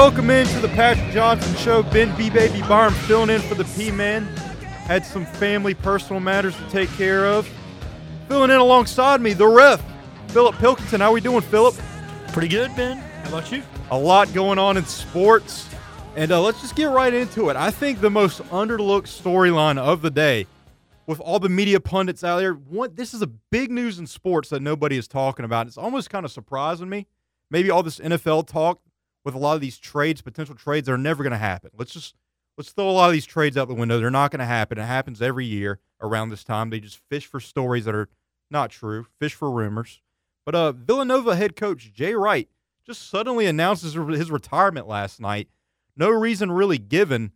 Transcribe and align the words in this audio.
Welcome 0.00 0.30
into 0.30 0.60
the 0.60 0.68
Patrick 0.68 1.12
Johnson 1.12 1.54
Show. 1.56 1.82
Ben 1.82 2.16
B. 2.16 2.30
Baby 2.30 2.62
Barn 2.62 2.90
filling 2.90 3.28
in 3.28 3.42
for 3.42 3.54
the 3.54 3.66
P 3.76 3.90
Man. 3.90 4.24
Had 4.86 5.04
some 5.04 5.26
family 5.26 5.74
personal 5.74 6.20
matters 6.20 6.56
to 6.56 6.70
take 6.70 6.88
care 6.94 7.26
of. 7.26 7.46
Filling 8.26 8.50
in 8.50 8.56
alongside 8.56 9.20
me, 9.20 9.34
the 9.34 9.46
ref, 9.46 9.84
Philip 10.28 10.56
Pilkington. 10.56 11.02
How 11.02 11.10
are 11.10 11.12
we 11.12 11.20
doing, 11.20 11.42
Philip? 11.42 11.74
Pretty 12.28 12.48
good, 12.48 12.74
Ben. 12.76 12.96
How 12.96 13.28
about 13.28 13.52
you? 13.52 13.62
A 13.90 13.98
lot 13.98 14.32
going 14.32 14.58
on 14.58 14.78
in 14.78 14.86
sports. 14.86 15.68
And 16.16 16.32
uh, 16.32 16.40
let's 16.40 16.62
just 16.62 16.76
get 16.76 16.86
right 16.86 17.12
into 17.12 17.50
it. 17.50 17.56
I 17.56 17.70
think 17.70 18.00
the 18.00 18.08
most 18.08 18.40
underlooked 18.44 19.02
storyline 19.02 19.76
of 19.76 20.00
the 20.00 20.10
day, 20.10 20.46
with 21.06 21.20
all 21.20 21.38
the 21.38 21.50
media 21.50 21.78
pundits 21.78 22.24
out 22.24 22.38
there, 22.38 22.54
one, 22.54 22.94
this 22.94 23.12
is 23.12 23.20
a 23.20 23.26
big 23.26 23.70
news 23.70 23.98
in 23.98 24.06
sports 24.06 24.48
that 24.48 24.62
nobody 24.62 24.96
is 24.96 25.06
talking 25.06 25.44
about. 25.44 25.66
It's 25.66 25.76
almost 25.76 26.08
kind 26.08 26.24
of 26.24 26.32
surprising 26.32 26.88
me. 26.88 27.06
Maybe 27.50 27.68
all 27.68 27.82
this 27.82 27.98
NFL 27.98 28.46
talk 28.46 28.80
with 29.24 29.34
a 29.34 29.38
lot 29.38 29.54
of 29.54 29.60
these 29.60 29.78
trades, 29.78 30.22
potential 30.22 30.54
trades 30.54 30.86
that 30.86 30.92
are 30.92 30.98
never 30.98 31.22
going 31.22 31.32
to 31.32 31.38
happen. 31.38 31.70
Let's 31.76 31.92
just 31.92 32.14
let's 32.56 32.70
throw 32.70 32.90
a 32.90 32.92
lot 32.92 33.06
of 33.06 33.12
these 33.12 33.26
trades 33.26 33.56
out 33.56 33.68
the 33.68 33.74
window. 33.74 33.98
They're 33.98 34.10
not 34.10 34.30
going 34.30 34.40
to 34.40 34.46
happen. 34.46 34.78
It 34.78 34.84
happens 34.84 35.22
every 35.22 35.46
year 35.46 35.78
around 36.00 36.30
this 36.30 36.44
time. 36.44 36.70
They 36.70 36.80
just 36.80 37.00
fish 37.08 37.26
for 37.26 37.40
stories 37.40 37.84
that 37.84 37.94
are 37.94 38.08
not 38.50 38.70
true, 38.70 39.06
fish 39.18 39.34
for 39.34 39.50
rumors. 39.50 40.00
But 40.44 40.54
uh, 40.54 40.72
Villanova 40.72 41.36
head 41.36 41.56
coach 41.56 41.92
Jay 41.92 42.14
Wright 42.14 42.48
just 42.84 43.08
suddenly 43.08 43.46
announces 43.46 43.94
his 43.94 44.30
retirement 44.30 44.88
last 44.88 45.20
night. 45.20 45.48
No 45.96 46.10
reason 46.10 46.50
really 46.50 46.78
given, 46.78 47.32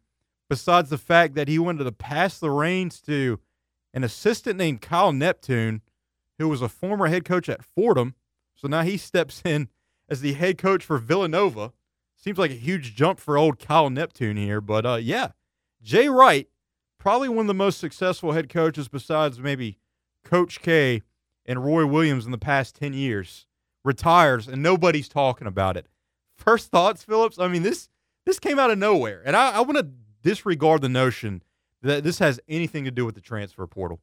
besides 0.49 0.91
the 0.91 0.99
fact 0.99 1.35
that 1.35 1.49
he 1.49 1.59
wanted 1.59 1.85
to 1.85 1.93
pass 1.93 2.39
the 2.39 2.51
reins 2.51 3.01
to 3.03 3.39
an 3.93 4.05
assistant 4.05 4.59
named 4.59 4.81
Kyle 4.81 5.13
Neptune, 5.13 5.83
who 6.39 6.49
was 6.49 6.63
a 6.63 6.69
former 6.69 7.07
head 7.07 7.25
coach 7.25 7.49
at 7.49 7.65
Fordham. 7.65 8.15
So 8.57 8.67
now 8.69 8.83
he 8.83 8.97
steps 8.97 9.43
in 9.45 9.69
as 10.09 10.21
the 10.21 10.35
head 10.35 10.59
coach 10.59 10.85
for 10.85 10.99
Villanova. 10.99 11.73
Seems 12.17 12.39
like 12.39 12.51
a 12.51 12.55
huge 12.55 12.95
jump 12.95 13.21
for 13.21 13.37
old 13.37 13.59
Kyle 13.59 13.91
Neptune 13.91 14.37
here, 14.37 14.61
but 14.61 14.87
uh, 14.87 14.95
yeah, 14.95 15.33
Jay 15.83 16.09
Wright, 16.09 16.49
probably 16.99 17.29
one 17.29 17.41
of 17.41 17.49
the 17.49 17.55
most 17.55 17.79
successful 17.79 18.33
head 18.33 18.49
coaches 18.49 18.89
besides 18.89 19.39
maybe 19.39 19.79
Coach 20.25 20.63
K 20.63 21.03
and 21.45 21.65
Roy 21.65 21.85
Williams 21.85 22.25
in 22.25 22.31
the 22.31 22.39
past 22.39 22.75
10 22.77 22.95
years, 22.95 23.47
retires 23.85 24.49
and 24.49 24.63
nobody's 24.63 25.09
talking 25.09 25.47
about 25.47 25.77
it. 25.77 25.87
First 26.37 26.71
thoughts, 26.71 27.03
Phillips? 27.03 27.39
I 27.39 27.49
mean, 27.49 27.63
this 27.63 27.89
this 28.25 28.39
came 28.39 28.59
out 28.59 28.71
of 28.71 28.79
nowhere, 28.79 29.23
and 29.25 29.37
I, 29.37 29.53
I 29.53 29.61
want 29.61 29.77
to 29.77 29.89
disregard 30.23 30.81
the 30.81 30.89
notion 30.89 31.43
that 31.83 32.03
this 32.03 32.19
has 32.19 32.41
anything 32.49 32.85
to 32.87 32.91
do 32.91 33.05
with 33.05 33.15
the 33.15 33.21
transfer 33.21 33.67
portal. 33.67 34.01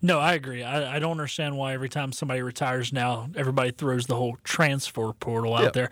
No, 0.00 0.18
I 0.20 0.34
agree. 0.34 0.62
I, 0.62 0.96
I 0.96 0.98
don't 0.98 1.10
understand 1.12 1.56
why 1.56 1.72
every 1.74 1.88
time 1.88 2.12
somebody 2.12 2.40
retires 2.42 2.92
now, 2.92 3.28
everybody 3.34 3.70
throws 3.72 4.06
the 4.06 4.14
whole 4.14 4.36
transfer 4.44 5.12
portal 5.12 5.54
out 5.54 5.62
Yeah. 5.64 5.70
there. 5.70 5.90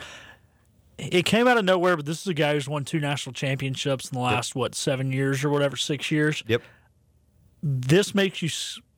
It 0.99 1.25
came 1.27 1.47
out 1.47 1.59
of 1.59 1.65
nowhere, 1.65 1.97
but 1.97 2.07
this 2.07 2.21
is 2.23 2.27
a 2.27 2.35
guy 2.35 2.55
who's 2.55 2.69
won 2.69 2.85
two 2.85 3.01
national 3.01 3.35
championships 3.35 4.09
in 4.11 4.15
the 4.17 4.23
last, 4.23 4.55
what, 4.55 4.75
seven 4.75 5.13
years 5.13 5.45
or 5.45 5.51
whatever, 5.51 5.77
six 5.77 6.11
years. 6.11 6.43
Yep. 6.47 6.63
This 7.63 8.15
makes 8.15 8.41
you 8.43 8.49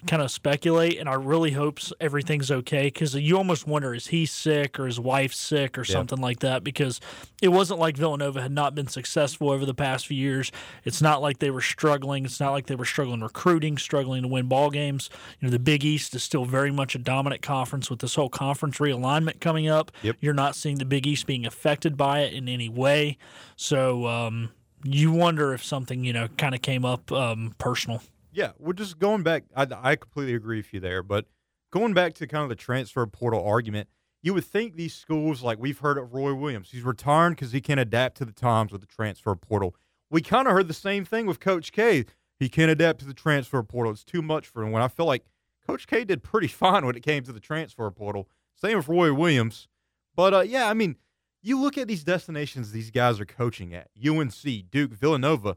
kind 0.06 0.22
of 0.22 0.30
speculate, 0.30 0.98
and 0.98 1.08
I 1.08 1.14
really 1.14 1.50
hope 1.50 1.80
everything's 2.00 2.50
okay 2.50 2.84
because 2.84 3.14
you 3.16 3.36
almost 3.36 3.66
wonder 3.66 3.94
is 3.94 4.06
he 4.06 4.26
sick 4.26 4.78
or 4.78 4.86
his 4.86 5.00
wife 5.00 5.34
sick 5.34 5.76
or 5.76 5.82
Yeah. 5.82 5.92
something 5.94 6.20
like 6.20 6.38
that 6.40 6.62
because 6.62 7.00
it 7.42 7.48
wasn't 7.48 7.80
like 7.80 7.96
Villanova 7.96 8.40
had 8.40 8.52
not 8.52 8.76
been 8.76 8.86
successful 8.86 9.50
over 9.50 9.66
the 9.66 9.74
past 9.74 10.06
few 10.06 10.16
years. 10.16 10.52
It's 10.84 11.02
not 11.02 11.20
like 11.20 11.38
they 11.40 11.50
were 11.50 11.60
struggling. 11.60 12.24
It's 12.24 12.38
not 12.38 12.52
like 12.52 12.66
they 12.66 12.76
were 12.76 12.84
struggling 12.84 13.20
recruiting, 13.22 13.76
struggling 13.76 14.22
to 14.22 14.28
win 14.28 14.46
ball 14.46 14.70
games. 14.70 15.10
You 15.40 15.48
know, 15.48 15.50
the 15.50 15.58
Big 15.58 15.84
East 15.84 16.14
is 16.14 16.22
still 16.22 16.44
very 16.44 16.70
much 16.70 16.94
a 16.94 16.98
dominant 16.98 17.42
conference 17.42 17.90
with 17.90 17.98
this 17.98 18.14
whole 18.14 18.28
conference 18.30 18.78
realignment 18.78 19.40
coming 19.40 19.68
up. 19.68 19.90
Yep. 20.02 20.16
You're 20.20 20.32
not 20.34 20.54
seeing 20.54 20.78
the 20.78 20.84
Big 20.84 21.08
East 21.08 21.26
being 21.26 21.44
affected 21.44 21.96
by 21.96 22.20
it 22.20 22.34
in 22.34 22.48
any 22.48 22.68
way. 22.68 23.18
So 23.56 24.06
um, 24.06 24.50
you 24.84 25.10
wonder 25.10 25.52
if 25.54 25.64
something, 25.64 26.04
you 26.04 26.12
know, 26.12 26.28
kind 26.38 26.54
of 26.54 26.62
came 26.62 26.84
up 26.84 27.10
um, 27.10 27.54
personal. 27.58 28.00
Yeah, 28.38 28.52
we're 28.56 28.72
just 28.72 29.00
going 29.00 29.24
back. 29.24 29.46
I, 29.56 29.66
I 29.82 29.96
completely 29.96 30.32
agree 30.32 30.58
with 30.58 30.72
you 30.72 30.78
there, 30.78 31.02
but 31.02 31.26
going 31.72 31.92
back 31.92 32.14
to 32.14 32.26
kind 32.28 32.44
of 32.44 32.48
the 32.48 32.54
transfer 32.54 33.04
portal 33.04 33.44
argument, 33.44 33.88
you 34.22 34.32
would 34.32 34.44
think 34.44 34.76
these 34.76 34.94
schools, 34.94 35.42
like 35.42 35.58
we've 35.58 35.80
heard 35.80 35.98
of 35.98 36.14
Roy 36.14 36.32
Williams, 36.32 36.70
he's 36.70 36.84
retiring 36.84 37.32
because 37.32 37.50
he 37.50 37.60
can't 37.60 37.80
adapt 37.80 38.16
to 38.18 38.24
the 38.24 38.30
times 38.30 38.70
with 38.70 38.80
the 38.80 38.86
transfer 38.86 39.34
portal. 39.34 39.74
We 40.08 40.22
kind 40.22 40.46
of 40.46 40.54
heard 40.54 40.68
the 40.68 40.72
same 40.72 41.04
thing 41.04 41.26
with 41.26 41.40
Coach 41.40 41.72
K. 41.72 42.04
He 42.38 42.48
can't 42.48 42.70
adapt 42.70 43.00
to 43.00 43.06
the 43.06 43.12
transfer 43.12 43.60
portal. 43.64 43.90
It's 43.90 44.04
too 44.04 44.22
much 44.22 44.46
for 44.46 44.62
him. 44.62 44.70
When 44.70 44.84
I 44.84 44.88
feel 44.88 45.06
like 45.06 45.24
Coach 45.66 45.88
K 45.88 46.04
did 46.04 46.22
pretty 46.22 46.46
fine 46.46 46.86
when 46.86 46.94
it 46.94 47.02
came 47.02 47.24
to 47.24 47.32
the 47.32 47.40
transfer 47.40 47.90
portal. 47.90 48.28
Same 48.54 48.76
with 48.76 48.86
Roy 48.86 49.12
Williams. 49.12 49.66
But 50.14 50.32
uh, 50.32 50.40
yeah, 50.42 50.70
I 50.70 50.74
mean, 50.74 50.94
you 51.42 51.60
look 51.60 51.76
at 51.76 51.88
these 51.88 52.04
destinations 52.04 52.70
these 52.70 52.92
guys 52.92 53.18
are 53.18 53.26
coaching 53.26 53.74
at 53.74 53.88
UNC, 54.00 54.70
Duke, 54.70 54.92
Villanova. 54.92 55.56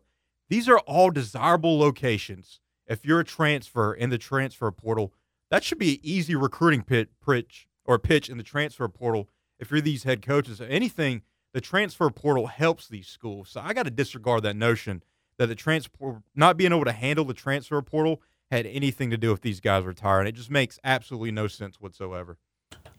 These 0.50 0.68
are 0.68 0.80
all 0.80 1.12
desirable 1.12 1.78
locations. 1.78 2.60
If 2.92 3.06
you're 3.06 3.22
a 3.22 3.26
transfer 3.26 3.94
in 3.94 4.10
the 4.10 4.18
transfer 4.18 4.70
portal, 4.70 5.14
that 5.50 5.64
should 5.64 5.78
be 5.80 5.94
an 5.94 6.00
easy 6.04 6.36
recruiting 6.36 6.84
pit, 6.84 7.10
pitch 7.26 7.68
or 7.86 7.98
pitch 7.98 8.30
in 8.30 8.38
the 8.38 8.44
transfer 8.44 8.88
portal. 8.90 9.30
If 9.60 9.72
you're 9.72 9.80
these 9.80 10.04
head 10.04 10.22
coaches, 10.22 10.60
if 10.60 10.70
anything, 10.70 11.22
the 11.54 11.62
transfer 11.62 12.10
portal 12.10 12.48
helps 12.48 12.88
these 12.90 13.08
schools. 13.08 13.50
So 13.50 13.62
I 13.62 13.74
got 13.74 13.84
to 13.84 13.92
disregard 13.92 14.44
that 14.44 14.56
notion 14.56 15.04
that 15.38 15.48
the 15.48 15.56
transfer 15.56 16.22
not 16.36 16.58
being 16.58 16.74
able 16.74 16.84
to 16.86 16.92
handle 16.92 17.24
the 17.24 17.34
transfer 17.34 17.82
portal 17.82 18.22
had 18.52 18.66
anything 18.66 19.10
to 19.12 19.18
do 19.18 19.32
with 19.32 19.42
these 19.42 19.62
guys 19.62 19.86
retiring. 19.86 20.28
It 20.28 20.34
just 20.34 20.52
makes 20.52 20.78
absolutely 20.84 21.32
no 21.32 21.48
sense 21.48 21.80
whatsoever. 21.80 22.38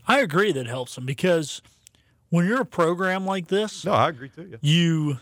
I 0.09 0.21
agree 0.21 0.53
that 0.53 0.67
helps 0.67 0.95
them 0.95 1.05
because 1.05 1.61
when 2.31 2.47
you're 2.47 2.63
a 2.63 2.67
program 2.67 3.27
like 3.27 3.49
this, 3.49 3.85
No, 3.85 3.93
I 3.93 4.09
agree 4.09 4.31
too. 4.31 4.49
Yeah. 4.51 4.57
you 4.63 5.19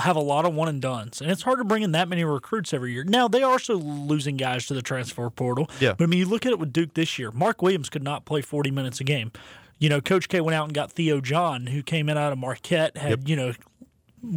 have 0.00 0.16
a 0.16 0.20
lot 0.20 0.44
of 0.44 0.54
one 0.54 0.68
and 0.68 0.80
dones, 0.80 1.20
and 1.20 1.30
it's 1.30 1.42
hard 1.42 1.58
to 1.58 1.64
bring 1.64 1.82
in 1.82 1.92
that 1.92 2.08
many 2.08 2.24
recruits 2.24 2.72
every 2.72 2.92
year. 2.92 3.04
Now 3.04 3.28
they 3.28 3.42
are 3.42 3.58
still 3.58 3.78
losing 3.80 4.36
guys 4.36 4.66
to 4.66 4.74
the 4.74 4.82
transfer 4.82 5.28
portal. 5.30 5.68
Yeah. 5.80 5.94
but 5.96 6.04
I 6.04 6.06
mean, 6.06 6.18
you 6.20 6.26
look 6.26 6.46
at 6.46 6.52
it 6.52 6.58
with 6.58 6.72
Duke 6.72 6.94
this 6.94 7.18
year. 7.18 7.30
Mark 7.30 7.60
Williams 7.62 7.88
could 7.90 8.02
not 8.02 8.24
play 8.24 8.40
40 8.40 8.70
minutes 8.70 9.00
a 9.00 9.04
game. 9.04 9.30
You 9.78 9.88
know, 9.88 10.00
Coach 10.00 10.28
K 10.28 10.40
went 10.40 10.54
out 10.54 10.64
and 10.64 10.72
got 10.74 10.92
Theo 10.92 11.20
John, 11.20 11.66
who 11.66 11.82
came 11.82 12.08
in 12.08 12.16
out 12.16 12.32
of 12.32 12.38
Marquette, 12.38 12.96
had 12.96 13.10
Yep. 13.10 13.28
you 13.28 13.36
know 13.36 13.52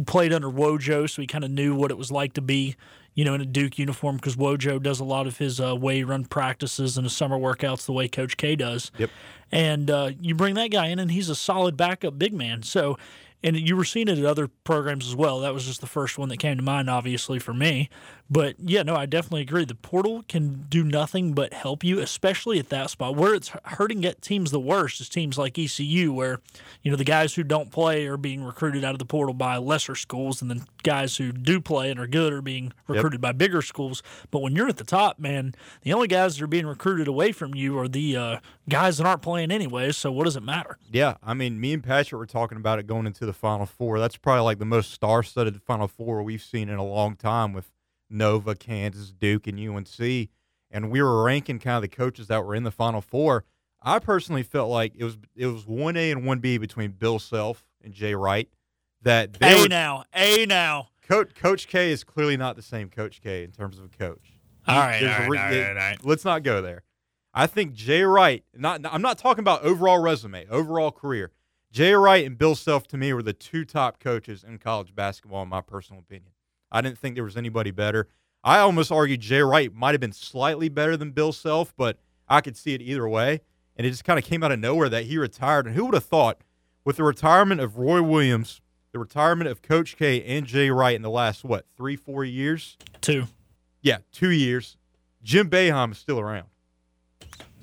played 0.06 0.32
under 0.32 0.48
Wojo, 0.50 1.08
so 1.08 1.22
he 1.22 1.26
kind 1.26 1.44
of 1.44 1.50
knew 1.50 1.74
what 1.74 1.90
it 1.90 1.96
was 1.96 2.10
like 2.12 2.34
to 2.34 2.42
be, 2.42 2.76
you 3.14 3.24
know, 3.24 3.32
in 3.34 3.40
a 3.40 3.46
Duke 3.46 3.78
uniform 3.78 4.16
because 4.16 4.36
Wojo 4.36 4.82
does 4.82 5.00
a 5.00 5.04
lot 5.04 5.26
of 5.26 5.38
his 5.38 5.60
uh, 5.60 5.74
way 5.74 6.02
run 6.02 6.24
practices 6.26 6.98
and 6.98 7.06
his 7.06 7.16
summer 7.16 7.38
workouts 7.38 7.86
the 7.86 7.92
way 7.94 8.06
Coach 8.06 8.36
K 8.36 8.54
does. 8.54 8.90
Yep. 8.98 9.10
And 9.50 9.90
uh, 9.90 10.10
you 10.20 10.34
bring 10.34 10.54
that 10.56 10.70
guy 10.70 10.88
in, 10.88 10.98
and 10.98 11.10
he's 11.10 11.30
a 11.30 11.34
solid 11.34 11.74
backup 11.76 12.18
big 12.18 12.34
man. 12.34 12.62
So, 12.62 12.98
and 13.42 13.56
you 13.56 13.76
were 13.76 13.84
seeing 13.84 14.08
it 14.08 14.18
at 14.18 14.24
other 14.24 14.48
programs 14.48 15.06
as 15.06 15.14
well. 15.14 15.40
That 15.40 15.54
was 15.54 15.64
just 15.64 15.80
the 15.80 15.86
first 15.86 16.18
one 16.18 16.28
that 16.28 16.38
came 16.38 16.56
to 16.56 16.62
mind, 16.62 16.90
obviously, 16.90 17.38
for 17.38 17.54
me. 17.54 17.88
But 18.30 18.56
yeah, 18.58 18.82
no, 18.82 18.94
I 18.94 19.06
definitely 19.06 19.40
agree. 19.40 19.64
The 19.64 19.74
portal 19.74 20.22
can 20.28 20.66
do 20.68 20.84
nothing 20.84 21.32
but 21.32 21.54
help 21.54 21.82
you, 21.82 21.98
especially 21.98 22.58
at 22.58 22.68
that 22.68 22.90
spot. 22.90 23.16
Where 23.16 23.34
it's 23.34 23.50
hurting 23.64 24.04
at 24.04 24.20
teams 24.20 24.50
the 24.50 24.60
worst 24.60 25.00
is 25.00 25.08
teams 25.08 25.38
like 25.38 25.58
ECU, 25.58 26.12
where 26.12 26.40
you 26.82 26.90
know 26.90 26.96
the 26.96 27.04
guys 27.04 27.34
who 27.34 27.42
don't 27.42 27.70
play 27.70 28.06
are 28.06 28.18
being 28.18 28.44
recruited 28.44 28.84
out 28.84 28.92
of 28.92 28.98
the 28.98 29.06
portal 29.06 29.32
by 29.32 29.56
lesser 29.56 29.94
schools, 29.94 30.42
and 30.42 30.50
then 30.50 30.64
guys 30.82 31.16
who 31.16 31.32
do 31.32 31.58
play 31.60 31.90
and 31.90 31.98
are 31.98 32.06
good 32.06 32.32
are 32.32 32.42
being 32.42 32.72
recruited 32.86 33.20
by 33.20 33.32
bigger 33.32 33.62
schools. 33.62 34.02
But 34.30 34.40
when 34.40 34.54
you're 34.54 34.68
at 34.68 34.76
the 34.76 34.84
top, 34.84 35.18
man, 35.18 35.54
the 35.82 35.94
only 35.94 36.08
guys 36.08 36.36
that 36.36 36.44
are 36.44 36.48
being 36.48 36.66
recruited 36.66 37.08
away 37.08 37.32
from 37.32 37.54
you 37.54 37.78
are 37.78 37.88
the 37.88 38.16
uh, 38.16 38.40
guys 38.68 38.98
that 38.98 39.06
aren't 39.06 39.22
playing 39.22 39.50
anyway. 39.50 39.92
So 39.92 40.12
what 40.12 40.24
does 40.24 40.36
it 40.36 40.42
matter? 40.42 40.76
Yeah, 40.90 41.14
I 41.22 41.32
mean, 41.32 41.58
me 41.58 41.72
and 41.72 41.82
Patrick 41.82 42.18
were 42.18 42.26
talking 42.26 42.58
about 42.58 42.78
it 42.78 42.86
going 42.86 43.06
into 43.06 43.24
the 43.24 43.32
Final 43.32 43.64
Four. 43.64 43.98
That's 43.98 44.18
probably 44.18 44.42
like 44.42 44.58
the 44.58 44.66
most 44.66 44.90
star-studded 44.92 45.62
Final 45.62 45.88
Four 45.88 46.22
we've 46.22 46.42
seen 46.42 46.68
in 46.68 46.76
a 46.76 46.84
long 46.84 47.16
time 47.16 47.54
with 47.54 47.70
Nova, 48.10 48.54
Kansas, 48.54 49.12
Duke, 49.12 49.46
and 49.46 49.58
UNC. 49.58 50.28
And 50.70 50.90
we 50.90 51.00
were 51.00 51.22
ranking 51.22 51.58
kind 51.58 51.76
of 51.76 51.82
the 51.82 51.88
coaches 51.88 52.28
that 52.28 52.44
were 52.44 52.54
in 52.54 52.64
the 52.64 52.70
Final 52.70 53.00
Four. 53.00 53.44
I 53.82 53.98
personally 53.98 54.42
felt 54.42 54.70
like 54.70 54.94
it 54.96 55.04
was 55.04 55.16
it 55.34 55.46
was 55.46 55.66
one 55.66 55.96
A 55.96 56.10
and 56.10 56.26
one 56.26 56.40
B 56.40 56.58
between 56.58 56.92
Bill 56.92 57.18
Self 57.18 57.64
and 57.82 57.92
Jay 57.92 58.14
Wright. 58.14 58.48
That 59.02 59.34
they 59.34 59.58
A 59.58 59.62
were, 59.62 59.68
now, 59.68 60.04
A 60.14 60.44
now. 60.46 60.88
Coach 61.02 61.34
Coach 61.34 61.68
K 61.68 61.90
is 61.90 62.04
clearly 62.04 62.36
not 62.36 62.56
the 62.56 62.62
same 62.62 62.90
Coach 62.90 63.20
K 63.22 63.44
in 63.44 63.52
terms 63.52 63.78
of 63.78 63.84
a 63.84 63.88
coach. 63.88 64.32
All 64.66 64.76
right, 64.76 65.02
all 65.02 65.08
right, 65.08 65.28
re- 65.28 65.38
all 65.38 65.44
right, 65.44 65.68
all 65.68 65.74
right. 65.74 66.04
Let's 66.04 66.24
not 66.24 66.42
go 66.42 66.60
there. 66.60 66.82
I 67.32 67.46
think 67.46 67.72
Jay 67.72 68.02
Wright. 68.02 68.44
Not 68.54 68.80
I'm 68.84 69.00
not 69.00 69.16
talking 69.16 69.40
about 69.40 69.62
overall 69.62 70.00
resume, 70.00 70.46
overall 70.50 70.90
career. 70.90 71.30
Jay 71.70 71.92
Wright 71.92 72.26
and 72.26 72.36
Bill 72.36 72.54
Self 72.54 72.86
to 72.88 72.96
me 72.96 73.12
were 73.12 73.22
the 73.22 73.32
two 73.32 73.64
top 73.64 74.00
coaches 74.00 74.44
in 74.44 74.58
college 74.58 74.94
basketball, 74.94 75.42
in 75.44 75.48
my 75.48 75.60
personal 75.60 76.00
opinion. 76.00 76.32
I 76.70 76.80
didn't 76.80 76.98
think 76.98 77.14
there 77.14 77.24
was 77.24 77.36
anybody 77.36 77.70
better. 77.70 78.08
I 78.44 78.58
almost 78.60 78.92
argue 78.92 79.16
Jay 79.16 79.40
Wright 79.40 79.72
might 79.74 79.92
have 79.92 80.00
been 80.00 80.12
slightly 80.12 80.68
better 80.68 80.96
than 80.96 81.10
Bill 81.10 81.32
Self, 81.32 81.74
but 81.76 81.98
I 82.28 82.40
could 82.40 82.56
see 82.56 82.74
it 82.74 82.80
either 82.82 83.08
way. 83.08 83.40
And 83.76 83.86
it 83.86 83.90
just 83.90 84.04
kind 84.04 84.18
of 84.18 84.24
came 84.24 84.42
out 84.42 84.52
of 84.52 84.58
nowhere 84.58 84.88
that 84.88 85.04
he 85.04 85.18
retired. 85.18 85.66
And 85.66 85.74
who 85.76 85.84
would 85.86 85.94
have 85.94 86.04
thought, 86.04 86.40
with 86.84 86.96
the 86.96 87.04
retirement 87.04 87.60
of 87.60 87.78
Roy 87.78 88.02
Williams, 88.02 88.60
the 88.92 88.98
retirement 88.98 89.48
of 89.50 89.62
Coach 89.62 89.96
K 89.96 90.22
and 90.24 90.46
Jay 90.46 90.70
Wright 90.70 90.96
in 90.96 91.02
the 91.02 91.10
last 91.10 91.44
what 91.44 91.66
three, 91.76 91.94
four 91.96 92.24
years? 92.24 92.76
Two. 93.00 93.24
Yeah, 93.82 93.98
two 94.12 94.30
years. 94.30 94.76
Jim 95.22 95.48
Boeheim 95.50 95.92
is 95.92 95.98
still 95.98 96.18
around. 96.20 96.46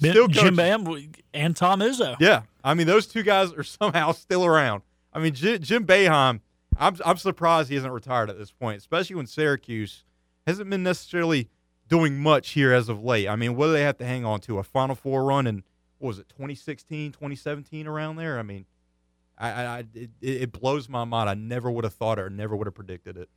Ben- 0.01 0.11
Still 0.11 0.27
Jim 0.27 0.55
coaching. 0.57 1.15
And 1.33 1.55
Tom 1.55 1.79
Izzo. 1.79 2.15
Yeah, 2.19 2.43
I 2.63 2.73
mean 2.73 2.85
those 2.87 3.07
two 3.07 3.23
guys 3.23 3.51
are 3.53 3.63
somehow 3.63 4.11
still 4.11 4.45
around. 4.45 4.83
I 5.13 5.19
mean 5.19 5.33
Jim, 5.33 5.61
Jim 5.61 5.85
Boeheim, 5.85 6.41
I'm 6.77 6.97
I'm 7.05 7.17
surprised 7.17 7.69
he 7.69 7.75
isn't 7.75 7.91
retired 7.91 8.29
at 8.29 8.37
this 8.37 8.51
point, 8.51 8.77
especially 8.77 9.15
when 9.15 9.27
Syracuse 9.27 10.03
hasn't 10.45 10.69
been 10.69 10.83
necessarily 10.83 11.49
doing 11.87 12.17
much 12.17 12.51
here 12.51 12.73
as 12.73 12.89
of 12.89 13.03
late. 13.03 13.27
I 13.27 13.35
mean, 13.35 13.55
what 13.55 13.67
do 13.67 13.73
they 13.73 13.83
have 13.83 13.97
to 13.99 14.05
hang 14.05 14.25
on 14.25 14.39
to? 14.41 14.59
A 14.59 14.63
Final 14.63 14.95
Four 14.95 15.23
run 15.25 15.47
in 15.47 15.63
what 15.99 16.09
was 16.09 16.19
it 16.19 16.29
2016, 16.29 17.11
2017 17.13 17.87
around 17.87 18.17
there? 18.17 18.37
I 18.37 18.43
mean, 18.43 18.65
I, 19.37 19.49
I 19.49 19.83
it, 19.93 20.09
it 20.21 20.51
blows 20.51 20.89
my 20.89 21.03
mind. 21.05 21.29
I 21.29 21.33
never 21.33 21.71
would 21.71 21.83
have 21.83 21.93
thought 21.93 22.19
it 22.19 22.23
or 22.23 22.29
never 22.29 22.55
would 22.55 22.67
have 22.67 22.75
predicted 22.75 23.17
it. 23.17 23.29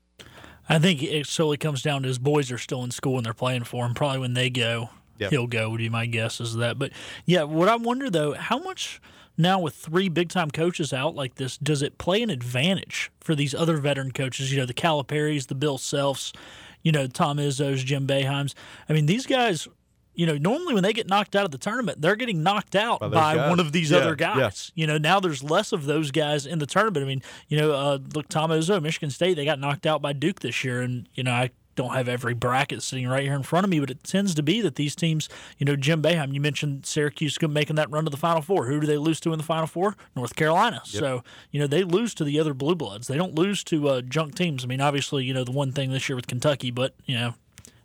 I 0.69 0.79
think 0.79 1.02
it 1.02 1.26
solely 1.26 1.56
comes 1.56 1.82
down 1.82 2.02
to 2.02 2.08
his 2.08 2.19
boys 2.19 2.50
are 2.52 2.58
still 2.58 2.82
in 2.84 2.91
school 2.91 3.17
and 3.17 3.25
they're 3.25 3.32
playing 3.34 3.64
for 3.64 3.87
him. 3.87 3.94
Probably 3.94 4.19
when 4.19 4.34
they 4.34 4.50
go, 4.50 4.91
Yep. 5.19 5.31
he'll 5.31 5.46
go. 5.46 5.70
Would 5.70 5.79
be 5.79 5.88
my 5.88 6.06
guess 6.06 6.41
is 6.41 6.56
that. 6.56 6.79
But 6.79 6.93
yeah, 7.25 7.44
what 7.44 7.69
I 7.69 7.76
wonder 7.76 8.11
though, 8.11 8.34
how 8.34 8.58
much 8.58 9.00
now 9.38 9.58
with 9.61 9.75
three 9.75 10.08
big 10.08 10.29
time 10.29 10.50
coaches 10.50 10.93
out 10.93 11.14
like 11.14 11.37
this, 11.37 11.56
does 11.56 11.81
it 11.81 11.96
play 11.96 12.23
an 12.23 12.29
advantage 12.31 13.11
for 13.20 13.35
these 13.35 13.55
other 13.55 13.79
veteran 13.79 14.11
coaches? 14.11 14.52
You 14.52 14.58
know, 14.58 14.67
the 14.67 14.75
Caliparis, 14.75 15.46
the 15.46 15.55
Bill 15.55 15.79
Selfs, 15.79 16.35
you 16.82 16.93
know, 16.93 17.06
Tom 17.06 17.38
Izzo's, 17.38 17.82
Jim 17.85 18.06
Boeheims. 18.06 18.55
I 18.88 18.93
mean, 18.93 19.06
these 19.06 19.26
guys. 19.26 19.69
You 20.14 20.26
know, 20.26 20.37
normally 20.37 20.75
when 20.75 20.82
they 20.82 20.93
get 20.93 21.06
knocked 21.06 21.37
out 21.37 21.44
of 21.44 21.52
the 21.52 21.58
tournament, 21.58 22.00
they're 22.02 22.17
getting 22.17 22.43
knocked 22.43 22.75
out 22.75 22.99
By 22.99 23.06
by 23.06 23.49
one 23.49 23.61
of 23.61 23.70
these 23.70 23.93
Yeah, 23.93 23.99
other 23.99 24.17
yeah. 24.19 24.35
guys. 24.35 24.73
You 24.75 24.85
know, 24.88 24.99
now 24.99 25.20
there's 25.20 25.44
less 25.44 25.70
of 25.70 25.84
those 25.84 26.11
guys 26.11 26.44
in 26.44 26.58
the 26.58 26.67
tournament. 26.67 27.05
I 27.05 27.06
mean, 27.06 27.23
you 27.46 27.56
know, 27.56 27.70
uh, 27.70 27.99
look, 28.17 28.26
Tom 28.29 28.50
Izzo, 28.50 28.82
Michigan 28.82 29.11
State, 29.11 29.34
they 29.34 29.44
got 29.44 29.61
knocked 29.61 29.87
out 29.87 30.02
by 30.02 30.12
Duke 30.12 30.41
this 30.41 30.64
year, 30.64 30.82
and 30.82 31.08
you 31.14 31.23
know, 31.23 31.31
I 31.31 31.50
don't 31.79 31.95
have 31.95 32.09
every 32.09 32.35
bracket 32.35 32.83
sitting 32.83 33.07
right 33.07 33.23
here 33.23 33.35
in 33.35 33.45
front 33.45 33.63
of 33.63 33.71
me, 33.71 33.79
but 33.79 33.89
it 33.89 34.03
tends 34.03 34.35
to 34.35 34.43
be 34.43 34.61
that 34.61 34.75
these 34.75 34.97
teams, 34.97 35.29
you 35.59 35.65
know, 35.65 35.77
Jim 35.77 36.03
Boeheim, 36.03 36.35
you 36.35 36.41
mentioned 36.41 36.85
Syracuse 36.85 37.39
making 37.41 37.77
that 37.77 37.89
run 37.89 38.05
to 38.05 38.11
the 38.11 38.17
Final 38.17 38.43
Four. 38.43 38.67
Who 38.67 38.81
do 38.81 38.87
they 38.87 38.99
lose 38.99 39.21
to 39.21 39.33
in 39.33 39.39
the 39.39 39.45
Final 39.45 39.69
Four? 39.69 39.97
North 40.17 40.35
Carolina. 40.35 40.83
So, 40.85 41.23
you 41.53 41.61
know, 41.61 41.69
they 41.69 41.85
lose 41.85 42.15
to 42.15 42.25
the 42.25 42.41
other 42.41 42.53
blue 42.53 42.75
bloods. 42.75 43.07
They 43.07 43.17
don't 43.17 43.37
lose 43.37 43.63
to 43.65 43.89
uh, 43.89 44.01
junk 44.01 44.35
teams. 44.35 44.65
I 44.65 44.67
mean, 44.67 44.81
obviously, 44.81 45.25
you 45.25 45.33
know, 45.33 45.45
the 45.45 45.53
one 45.53 45.71
thing 45.71 45.93
this 45.93 46.09
year 46.09 46.17
with 46.17 46.27
Kentucky, 46.27 46.73
but 46.73 46.95
you 47.07 47.15
know, 47.15 47.35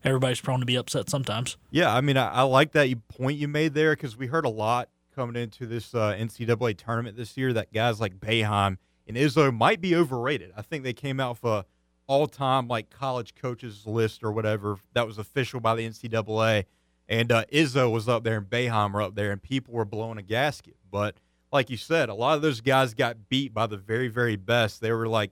everybody's 0.03 0.41
prone 0.41 0.59
to 0.59 0.65
be 0.65 0.75
upset 0.75 1.07
sometimes. 1.07 1.55
Yeah, 1.69 1.93
I 1.93 2.01
mean, 2.01 2.17
I, 2.17 2.29
I 2.29 2.41
like 2.41 2.71
that 2.71 2.89
point 3.09 3.37
you 3.37 3.47
made 3.47 3.75
there 3.75 3.95
because 3.95 4.17
we 4.17 4.25
heard 4.25 4.45
a 4.45 4.49
lot 4.49 4.89
coming 5.15 5.39
into 5.39 5.67
this 5.67 5.93
uh, 5.93 6.15
NCAA 6.17 6.77
tournament 6.77 7.15
this 7.15 7.37
year 7.37 7.53
that 7.53 7.71
guys 7.71 8.01
like 8.01 8.19
Boeheim 8.19 8.77
and 9.07 9.17
Izzo 9.17 9.55
might 9.55 9.81
be 9.81 9.95
overrated. 9.95 10.51
I 10.57 10.63
think 10.63 10.83
they 10.83 10.93
came 10.93 11.19
out 11.19 11.37
for 11.37 11.65
a 12.07 12.11
all-time 12.11 12.67
like 12.67 12.89
college 12.89 13.35
coaches 13.35 13.85
list 13.85 14.23
or 14.23 14.31
whatever 14.31 14.77
that 14.93 15.07
was 15.07 15.17
official 15.17 15.59
by 15.59 15.75
the 15.75 15.87
NCAA, 15.87 16.65
and 17.07 17.31
uh, 17.31 17.45
Izzo 17.51 17.91
was 17.91 18.07
up 18.07 18.23
there 18.23 18.37
and 18.37 18.49
Boeheim 18.49 18.93
were 18.93 19.01
up 19.01 19.15
there, 19.15 19.31
and 19.31 19.41
people 19.41 19.73
were 19.73 19.85
blowing 19.85 20.17
a 20.17 20.21
gasket. 20.21 20.75
But 20.89 21.15
like 21.51 21.69
you 21.69 21.77
said, 21.77 22.09
a 22.09 22.13
lot 22.13 22.35
of 22.35 22.41
those 22.41 22.61
guys 22.61 22.93
got 22.93 23.29
beat 23.29 23.53
by 23.53 23.67
the 23.67 23.77
very, 23.77 24.07
very 24.07 24.35
best. 24.35 24.81
They 24.81 24.91
were 24.91 25.07
like 25.07 25.31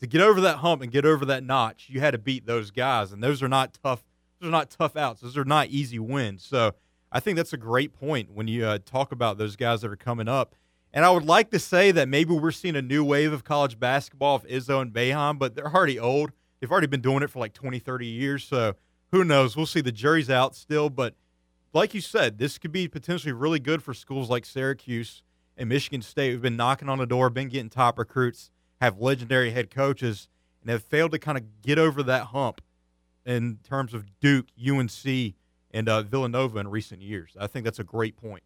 to 0.00 0.06
get 0.06 0.20
over 0.20 0.40
that 0.42 0.56
hump 0.58 0.82
and 0.82 0.92
get 0.92 1.06
over 1.06 1.24
that 1.26 1.42
notch, 1.42 1.86
you 1.88 2.00
had 2.00 2.10
to 2.12 2.18
beat 2.18 2.46
those 2.46 2.70
guys, 2.70 3.12
and 3.12 3.22
those 3.22 3.42
are 3.42 3.48
not 3.48 3.78
tough. 3.82 4.04
Those 4.40 4.48
are 4.48 4.52
not 4.52 4.70
tough 4.70 4.96
outs. 4.96 5.22
Those 5.22 5.38
are 5.38 5.44
not 5.44 5.68
easy 5.68 5.98
wins. 5.98 6.44
So 6.44 6.74
I 7.10 7.20
think 7.20 7.36
that's 7.36 7.52
a 7.52 7.58
great 7.58 7.92
point 7.92 8.32
when 8.32 8.48
you 8.48 8.66
uh, 8.66 8.78
talk 8.84 9.12
about 9.12 9.38
those 9.38 9.56
guys 9.56 9.80
that 9.80 9.90
are 9.90 9.96
coming 9.96 10.28
up. 10.28 10.54
And 10.94 11.04
I 11.04 11.10
would 11.10 11.24
like 11.24 11.50
to 11.50 11.58
say 11.58 11.90
that 11.90 12.08
maybe 12.08 12.32
we're 12.32 12.52
seeing 12.52 12.76
a 12.76 12.82
new 12.82 13.04
wave 13.04 13.32
of 13.32 13.42
college 13.42 13.80
basketball 13.80 14.36
of 14.36 14.46
Izzo 14.46 14.80
and 14.80 14.92
Boeheim, 14.92 15.40
but 15.40 15.56
they're 15.56 15.74
already 15.74 15.98
old. 15.98 16.30
They've 16.60 16.70
already 16.70 16.86
been 16.86 17.00
doing 17.00 17.24
it 17.24 17.30
for 17.30 17.40
like 17.40 17.52
20, 17.52 17.80
30 17.80 18.06
years. 18.06 18.44
So 18.44 18.76
who 19.10 19.24
knows? 19.24 19.56
We'll 19.56 19.66
see. 19.66 19.80
The 19.80 19.90
jury's 19.90 20.30
out 20.30 20.54
still. 20.54 20.88
But 20.90 21.16
like 21.72 21.94
you 21.94 22.00
said, 22.00 22.38
this 22.38 22.58
could 22.58 22.70
be 22.70 22.86
potentially 22.86 23.32
really 23.32 23.58
good 23.58 23.82
for 23.82 23.92
schools 23.92 24.30
like 24.30 24.46
Syracuse 24.46 25.24
and 25.56 25.68
Michigan 25.68 26.00
State 26.00 26.30
who've 26.30 26.40
been 26.40 26.56
knocking 26.56 26.88
on 26.88 26.98
the 26.98 27.06
door, 27.06 27.28
been 27.28 27.48
getting 27.48 27.70
top 27.70 27.98
recruits, 27.98 28.52
have 28.80 29.00
legendary 29.00 29.50
head 29.50 29.70
coaches, 29.70 30.28
and 30.60 30.70
have 30.70 30.84
failed 30.84 31.10
to 31.10 31.18
kind 31.18 31.36
of 31.36 31.60
get 31.60 31.76
over 31.76 32.04
that 32.04 32.26
hump 32.26 32.60
in 33.26 33.58
terms 33.64 33.94
of 33.94 34.04
Duke, 34.20 34.46
UNC, 34.64 35.34
and 35.72 35.88
uh, 35.88 36.02
Villanova 36.02 36.60
in 36.60 36.68
recent 36.68 37.02
years. 37.02 37.36
I 37.38 37.48
think 37.48 37.64
that's 37.64 37.80
a 37.80 37.84
great 37.84 38.16
point. 38.16 38.44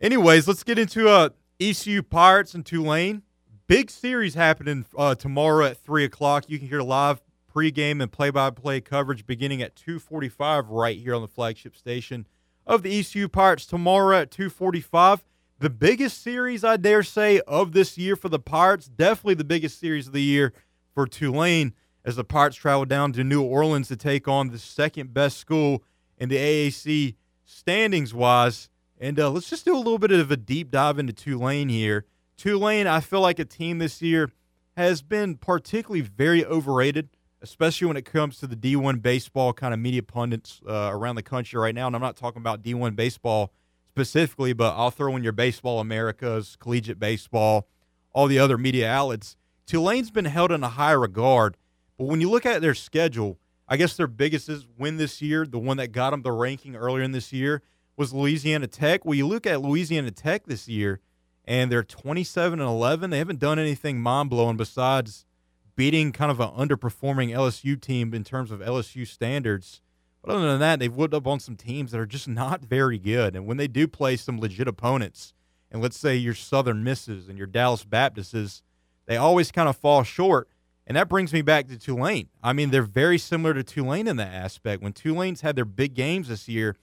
Anyways, 0.00 0.46
let's 0.46 0.62
get 0.62 0.78
into 0.78 1.08
uh, 1.08 1.30
ECU 1.58 2.04
Pirates 2.04 2.54
and 2.54 2.64
Tulane. 2.64 3.22
Big 3.66 3.90
series 3.90 4.34
happening 4.34 4.86
uh, 4.96 5.16
tomorrow 5.16 5.66
at 5.66 5.76
three 5.76 6.04
o'clock. 6.04 6.44
You 6.48 6.58
can 6.58 6.68
hear 6.68 6.82
live 6.82 7.20
pregame 7.52 8.00
and 8.00 8.12
play-by-play 8.12 8.80
coverage 8.82 9.26
beginning 9.26 9.60
at 9.60 9.74
two 9.74 9.98
forty-five 9.98 10.68
right 10.68 10.96
here 10.96 11.16
on 11.16 11.22
the 11.22 11.28
flagship 11.28 11.74
station 11.74 12.28
of 12.64 12.82
the 12.82 12.96
ECU 12.96 13.26
Pirates 13.26 13.66
tomorrow 13.66 14.18
at 14.18 14.30
two 14.30 14.48
forty-five. 14.48 15.24
The 15.58 15.70
biggest 15.70 16.22
series, 16.22 16.62
I 16.62 16.76
dare 16.76 17.02
say, 17.02 17.40
of 17.40 17.72
this 17.72 17.98
year 17.98 18.14
for 18.14 18.28
the 18.28 18.38
Pirates. 18.38 18.86
Definitely 18.86 19.34
the 19.34 19.44
biggest 19.44 19.80
series 19.80 20.06
of 20.06 20.12
the 20.12 20.22
year 20.22 20.52
for 20.94 21.08
Tulane 21.08 21.74
as 22.04 22.14
the 22.14 22.22
Pirates 22.22 22.56
travel 22.56 22.84
down 22.84 23.12
to 23.14 23.24
New 23.24 23.42
Orleans 23.42 23.88
to 23.88 23.96
take 23.96 24.28
on 24.28 24.50
the 24.50 24.60
second 24.60 25.12
best 25.12 25.38
school 25.38 25.82
in 26.16 26.28
the 26.28 26.36
AAC 26.36 27.16
standings 27.44 28.14
wise. 28.14 28.68
And 29.00 29.18
uh, 29.20 29.30
let's 29.30 29.48
just 29.48 29.64
do 29.64 29.76
a 29.76 29.78
little 29.78 29.98
bit 29.98 30.10
of 30.10 30.30
a 30.30 30.36
deep 30.36 30.70
dive 30.70 30.98
into 30.98 31.12
Tulane 31.12 31.68
here. 31.68 32.04
Tulane, 32.36 32.86
I 32.86 33.00
feel 33.00 33.20
like 33.20 33.38
a 33.38 33.44
team 33.44 33.78
this 33.78 34.02
year 34.02 34.30
has 34.76 35.02
been 35.02 35.36
particularly 35.36 36.00
very 36.00 36.44
overrated, 36.44 37.08
especially 37.40 37.86
when 37.86 37.96
it 37.96 38.04
comes 38.04 38.38
to 38.38 38.46
the 38.46 38.56
D1 38.56 39.00
baseball 39.02 39.52
kind 39.52 39.72
of 39.72 39.80
media 39.80 40.02
pundits 40.02 40.60
uh, 40.68 40.90
around 40.92 41.16
the 41.16 41.22
country 41.22 41.58
right 41.58 41.74
now. 41.74 41.86
And 41.86 41.94
I'm 41.94 42.02
not 42.02 42.16
talking 42.16 42.40
about 42.40 42.62
D1 42.62 42.96
baseball 42.96 43.52
specifically, 43.88 44.52
but 44.52 44.74
I'll 44.76 44.90
throw 44.90 45.14
in 45.16 45.24
your 45.24 45.32
Baseball 45.32 45.80
Americas, 45.80 46.56
collegiate 46.60 47.00
baseball, 47.00 47.66
all 48.12 48.26
the 48.26 48.38
other 48.38 48.58
media 48.58 48.88
outlets. 48.88 49.36
Tulane's 49.66 50.10
been 50.10 50.24
held 50.24 50.52
in 50.52 50.62
a 50.62 50.68
high 50.68 50.92
regard, 50.92 51.56
but 51.96 52.06
when 52.06 52.20
you 52.20 52.30
look 52.30 52.46
at 52.46 52.62
their 52.62 52.74
schedule, 52.74 53.38
I 53.68 53.76
guess 53.76 53.96
their 53.96 54.06
biggest 54.06 54.48
win 54.78 54.96
this 54.96 55.20
year, 55.20 55.44
the 55.44 55.58
one 55.58 55.76
that 55.76 55.92
got 55.92 56.10
them 56.10 56.22
the 56.22 56.32
ranking 56.32 56.76
earlier 56.76 57.02
in 57.02 57.12
this 57.12 57.32
year, 57.32 57.62
was 57.98 58.14
Louisiana 58.14 58.68
Tech. 58.68 59.04
Well, 59.04 59.14
you 59.14 59.26
look 59.26 59.46
at 59.46 59.60
Louisiana 59.60 60.12
Tech 60.12 60.46
this 60.46 60.68
year, 60.68 61.00
and 61.44 61.70
they're 61.70 61.82
27 61.82 62.60
and 62.60 62.68
11. 62.68 63.10
They 63.10 63.18
haven't 63.18 63.40
done 63.40 63.58
anything 63.58 64.00
mind 64.00 64.30
blowing 64.30 64.56
besides 64.56 65.26
beating 65.74 66.12
kind 66.12 66.30
of 66.30 66.40
an 66.40 66.50
underperforming 66.50 67.30
LSU 67.30 67.80
team 67.80 68.14
in 68.14 68.24
terms 68.24 68.50
of 68.50 68.60
LSU 68.60 69.06
standards. 69.06 69.80
But 70.22 70.34
other 70.34 70.46
than 70.46 70.60
that, 70.60 70.78
they've 70.78 70.94
whipped 70.94 71.14
up 71.14 71.26
on 71.26 71.40
some 71.40 71.56
teams 71.56 71.90
that 71.90 72.00
are 72.00 72.06
just 72.06 72.28
not 72.28 72.64
very 72.64 72.98
good. 72.98 73.34
And 73.34 73.46
when 73.46 73.56
they 73.56 73.68
do 73.68 73.88
play 73.88 74.16
some 74.16 74.38
legit 74.38 74.68
opponents, 74.68 75.34
and 75.70 75.82
let's 75.82 75.98
say 75.98 76.16
your 76.16 76.34
Southern 76.34 76.84
Misses 76.84 77.28
and 77.28 77.36
your 77.36 77.46
Dallas 77.46 77.84
Baptists, 77.84 78.62
they 79.06 79.16
always 79.16 79.50
kind 79.50 79.68
of 79.68 79.76
fall 79.76 80.02
short. 80.04 80.48
And 80.86 80.96
that 80.96 81.08
brings 81.08 81.32
me 81.32 81.42
back 81.42 81.68
to 81.68 81.78
Tulane. 81.78 82.28
I 82.42 82.52
mean, 82.52 82.70
they're 82.70 82.82
very 82.82 83.18
similar 83.18 83.54
to 83.54 83.62
Tulane 83.62 84.06
in 84.06 84.16
that 84.16 84.32
aspect. 84.32 84.82
When 84.82 84.92
Tulane's 84.92 85.42
had 85.42 85.54
their 85.54 85.64
big 85.64 85.94
games 85.94 86.28
this 86.28 86.48
year, 86.48 86.76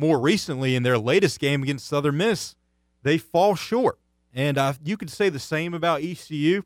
more 0.00 0.18
recently 0.18 0.74
in 0.74 0.82
their 0.82 0.98
latest 0.98 1.38
game 1.38 1.62
against 1.62 1.86
Southern 1.86 2.16
Miss, 2.16 2.56
they 3.02 3.18
fall 3.18 3.54
short. 3.54 3.98
And 4.32 4.58
uh, 4.58 4.72
you 4.82 4.96
could 4.96 5.10
say 5.10 5.28
the 5.28 5.38
same 5.38 5.74
about 5.74 6.02
ECU, 6.02 6.62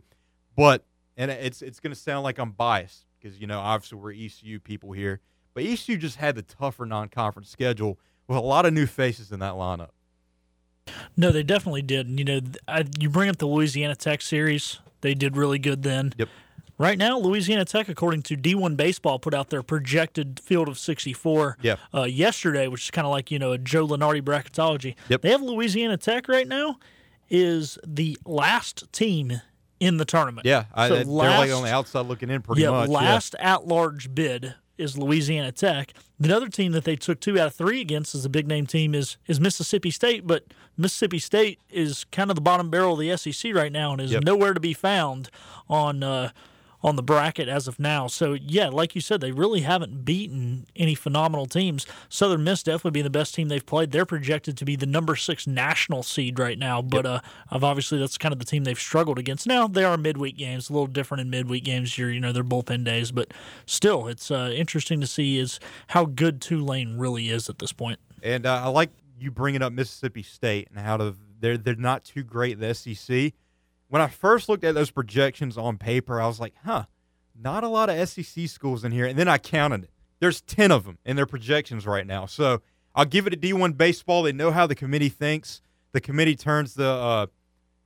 but 0.56 0.84
and 1.16 1.30
it's 1.30 1.62
it's 1.62 1.80
going 1.80 1.92
to 1.92 1.98
sound 1.98 2.24
like 2.24 2.38
I'm 2.38 2.52
biased 2.52 3.06
because 3.18 3.40
you 3.40 3.46
know 3.46 3.58
obviously 3.58 3.98
we're 3.98 4.12
ECU 4.12 4.60
people 4.60 4.92
here, 4.92 5.20
but 5.52 5.64
ECU 5.64 5.96
just 5.96 6.16
had 6.16 6.34
the 6.34 6.42
tougher 6.42 6.86
non-conference 6.86 7.48
schedule 7.48 7.98
with 8.28 8.38
a 8.38 8.42
lot 8.42 8.66
of 8.66 8.72
new 8.72 8.86
faces 8.86 9.32
in 9.32 9.40
that 9.40 9.54
lineup. 9.54 9.90
No, 11.16 11.32
they 11.32 11.42
definitely 11.42 11.82
did. 11.82 12.06
And, 12.06 12.18
you 12.18 12.24
know, 12.24 12.40
I, 12.68 12.84
you 12.98 13.08
bring 13.08 13.30
up 13.30 13.38
the 13.38 13.46
Louisiana 13.46 13.96
Tech 13.96 14.20
series. 14.20 14.80
They 15.00 15.14
did 15.14 15.36
really 15.36 15.58
good 15.58 15.82
then. 15.82 16.12
Yep. 16.18 16.28
Right 16.76 16.98
now, 16.98 17.18
Louisiana 17.18 17.64
Tech, 17.64 17.88
according 17.88 18.22
to 18.22 18.36
D1 18.36 18.76
Baseball, 18.76 19.18
put 19.20 19.32
out 19.32 19.50
their 19.50 19.62
projected 19.62 20.40
field 20.40 20.68
of 20.68 20.78
64 20.78 21.56
Yeah. 21.62 21.76
uh, 21.94 22.02
yesterday, 22.02 22.66
which 22.66 22.84
is 22.84 22.90
kind 22.90 23.06
of 23.06 23.12
like, 23.12 23.30
you 23.30 23.38
know, 23.38 23.52
a 23.52 23.58
Joe 23.58 23.86
Lunardi 23.86 24.22
bracketology. 24.22 24.96
Yep. 25.08 25.22
They 25.22 25.30
have 25.30 25.40
Louisiana 25.42 25.96
Tech 25.96 26.28
right 26.28 26.48
now 26.48 26.78
is 27.30 27.78
the 27.86 28.18
last 28.26 28.84
team 28.92 29.40
in 29.80 29.96
the 29.98 30.04
tournament. 30.04 30.46
Yeah, 30.46 30.64
I, 30.74 30.88
So 30.88 30.94
they're 30.96 31.04
like 31.04 31.50
on 31.52 31.62
the 31.62 31.72
outside 31.72 32.06
looking 32.06 32.28
in 32.30 32.42
pretty 32.42 32.62
much. 32.66 32.72
yeah, 32.72 32.80
much. 32.80 32.88
last 32.90 33.34
at 33.38 33.66
large 33.66 34.14
bid 34.14 34.54
is 34.76 34.98
Louisiana 34.98 35.52
Tech. 35.52 35.92
The 36.18 36.34
other 36.34 36.48
team 36.48 36.72
that 36.72 36.82
they 36.84 36.96
took 36.96 37.20
two 37.20 37.38
out 37.38 37.46
of 37.46 37.54
three 37.54 37.80
against 37.80 38.14
as 38.14 38.24
a 38.24 38.28
big 38.28 38.48
name 38.48 38.66
team 38.66 38.94
is 38.94 39.16
is 39.28 39.40
Mississippi 39.40 39.90
State, 39.92 40.26
but 40.26 40.44
Mississippi 40.76 41.18
State 41.20 41.60
is 41.70 42.04
kind 42.10 42.30
of 42.30 42.34
the 42.34 42.40
bottom 42.40 42.70
barrel 42.70 42.94
of 42.94 42.98
the 42.98 43.16
SEC 43.16 43.54
right 43.54 43.70
now 43.70 43.92
and 43.92 44.00
is 44.00 44.10
Yep. 44.10 44.24
nowhere 44.24 44.52
to 44.54 44.60
be 44.60 44.74
found 44.74 45.30
on 45.68 46.02
uh, 46.02 46.30
on 46.84 46.96
the 46.96 47.02
bracket 47.02 47.48
as 47.48 47.66
of 47.66 47.80
now. 47.80 48.06
So 48.06 48.34
yeah, 48.34 48.68
like 48.68 48.94
you 48.94 49.00
said, 49.00 49.22
they 49.22 49.32
really 49.32 49.62
haven't 49.62 50.04
beaten 50.04 50.66
any 50.76 50.94
phenomenal 50.94 51.46
teams. 51.46 51.86
Southern 52.10 52.44
Miss 52.44 52.62
definitely 52.62 52.90
being 52.90 53.04
the 53.04 53.10
best 53.10 53.34
team 53.34 53.48
they've 53.48 53.64
played. 53.64 53.90
They're 53.90 54.04
projected 54.04 54.58
to 54.58 54.66
be 54.66 54.76
the 54.76 54.84
number 54.84 55.16
six 55.16 55.46
national 55.46 56.02
seed 56.02 56.38
right 56.38 56.58
now, 56.58 56.82
but 56.82 57.06
uh, 57.06 57.20
obviously 57.50 57.98
that's 57.98 58.18
kind 58.18 58.34
of 58.34 58.38
the 58.38 58.44
team 58.44 58.64
they've 58.64 58.78
struggled 58.78 59.18
against. 59.18 59.46
Now 59.46 59.66
they 59.66 59.82
are 59.82 59.96
midweek 59.96 60.36
games, 60.36 60.68
a 60.68 60.74
little 60.74 60.86
different 60.86 61.22
in 61.22 61.30
midweek 61.30 61.64
games. 61.64 61.96
You're 61.96 62.10
you 62.10 62.20
know 62.20 62.32
they're 62.32 62.44
bullpen 62.44 62.84
days, 62.84 63.10
but 63.10 63.32
still, 63.64 64.06
it's 64.06 64.30
uh, 64.30 64.52
interesting 64.54 65.00
to 65.00 65.06
see 65.06 65.38
is 65.38 65.58
how 65.88 66.04
good 66.04 66.42
Tulane 66.42 66.98
really 66.98 67.30
is 67.30 67.48
at 67.48 67.58
this 67.60 67.72
point. 67.72 67.98
And 68.22 68.44
uh, 68.44 68.62
I 68.64 68.68
like 68.68 68.90
you 69.18 69.30
bringing 69.30 69.62
up 69.62 69.72
Mississippi 69.72 70.22
State 70.22 70.68
and 70.70 70.78
how 70.78 70.98
to, 70.98 71.14
they're 71.40 71.56
they're 71.56 71.74
not 71.76 72.04
too 72.04 72.22
great 72.22 72.52
in 72.52 72.60
the 72.60 72.74
SEC. 72.74 73.32
When 73.94 74.02
I 74.02 74.08
first 74.08 74.48
looked 74.48 74.64
at 74.64 74.74
those 74.74 74.90
projections 74.90 75.56
on 75.56 75.78
paper, 75.78 76.20
I 76.20 76.26
was 76.26 76.40
like, 76.40 76.54
huh, 76.64 76.86
not 77.40 77.62
a 77.62 77.68
lot 77.68 77.88
of 77.88 78.08
SEC 78.08 78.48
schools 78.48 78.82
in 78.82 78.90
here. 78.90 79.06
And 79.06 79.16
then 79.16 79.28
I 79.28 79.38
counted 79.38 79.84
it. 79.84 79.90
There's 80.18 80.40
10 80.40 80.72
of 80.72 80.82
them 80.82 80.98
in 81.04 81.14
their 81.14 81.26
projections 81.26 81.86
right 81.86 82.04
now. 82.04 82.26
So 82.26 82.60
I'll 82.96 83.04
give 83.04 83.28
it 83.28 83.30
to 83.30 83.36
D1 83.36 83.76
baseball. 83.76 84.24
They 84.24 84.32
know 84.32 84.50
how 84.50 84.66
the 84.66 84.74
committee 84.74 85.10
thinks. 85.10 85.60
The 85.92 86.00
committee 86.00 86.34
turns 86.34 86.74
the 86.74 86.88
uh, 86.88 87.26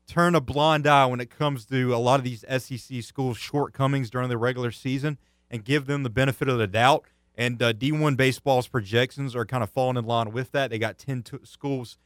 turn 0.06 0.34
a 0.34 0.40
blind 0.40 0.86
eye 0.86 1.04
when 1.04 1.20
it 1.20 1.28
comes 1.28 1.66
to 1.66 1.94
a 1.94 1.98
lot 1.98 2.18
of 2.18 2.24
these 2.24 2.42
SEC 2.56 3.02
schools' 3.02 3.36
shortcomings 3.36 4.08
during 4.08 4.30
the 4.30 4.38
regular 4.38 4.70
season 4.70 5.18
and 5.50 5.62
give 5.62 5.84
them 5.84 6.04
the 6.04 6.10
benefit 6.10 6.48
of 6.48 6.56
the 6.56 6.66
doubt. 6.66 7.04
And 7.34 7.62
uh, 7.62 7.74
D1 7.74 8.16
baseball's 8.16 8.66
projections 8.66 9.36
are 9.36 9.44
kind 9.44 9.62
of 9.62 9.68
falling 9.68 9.98
in 9.98 10.06
line 10.06 10.32
with 10.32 10.52
that. 10.52 10.70
They 10.70 10.78
got 10.78 10.96
10 10.96 11.22
t- 11.22 11.36
schools 11.42 11.98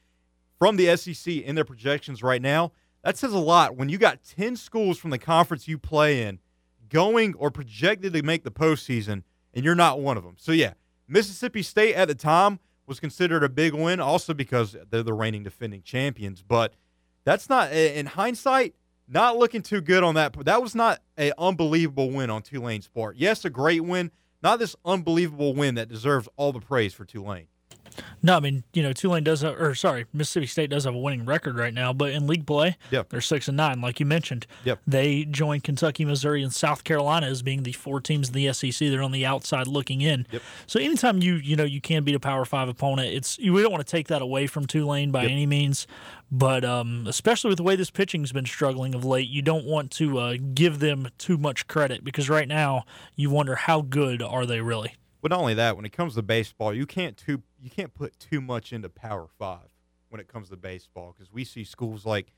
from 0.58 0.74
the 0.74 0.96
SEC 0.96 1.32
in 1.36 1.54
their 1.54 1.64
projections 1.64 2.20
right 2.20 2.42
now. 2.42 2.72
That 3.04 3.16
says 3.16 3.32
a 3.32 3.38
lot. 3.38 3.76
When 3.76 3.88
you 3.88 3.98
got 3.98 4.22
10 4.22 4.56
schools 4.56 4.98
from 4.98 5.10
the 5.10 5.18
conference 5.18 5.66
you 5.66 5.78
play 5.78 6.22
in 6.22 6.38
going 6.88 7.34
or 7.34 7.50
projected 7.50 8.12
to 8.12 8.22
make 8.22 8.44
the 8.44 8.50
postseason, 8.50 9.22
and 9.54 9.64
you're 9.64 9.74
not 9.74 10.00
one 10.00 10.16
of 10.16 10.24
them. 10.24 10.36
So, 10.38 10.52
yeah, 10.52 10.74
Mississippi 11.08 11.62
State 11.62 11.94
at 11.94 12.08
the 12.08 12.14
time 12.14 12.58
was 12.86 13.00
considered 13.00 13.42
a 13.42 13.48
big 13.48 13.74
win, 13.74 14.00
also 14.00 14.34
because 14.34 14.76
they're 14.90 15.02
the 15.02 15.12
reigning 15.14 15.42
defending 15.42 15.82
champions. 15.82 16.42
But 16.42 16.74
that's 17.24 17.48
not, 17.48 17.72
in 17.72 18.06
hindsight, 18.06 18.74
not 19.08 19.36
looking 19.36 19.62
too 19.62 19.80
good 19.80 20.02
on 20.02 20.14
that. 20.14 20.32
That 20.44 20.62
was 20.62 20.74
not 20.74 21.00
an 21.16 21.32
unbelievable 21.38 22.10
win 22.10 22.30
on 22.30 22.42
Tulane's 22.42 22.88
part. 22.88 23.16
Yes, 23.16 23.44
a 23.44 23.50
great 23.50 23.84
win, 23.84 24.10
not 24.42 24.58
this 24.58 24.76
unbelievable 24.84 25.54
win 25.54 25.74
that 25.74 25.88
deserves 25.88 26.28
all 26.36 26.52
the 26.52 26.60
praise 26.60 26.94
for 26.94 27.04
Tulane. 27.04 27.46
No, 28.22 28.36
I 28.36 28.40
mean, 28.40 28.64
you 28.72 28.82
know, 28.82 28.92
Tulane 28.92 29.24
does, 29.24 29.40
have, 29.42 29.60
or 29.60 29.74
sorry, 29.74 30.06
Mississippi 30.12 30.46
State 30.46 30.70
does 30.70 30.84
have 30.84 30.94
a 30.94 30.98
winning 30.98 31.24
record 31.24 31.56
right 31.56 31.74
now, 31.74 31.92
but 31.92 32.10
in 32.10 32.26
league 32.26 32.46
play, 32.46 32.76
Yep. 32.90 33.08
they're 33.10 33.20
six 33.20 33.48
and 33.48 33.56
nine, 33.56 33.80
like 33.80 34.00
you 34.00 34.06
mentioned. 34.06 34.46
Yep. 34.64 34.80
They 34.86 35.24
joined 35.24 35.64
Kentucky, 35.64 36.04
Missouri, 36.04 36.42
and 36.42 36.52
South 36.52 36.84
Carolina 36.84 37.26
as 37.26 37.42
being 37.42 37.62
the 37.64 37.72
four 37.72 38.00
teams 38.00 38.28
in 38.28 38.34
the 38.34 38.52
SEC. 38.52 38.88
They're 38.90 39.02
on 39.02 39.12
the 39.12 39.26
outside 39.26 39.66
looking 39.66 40.00
in. 40.00 40.26
Yep. 40.30 40.42
So 40.66 40.80
anytime 40.80 41.22
you 41.22 41.34
you 41.34 41.56
know 41.56 41.64
you 41.64 41.80
can 41.80 42.04
beat 42.04 42.14
a 42.14 42.20
Power 42.20 42.44
Five 42.44 42.68
opponent, 42.68 43.08
it's 43.12 43.38
you, 43.38 43.52
we 43.52 43.62
don't 43.62 43.72
want 43.72 43.84
to 43.86 43.90
take 43.90 44.08
that 44.08 44.22
away 44.22 44.46
from 44.46 44.66
Tulane 44.66 45.10
by 45.10 45.24
any 45.24 45.46
means, 45.46 45.86
but 46.30 46.64
um, 46.64 47.06
especially 47.08 47.48
with 47.48 47.58
the 47.58 47.62
way 47.62 47.76
this 47.76 47.90
pitching's 47.90 48.32
been 48.32 48.46
struggling 48.46 48.94
of 48.94 49.04
late, 49.04 49.28
you 49.28 49.42
don't 49.42 49.64
want 49.64 49.90
to 49.92 50.18
uh, 50.18 50.36
give 50.54 50.78
them 50.78 51.08
too 51.18 51.36
much 51.36 51.66
credit 51.66 52.04
because 52.04 52.30
right 52.30 52.48
now 52.48 52.84
you 53.16 53.30
wonder 53.30 53.54
how 53.56 53.82
good 53.82 54.22
are 54.22 54.46
they 54.46 54.60
really. 54.60 54.94
But 55.22 55.30
not 55.30 55.38
only 55.38 55.54
that, 55.54 55.76
when 55.76 55.84
it 55.86 55.92
comes 55.92 56.16
to 56.16 56.22
baseball, 56.22 56.74
you 56.74 56.84
can't 56.84 57.16
too 57.16 57.42
you 57.60 57.70
can't 57.70 57.94
put 57.94 58.18
too 58.18 58.40
much 58.40 58.72
into 58.72 58.88
Power 58.88 59.28
Five 59.38 59.70
when 60.08 60.20
it 60.20 60.28
comes 60.28 60.50
to 60.50 60.56
baseball 60.56 61.14
because 61.16 61.32
we 61.32 61.44
see 61.44 61.64
schools 61.64 62.04
like 62.04 62.32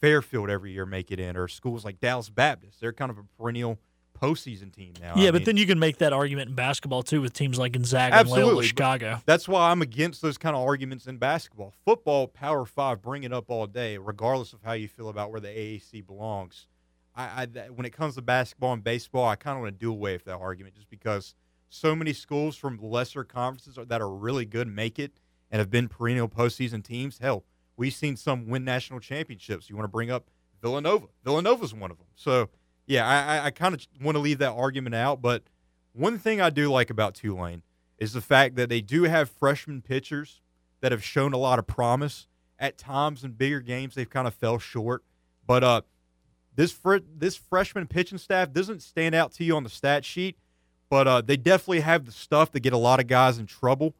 Fairfield 0.00 0.48
every 0.48 0.72
year 0.72 0.86
make 0.86 1.12
it 1.12 1.20
in, 1.20 1.36
or 1.36 1.46
schools 1.46 1.84
like 1.84 2.00
Dallas 2.00 2.30
Baptist. 2.30 2.80
They're 2.80 2.94
kind 2.94 3.10
of 3.10 3.18
a 3.18 3.24
perennial 3.38 3.78
postseason 4.20 4.72
team 4.72 4.94
now. 5.00 5.14
Yeah, 5.16 5.28
I 5.28 5.30
but 5.32 5.40
mean, 5.40 5.44
then 5.44 5.56
you 5.58 5.66
can 5.66 5.78
make 5.78 5.98
that 5.98 6.14
argument 6.14 6.48
in 6.48 6.54
basketball 6.54 7.02
too 7.02 7.20
with 7.20 7.34
teams 7.34 7.58
like 7.58 7.72
Gonzaga 7.72 8.16
and 8.16 8.28
Loyola 8.28 8.42
Absolutely, 8.42 8.66
Chicago. 8.68 9.22
that's 9.26 9.46
why 9.46 9.70
I'm 9.70 9.82
against 9.82 10.22
those 10.22 10.38
kind 10.38 10.56
of 10.56 10.66
arguments 10.66 11.06
in 11.06 11.18
basketball. 11.18 11.74
Football, 11.84 12.26
Power 12.26 12.64
Five, 12.64 13.02
bring 13.02 13.22
it 13.24 13.34
up 13.34 13.50
all 13.50 13.66
day, 13.66 13.98
regardless 13.98 14.54
of 14.54 14.62
how 14.62 14.72
you 14.72 14.88
feel 14.88 15.10
about 15.10 15.30
where 15.30 15.40
the 15.40 15.48
AAC 15.48 16.06
belongs. 16.06 16.66
I, 17.14 17.46
I 17.56 17.68
when 17.68 17.84
it 17.84 17.90
comes 17.90 18.14
to 18.14 18.22
basketball 18.22 18.72
and 18.72 18.82
baseball, 18.82 19.28
I 19.28 19.36
kind 19.36 19.58
of 19.58 19.62
want 19.62 19.78
to 19.78 19.78
do 19.78 19.90
away 19.90 20.14
with 20.14 20.24
that 20.24 20.38
argument 20.38 20.74
just 20.74 20.88
because 20.88 21.34
so 21.70 21.96
many 21.96 22.12
schools 22.12 22.56
from 22.56 22.78
lesser 22.82 23.24
conferences 23.24 23.78
that 23.88 24.00
are 24.02 24.10
really 24.10 24.44
good 24.44 24.68
make 24.68 24.98
it 24.98 25.12
and 25.50 25.58
have 25.58 25.70
been 25.70 25.88
perennial 25.88 26.28
postseason 26.28 26.84
teams. 26.84 27.18
Hell, 27.18 27.44
we've 27.76 27.94
seen 27.94 28.16
some 28.16 28.48
win 28.48 28.64
national 28.64 29.00
championships. 29.00 29.70
You 29.70 29.76
want 29.76 29.84
to 29.84 29.90
bring 29.90 30.10
up 30.10 30.28
Villanova? 30.60 31.06
Villanova's 31.24 31.72
one 31.72 31.90
of 31.90 31.96
them. 31.98 32.08
So 32.14 32.50
yeah, 32.86 33.08
I, 33.08 33.36
I, 33.36 33.44
I 33.46 33.50
kind 33.50 33.74
of 33.74 33.86
want 34.02 34.16
to 34.16 34.20
leave 34.20 34.38
that 34.38 34.52
argument 34.52 34.94
out. 34.94 35.22
But 35.22 35.44
one 35.92 36.18
thing 36.18 36.40
I 36.40 36.50
do 36.50 36.70
like 36.70 36.90
about 36.90 37.14
Tulane 37.14 37.62
is 37.98 38.12
the 38.12 38.20
fact 38.20 38.56
that 38.56 38.68
they 38.68 38.80
do 38.80 39.04
have 39.04 39.30
freshman 39.30 39.80
pitchers 39.80 40.40
that 40.80 40.92
have 40.92 41.04
shown 41.04 41.32
a 41.32 41.38
lot 41.38 41.58
of 41.58 41.66
promise. 41.66 42.26
At 42.58 42.76
times 42.76 43.24
in 43.24 43.32
bigger 43.32 43.60
games, 43.60 43.94
they've 43.94 44.10
kind 44.10 44.26
of 44.26 44.34
fell 44.34 44.58
short. 44.58 45.02
But 45.46 45.64
uh, 45.64 45.80
this 46.54 46.72
fr- 46.72 46.98
this 47.16 47.36
freshman 47.36 47.86
pitching 47.86 48.18
staff 48.18 48.52
doesn't 48.52 48.82
stand 48.82 49.14
out 49.14 49.32
to 49.34 49.44
you 49.44 49.56
on 49.56 49.62
the 49.62 49.70
stat 49.70 50.04
sheet, 50.04 50.36
but 50.90 51.08
uh, 51.08 51.20
they 51.22 51.36
definitely 51.36 51.80
have 51.80 52.04
the 52.04 52.12
stuff 52.12 52.50
to 52.50 52.60
get 52.60 52.72
a 52.72 52.78
lot 52.78 53.00
of 53.00 53.06
guys 53.06 53.38
in 53.38 53.46
trouble. 53.46 53.94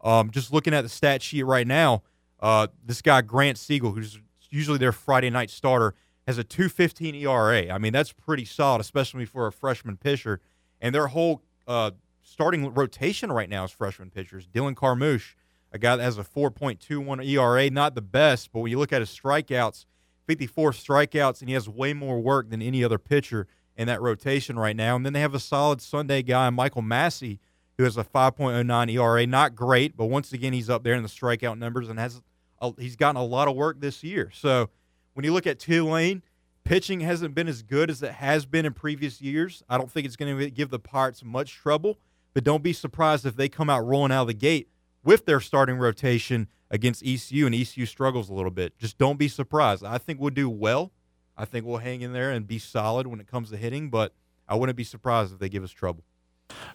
Um, 0.00 0.30
just 0.30 0.52
looking 0.52 0.72
at 0.72 0.82
the 0.82 0.88
stat 0.88 1.20
sheet 1.20 1.42
right 1.42 1.66
now, 1.66 2.04
uh, 2.40 2.68
this 2.84 3.02
guy 3.02 3.20
Grant 3.20 3.58
Siegel, 3.58 3.92
who's 3.92 4.18
usually 4.48 4.78
their 4.78 4.92
Friday 4.92 5.28
night 5.28 5.50
starter, 5.50 5.94
has 6.26 6.38
a 6.38 6.44
2.15 6.44 7.20
ERA. 7.22 7.72
I 7.72 7.78
mean, 7.78 7.92
that's 7.92 8.12
pretty 8.12 8.44
solid, 8.44 8.80
especially 8.80 9.24
for 9.26 9.46
a 9.46 9.52
freshman 9.52 9.96
pitcher. 9.96 10.40
And 10.80 10.94
their 10.94 11.08
whole 11.08 11.42
uh, 11.66 11.90
starting 12.22 12.72
rotation 12.72 13.32
right 13.32 13.48
now 13.48 13.64
is 13.64 13.72
freshman 13.72 14.10
pitchers. 14.10 14.46
Dylan 14.46 14.74
Carmouche, 14.74 15.34
a 15.72 15.78
guy 15.78 15.96
that 15.96 16.02
has 16.02 16.18
a 16.18 16.24
4.21 16.24 17.26
ERA, 17.26 17.70
not 17.70 17.94
the 17.94 18.02
best, 18.02 18.52
but 18.52 18.60
when 18.60 18.70
you 18.70 18.78
look 18.78 18.92
at 18.92 19.00
his 19.00 19.10
strikeouts, 19.10 19.84
54 20.26 20.72
strikeouts, 20.72 21.40
and 21.40 21.48
he 21.48 21.54
has 21.54 21.68
way 21.68 21.92
more 21.92 22.20
work 22.20 22.50
than 22.50 22.62
any 22.62 22.84
other 22.84 22.98
pitcher 22.98 23.46
in 23.76 23.86
that 23.88 24.00
rotation 24.00 24.58
right 24.58 24.76
now. 24.76 24.96
And 24.96 25.04
then 25.04 25.12
they 25.12 25.20
have 25.20 25.34
a 25.34 25.40
solid 25.40 25.80
Sunday 25.80 26.22
guy, 26.22 26.48
Michael 26.50 26.82
Massey, 26.82 27.40
who 27.76 27.84
has 27.84 27.96
a 27.96 28.04
5.09 28.04 28.92
ERA. 28.92 29.26
Not 29.26 29.54
great, 29.54 29.96
but 29.96 30.06
once 30.06 30.32
again, 30.32 30.52
he's 30.52 30.70
up 30.70 30.82
there 30.82 30.94
in 30.94 31.02
the 31.02 31.08
strikeout 31.08 31.58
numbers 31.58 31.88
and 31.88 31.98
has 31.98 32.22
a, 32.60 32.72
he's 32.78 32.96
gotten 32.96 33.20
a 33.20 33.24
lot 33.24 33.48
of 33.48 33.56
work 33.56 33.80
this 33.80 34.02
year. 34.02 34.30
So 34.32 34.70
when 35.14 35.24
you 35.24 35.32
look 35.32 35.46
at 35.46 35.58
Tulane, 35.58 36.22
pitching 36.64 37.00
hasn't 37.00 37.34
been 37.34 37.48
as 37.48 37.62
good 37.62 37.90
as 37.90 38.02
it 38.02 38.12
has 38.12 38.46
been 38.46 38.66
in 38.66 38.72
previous 38.72 39.20
years. 39.20 39.62
I 39.68 39.78
don't 39.78 39.90
think 39.90 40.06
it's 40.06 40.16
going 40.16 40.38
to 40.38 40.50
give 40.50 40.70
the 40.70 40.78
Pirates 40.78 41.22
much 41.22 41.54
trouble, 41.54 41.98
but 42.34 42.44
don't 42.44 42.62
be 42.62 42.72
surprised 42.72 43.26
if 43.26 43.36
they 43.36 43.48
come 43.48 43.70
out 43.70 43.86
rolling 43.86 44.12
out 44.12 44.22
of 44.22 44.28
the 44.28 44.34
gate 44.34 44.68
with 45.04 45.26
their 45.26 45.40
starting 45.40 45.76
rotation 45.76 46.48
against 46.70 47.06
ECU 47.06 47.46
and 47.46 47.54
ECU 47.54 47.86
struggles 47.86 48.28
a 48.28 48.34
little 48.34 48.50
bit. 48.50 48.76
Just 48.76 48.98
don't 48.98 49.18
be 49.18 49.28
surprised. 49.28 49.84
I 49.84 49.98
think 49.98 50.20
we'll 50.20 50.30
do 50.30 50.50
well. 50.50 50.92
I 51.36 51.44
think 51.44 51.66
we'll 51.66 51.78
hang 51.78 52.00
in 52.00 52.12
there 52.12 52.30
and 52.30 52.46
be 52.46 52.58
solid 52.58 53.06
when 53.06 53.20
it 53.20 53.26
comes 53.26 53.50
to 53.50 53.56
hitting, 53.56 53.90
but 53.90 54.12
I 54.48 54.54
wouldn't 54.54 54.76
be 54.76 54.84
surprised 54.84 55.32
if 55.34 55.38
they 55.38 55.48
give 55.48 55.62
us 55.64 55.70
trouble. 55.70 56.04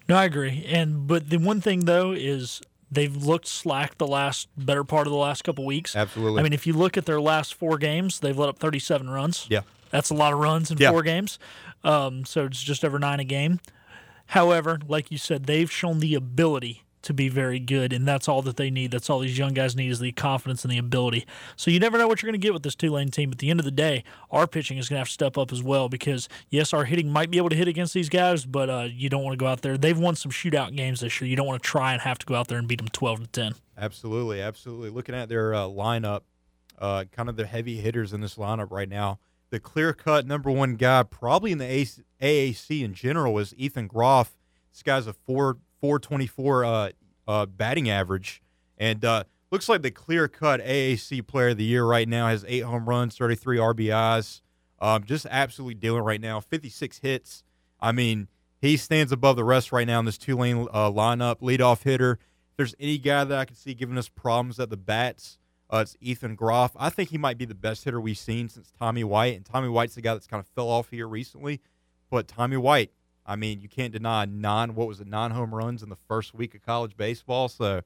No, 0.10 0.16
I 0.18 0.26
agree. 0.26 0.66
And 0.68 1.08
but 1.08 1.30
the 1.30 1.38
one 1.38 1.62
thing 1.62 1.82
though 1.86 2.12
is 2.12 2.62
they've 2.92 3.16
looked 3.16 3.48
slack 3.48 3.98
the 3.98 4.08
last 4.08 4.50
better 4.58 4.84
part 4.84 5.08
of 5.08 5.12
the 5.12 5.18
last 5.18 5.44
couple 5.44 5.66
weeks. 5.66 5.96
Absolutely. 5.96 6.40
I 6.40 6.44
mean, 6.44 6.54
if 6.54 6.68
you 6.68 6.74
look 6.74 6.98
at 6.98 7.06
their 7.06 7.22
last 7.22 7.54
four 7.54 7.78
games, 7.78 8.20
they've 8.20 8.38
let 8.38 8.50
up 8.50 8.60
37 8.60 9.10
runs. 9.10 9.48
Yeah. 9.50 9.62
That's 9.90 10.10
a 10.10 10.14
lot 10.14 10.34
of 10.34 10.40
runs 10.40 10.72
in 10.72 10.78
Yeah. 10.78 10.92
four 10.92 11.02
games. 11.04 11.40
Um, 11.84 12.26
so 12.26 12.46
it's 12.46 12.62
just 12.62 12.84
over 12.86 13.00
nine 13.00 13.20
a 13.20 13.24
game. 13.24 13.60
However, 14.28 14.80
like 14.88 15.12
you 15.12 15.18
said, 15.18 15.46
they've 15.46 15.72
shown 15.72 16.00
the 16.00 16.16
ability 16.16 16.84
to 17.04 17.14
be 17.14 17.30
very 17.30 17.60
good, 17.60 17.94
and 17.94 18.08
that's 18.08 18.28
all 18.28 18.42
that 18.44 18.58
they 18.58 18.70
need. 18.70 18.92
That's 18.92 19.10
all 19.10 19.20
these 19.20 19.38
young 19.38 19.54
guys 19.54 19.76
need 19.76 19.90
is 19.90 20.00
the 20.00 20.12
confidence 20.12 20.64
and 20.64 20.72
the 20.72 20.78
ability. 20.78 21.26
So 21.56 21.72
you 21.72 21.80
never 21.80 21.98
know 21.98 22.08
what 22.08 22.22
you're 22.22 22.28
going 22.28 22.40
to 22.40 22.46
get 22.46 22.54
with 22.54 22.64
this 22.64 22.76
Tulane 22.76 23.10
team. 23.10 23.30
But 23.30 23.36
at 23.36 23.40
the 23.40 23.50
end 23.50 23.60
of 23.60 23.66
the 23.66 23.72
day, 23.72 24.04
our 24.30 24.48
pitching 24.48 24.78
is 24.78 24.90
going 24.90 24.96
to 24.96 25.00
have 25.00 25.08
to 25.08 25.14
step 25.14 25.38
up 25.38 25.52
as 25.52 25.64
well 25.64 25.90
because 25.90 26.30
yes, 26.50 26.74
our 26.74 26.86
hitting 26.86 27.10
might 27.10 27.32
be 27.32 27.38
able 27.38 27.50
to 27.50 27.56
hit 27.56 27.68
against 27.68 27.94
these 27.94 28.10
guys, 28.10 28.46
but 28.46 28.70
uh, 28.70 28.88
you 28.92 29.10
don't 29.10 29.24
want 29.24 29.34
to 29.34 29.38
go 29.38 29.48
out 29.48 29.62
there. 29.62 29.78
They've 29.78 29.98
won 29.98 30.16
some 30.16 30.32
shootout 30.32 30.76
games 30.76 31.00
this 31.00 31.20
year. 31.20 31.30
You 31.30 31.36
don't 31.36 31.48
want 31.48 31.62
to 31.62 31.68
try 31.68 31.94
and 31.94 32.02
have 32.02 32.18
to 32.20 32.26
go 32.26 32.36
out 32.36 32.48
there 32.48 32.58
and 32.58 32.68
beat 32.68 32.80
them 32.80 32.90
12 32.90 33.22
to 33.22 33.28
10. 33.28 33.56
Absolutely, 33.78 34.42
absolutely. 34.42 34.90
Looking 34.90 35.16
at 35.16 35.30
their 35.30 35.54
uh, 35.54 35.62
lineup, 35.62 36.22
uh, 36.80 37.06
kind 37.12 37.30
of 37.30 37.36
the 37.36 37.46
heavy 37.46 37.78
hitters 37.78 38.14
in 38.14 38.22
this 38.22 38.36
lineup 38.36 38.72
right 38.72 38.90
now. 38.90 39.20
the 39.52 39.60
clear 39.60 39.94
cut 39.94 40.26
number 40.26 40.50
one 40.50 40.76
guy, 40.76 41.04
probably 41.04 41.52
in 41.52 41.58
the 41.58 41.88
AAC 42.22 42.84
in 42.84 42.94
general, 42.94 43.38
is 43.38 43.54
Ethan 43.58 43.88
Groff. 43.88 44.38
This 44.72 44.82
guy's 44.82 45.08
a 45.08 45.14
four 45.14 45.58
four 45.82 46.00
twenty 46.00 46.28
four 46.28 46.64
uh, 46.64 46.92
uh, 47.28 47.46
batting 47.46 47.90
average, 47.90 48.42
and 48.78 49.04
uh, 49.04 49.26
looks 49.52 49.68
like 49.68 49.82
the 49.82 49.92
clear 49.92 50.28
cut 50.28 50.62
AAC 50.62 51.28
player 51.28 51.50
of 51.50 51.58
the 51.58 51.66
year 51.66 51.84
right 51.84 52.08
now. 52.08 52.28
Has 52.28 52.46
eight 52.48 52.62
home 52.62 52.88
runs, 52.88 53.18
thirty 53.18 53.36
three 53.36 53.58
RBIs. 53.58 54.42
Um, 54.80 55.04
just 55.04 55.28
absolutely 55.30 55.76
dealing 55.76 56.04
right 56.04 56.22
now. 56.22 56.40
Fifty 56.40 56.70
six 56.70 57.00
hits. 57.00 57.44
I 57.80 57.92
mean, 57.92 58.28
he 58.62 58.78
stands 58.78 59.12
above 59.12 59.36
the 59.36 59.44
rest 59.44 59.72
right 59.72 59.88
now 59.88 60.00
in 60.00 60.06
this 60.06 60.18
Tulane 60.18 60.68
uh, 60.72 60.92
lineup. 60.92 61.42
Leadoff 61.42 61.84
hitter. 61.84 62.14
If 62.52 62.58
there's 62.58 62.76
any 62.80 62.98
guy 62.98 63.24
that 63.24 63.38
I 63.38 63.46
can 63.46 63.56
see 63.56 63.74
giving 63.74 63.98
us 63.98 64.08
problems 64.08 64.60
at 64.60 64.70
the 64.70 64.78
bats, 64.78 65.40
uh, 65.72 65.80
it's 65.80 65.98
Ethan 66.00 66.36
Groff. 66.36 66.72
I 66.78 66.90
think 66.90 67.10
he 67.10 67.18
might 67.18 67.38
be 67.38 67.46
the 67.46 67.56
best 67.56 67.84
hitter 67.84 68.00
we've 68.00 68.18
seen 68.18 68.50
since 68.50 68.72
Tommy 68.78 69.04
White, 69.04 69.36
and 69.36 69.46
Tommy 69.46 69.70
White's 69.70 69.96
the 69.96 70.02
guy 70.02 70.14
that's 70.14 70.28
kind 70.28 70.42
of 70.42 70.48
fell 70.48 70.68
off 70.68 70.90
here 70.90 71.08
recently. 71.08 71.62
But 72.10 72.28
Tommy 72.28 72.58
White, 72.58 72.92
I 73.26 73.36
mean, 73.36 73.62
you 73.62 73.70
can't 73.70 73.94
deny 73.94 74.26
non 74.26 74.76
what 74.76 74.88
was 74.88 75.00
it? 75.00 75.08
Nine 75.08 75.32
home 75.32 75.54
runs 75.54 75.84
in 75.84 75.90
the 75.90 75.98
first 76.08 76.34
week 76.34 76.56
of 76.56 76.66
college 76.66 76.98
baseball. 76.98 77.50
So, 77.50 77.82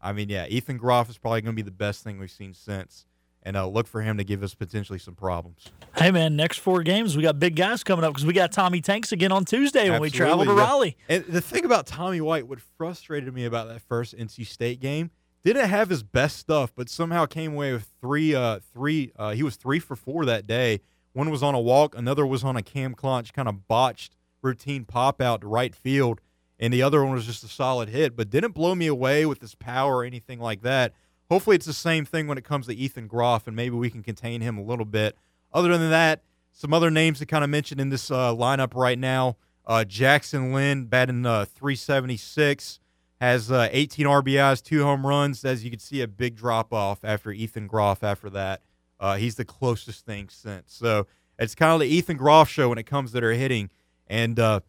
I 0.00 0.12
mean, 0.12 0.28
yeah, 0.28 0.46
Ethan 0.48 0.78
Groff 0.78 1.10
is 1.10 1.18
probably 1.18 1.42
going 1.42 1.54
to 1.54 1.62
be 1.62 1.62
the 1.62 1.70
best 1.70 2.02
thing 2.02 2.18
we've 2.18 2.30
seen 2.30 2.54
since. 2.54 3.06
And 3.44 3.56
uh, 3.56 3.66
look 3.66 3.86
for 3.86 4.02
him 4.02 4.18
to 4.18 4.24
give 4.24 4.42
us 4.42 4.54
potentially 4.54 4.98
some 4.98 5.14
problems. 5.14 5.66
Hey 5.96 6.10
man, 6.10 6.36
next 6.36 6.58
four 6.58 6.82
games 6.82 7.16
we 7.16 7.22
got 7.22 7.38
big 7.38 7.54
guys 7.54 7.84
coming 7.84 8.04
up 8.04 8.12
because 8.12 8.26
we 8.26 8.32
got 8.32 8.50
Tommy 8.50 8.80
Tanks 8.80 9.12
again 9.12 9.30
on 9.30 9.44
Tuesday 9.44 9.88
when 9.88 10.00
we 10.00 10.10
travel 10.10 10.44
to 10.44 10.50
yeah. 10.50 10.58
Raleigh. 10.58 10.96
And 11.08 11.24
the 11.24 11.40
thing 11.40 11.64
about 11.64 11.86
Tommy 11.86 12.20
White, 12.20 12.48
what 12.48 12.60
frustrated 12.60 13.32
me 13.32 13.44
about 13.44 13.68
that 13.68 13.80
first 13.80 14.16
NC 14.16 14.44
State 14.46 14.80
game, 14.80 15.10
didn't 15.44 15.68
have 15.68 15.88
his 15.88 16.02
best 16.02 16.36
stuff, 16.36 16.72
but 16.74 16.88
somehow 16.88 17.26
came 17.26 17.54
away 17.54 17.72
with 17.72 17.88
three. 18.00 18.34
Uh, 18.34 18.58
three. 18.72 19.12
Uh, 19.16 19.30
he 19.30 19.42
was 19.42 19.56
three 19.56 19.78
for 19.78 19.96
four 19.96 20.24
that 20.26 20.46
day. 20.46 20.80
One 21.12 21.30
was 21.30 21.42
on 21.42 21.54
a 21.54 21.60
walk, 21.60 21.96
another 21.96 22.26
was 22.26 22.44
on 22.44 22.56
a 22.56 22.62
Cam 22.62 22.94
Clonch 22.94 23.32
kind 23.32 23.48
of 23.48 23.66
botched 23.66 24.14
routine 24.48 24.84
pop 24.84 25.20
out 25.20 25.42
to 25.42 25.46
right 25.46 25.74
field, 25.74 26.20
and 26.58 26.72
the 26.72 26.82
other 26.82 27.04
one 27.04 27.14
was 27.14 27.26
just 27.26 27.44
a 27.44 27.48
solid 27.48 27.88
hit, 27.88 28.16
but 28.16 28.30
didn't 28.30 28.52
blow 28.52 28.74
me 28.74 28.86
away 28.86 29.24
with 29.24 29.40
his 29.40 29.54
power 29.54 29.98
or 29.98 30.04
anything 30.04 30.40
like 30.40 30.62
that. 30.62 30.92
Hopefully, 31.30 31.56
it's 31.56 31.66
the 31.66 31.72
same 31.72 32.04
thing 32.04 32.26
when 32.26 32.38
it 32.38 32.44
comes 32.44 32.66
to 32.66 32.74
Ethan 32.74 33.06
Groff, 33.06 33.46
and 33.46 33.54
maybe 33.54 33.76
we 33.76 33.90
can 33.90 34.02
contain 34.02 34.40
him 34.40 34.58
a 34.58 34.62
little 34.62 34.86
bit. 34.86 35.16
Other 35.52 35.76
than 35.76 35.90
that, 35.90 36.22
some 36.52 36.74
other 36.74 36.90
names 36.90 37.18
to 37.20 37.26
kind 37.26 37.44
of 37.44 37.50
mention 37.50 37.78
in 37.78 37.90
this 37.90 38.10
uh, 38.10 38.34
lineup 38.34 38.74
right 38.74 38.98
now. 38.98 39.36
Uh, 39.66 39.84
Jackson 39.84 40.52
Lynn 40.52 40.86
batting 40.86 41.26
uh, 41.26 41.44
376 41.44 42.80
has 43.20 43.50
uh, 43.50 43.68
18 43.70 44.06
RBIs, 44.06 44.62
two 44.62 44.82
home 44.82 45.06
runs. 45.06 45.44
As 45.44 45.64
you 45.64 45.70
can 45.70 45.78
see, 45.78 46.00
a 46.00 46.08
big 46.08 46.36
drop 46.36 46.72
off 46.72 47.04
after 47.04 47.30
Ethan 47.30 47.66
Groff. 47.66 48.02
After 48.02 48.30
that, 48.30 48.62
uh, 48.98 49.16
he's 49.16 49.34
the 49.34 49.44
closest 49.44 50.06
thing 50.06 50.28
since. 50.30 50.72
So 50.72 51.06
it's 51.38 51.54
kind 51.54 51.72
of 51.72 51.80
the 51.80 51.86
Ethan 51.86 52.16
Groff 52.16 52.48
show 52.48 52.70
when 52.70 52.78
it 52.78 52.86
comes 52.86 53.12
to 53.12 53.20
their 53.20 53.32
hitting. 53.32 53.70
And 54.08 54.38
uh, 54.40 54.60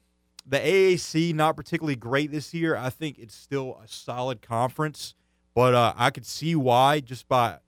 the 0.45 0.57
AAC 0.57 1.33
not 1.33 1.55
particularly 1.55 1.95
great 1.95 2.31
this 2.31 2.53
year. 2.53 2.75
I 2.75 2.89
think 2.89 3.17
it's 3.17 3.35
still 3.35 3.79
a 3.83 3.87
solid 3.87 4.41
conference, 4.41 5.15
but 5.53 5.73
uh, 5.73 5.93
I 5.95 6.09
could 6.09 6.25
see 6.25 6.55
why 6.55 6.99
just 6.99 7.27
by 7.27 7.59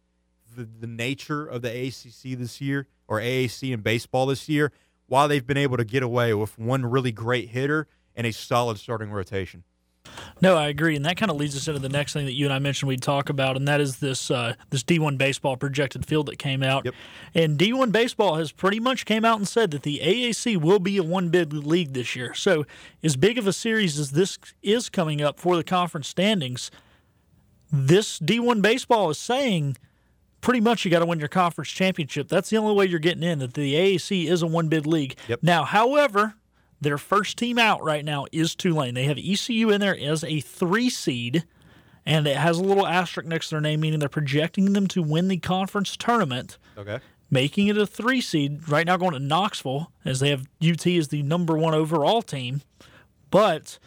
the, 0.56 0.68
the 0.80 0.88
nature 0.88 1.46
of 1.46 1.62
the 1.62 1.70
ACC 1.70 2.38
this 2.38 2.60
year 2.60 2.88
or 3.08 3.20
AAC 3.20 3.72
in 3.72 3.82
baseball 3.82 4.26
this 4.26 4.50
year, 4.50 4.72
why 5.08 5.28
they've 5.28 5.46
been 5.46 5.58
able 5.58 5.78
to 5.78 5.86
get 5.86 6.04
away 6.04 6.34
with 6.34 6.58
one 6.58 6.86
really 6.86 7.12
great 7.12 7.50
hitter 7.50 7.88
and 8.16 8.26
a 8.26 8.32
solid 8.32 8.78
starting 8.78 9.12
rotation. 9.12 9.64
No, 10.42 10.58
I 10.58 10.70
agree, 10.70 10.96
and 10.96 11.06
that 11.06 11.18
kind 11.18 11.30
of 11.30 11.38
leads 11.38 11.56
us 11.56 11.68
into 11.68 11.80
the 11.80 11.90
next 11.90 12.14
thing 12.14 12.26
that 12.26 12.34
you 12.34 12.46
and 12.46 12.54
I 12.54 12.60
mentioned 12.60 12.88
we'd 12.88 13.02
talk 13.02 13.30
about, 13.30 13.56
and 13.56 13.68
that 13.68 13.80
is 13.80 13.98
this 13.98 14.32
uh, 14.32 14.56
this 14.72 14.84
D1 14.84 15.18
baseball 15.18 15.56
projected 15.56 16.06
field 16.06 16.26
that 16.28 16.40
came 16.40 16.64
out. 16.64 16.86
Yep. 16.86 16.96
And 17.36 17.60
D1 17.60 17.92
baseball 17.92 18.36
has 18.36 18.52
pretty 18.52 18.80
much 18.80 19.06
came 19.06 19.24
out 19.24 19.38
and 19.38 19.48
said 19.48 19.72
that 19.72 19.84
the 19.84 20.00
AAC 20.04 20.58
will 20.58 20.80
be 20.80 20.98
a 20.98 21.04
one 21.04 21.30
bid 21.30 21.54
league 21.54 21.94
this 21.94 22.16
year. 22.16 22.34
So, 22.34 22.66
as 23.04 23.16
big 23.16 23.38
of 23.38 23.46
a 23.46 23.54
series 23.54 24.00
as 24.00 24.12
this 24.12 24.40
is 24.64 24.90
coming 24.90 25.22
up 25.22 25.40
for 25.40 25.56
the 25.56 25.64
conference 25.64 26.08
standings, 26.08 26.72
this 27.72 28.20
D1 28.20 28.62
baseball 28.62 29.12
is 29.12 29.20
saying 29.20 29.78
pretty 30.42 30.60
much 30.60 30.84
you 30.84 30.92
got 30.92 31.00
to 31.00 31.06
win 31.06 31.20
your 31.20 31.28
conference 31.28 31.70
championship. 31.70 32.28
That's 32.28 32.50
the 32.50 32.58
only 32.58 32.74
way 32.74 32.88
you're 32.88 33.00
getting 33.00 33.24
in. 33.24 33.40
That 33.40 33.54
the 33.54 33.76
AAC 33.76 34.26
is 34.26 34.42
a 34.42 34.48
one 34.48 34.68
bid 34.70 34.88
league. 34.88 35.16
Yep. 35.28 35.44
Now, 35.44 35.64
however, 35.64 36.34
their 36.82 36.98
first 36.98 37.38
team 37.38 37.58
out 37.60 37.84
right 37.84 38.04
now 38.04 38.26
is 38.32 38.56
Tulane. 38.56 38.96
They 38.96 39.06
have 39.06 39.18
ECU 39.18 39.70
in 39.70 39.80
there 39.82 39.98
as 39.98 40.24
a 40.24 40.40
three 40.42 40.90
seed, 40.90 41.44
and 42.06 42.26
it 42.28 42.36
has 42.38 42.58
a 42.58 42.64
little 42.64 42.88
asterisk 42.88 43.28
next 43.30 43.50
to 43.50 43.56
their 43.56 43.62
name, 43.62 43.82
meaning 43.82 44.00
they're 44.00 44.10
projecting 44.10 44.74
them 44.74 44.88
to 44.88 45.02
win 45.04 45.28
the 45.28 45.38
conference 45.38 45.96
tournament, 45.96 46.58
Okay. 46.78 47.00
making 47.30 47.68
it 47.68 47.78
a 47.78 47.86
three 47.86 48.20
seed. 48.22 48.68
Right 48.68 48.86
now, 48.88 48.98
going 48.98 49.14
to 49.14 49.20
Knoxville 49.20 49.92
as 50.04 50.20
they 50.20 50.30
have 50.32 50.48
UT 50.62 50.88
as 50.88 51.10
the 51.10 51.22
number 51.22 51.56
one 51.58 51.74
overall 51.76 52.22
team, 52.24 52.62
but 53.30 53.78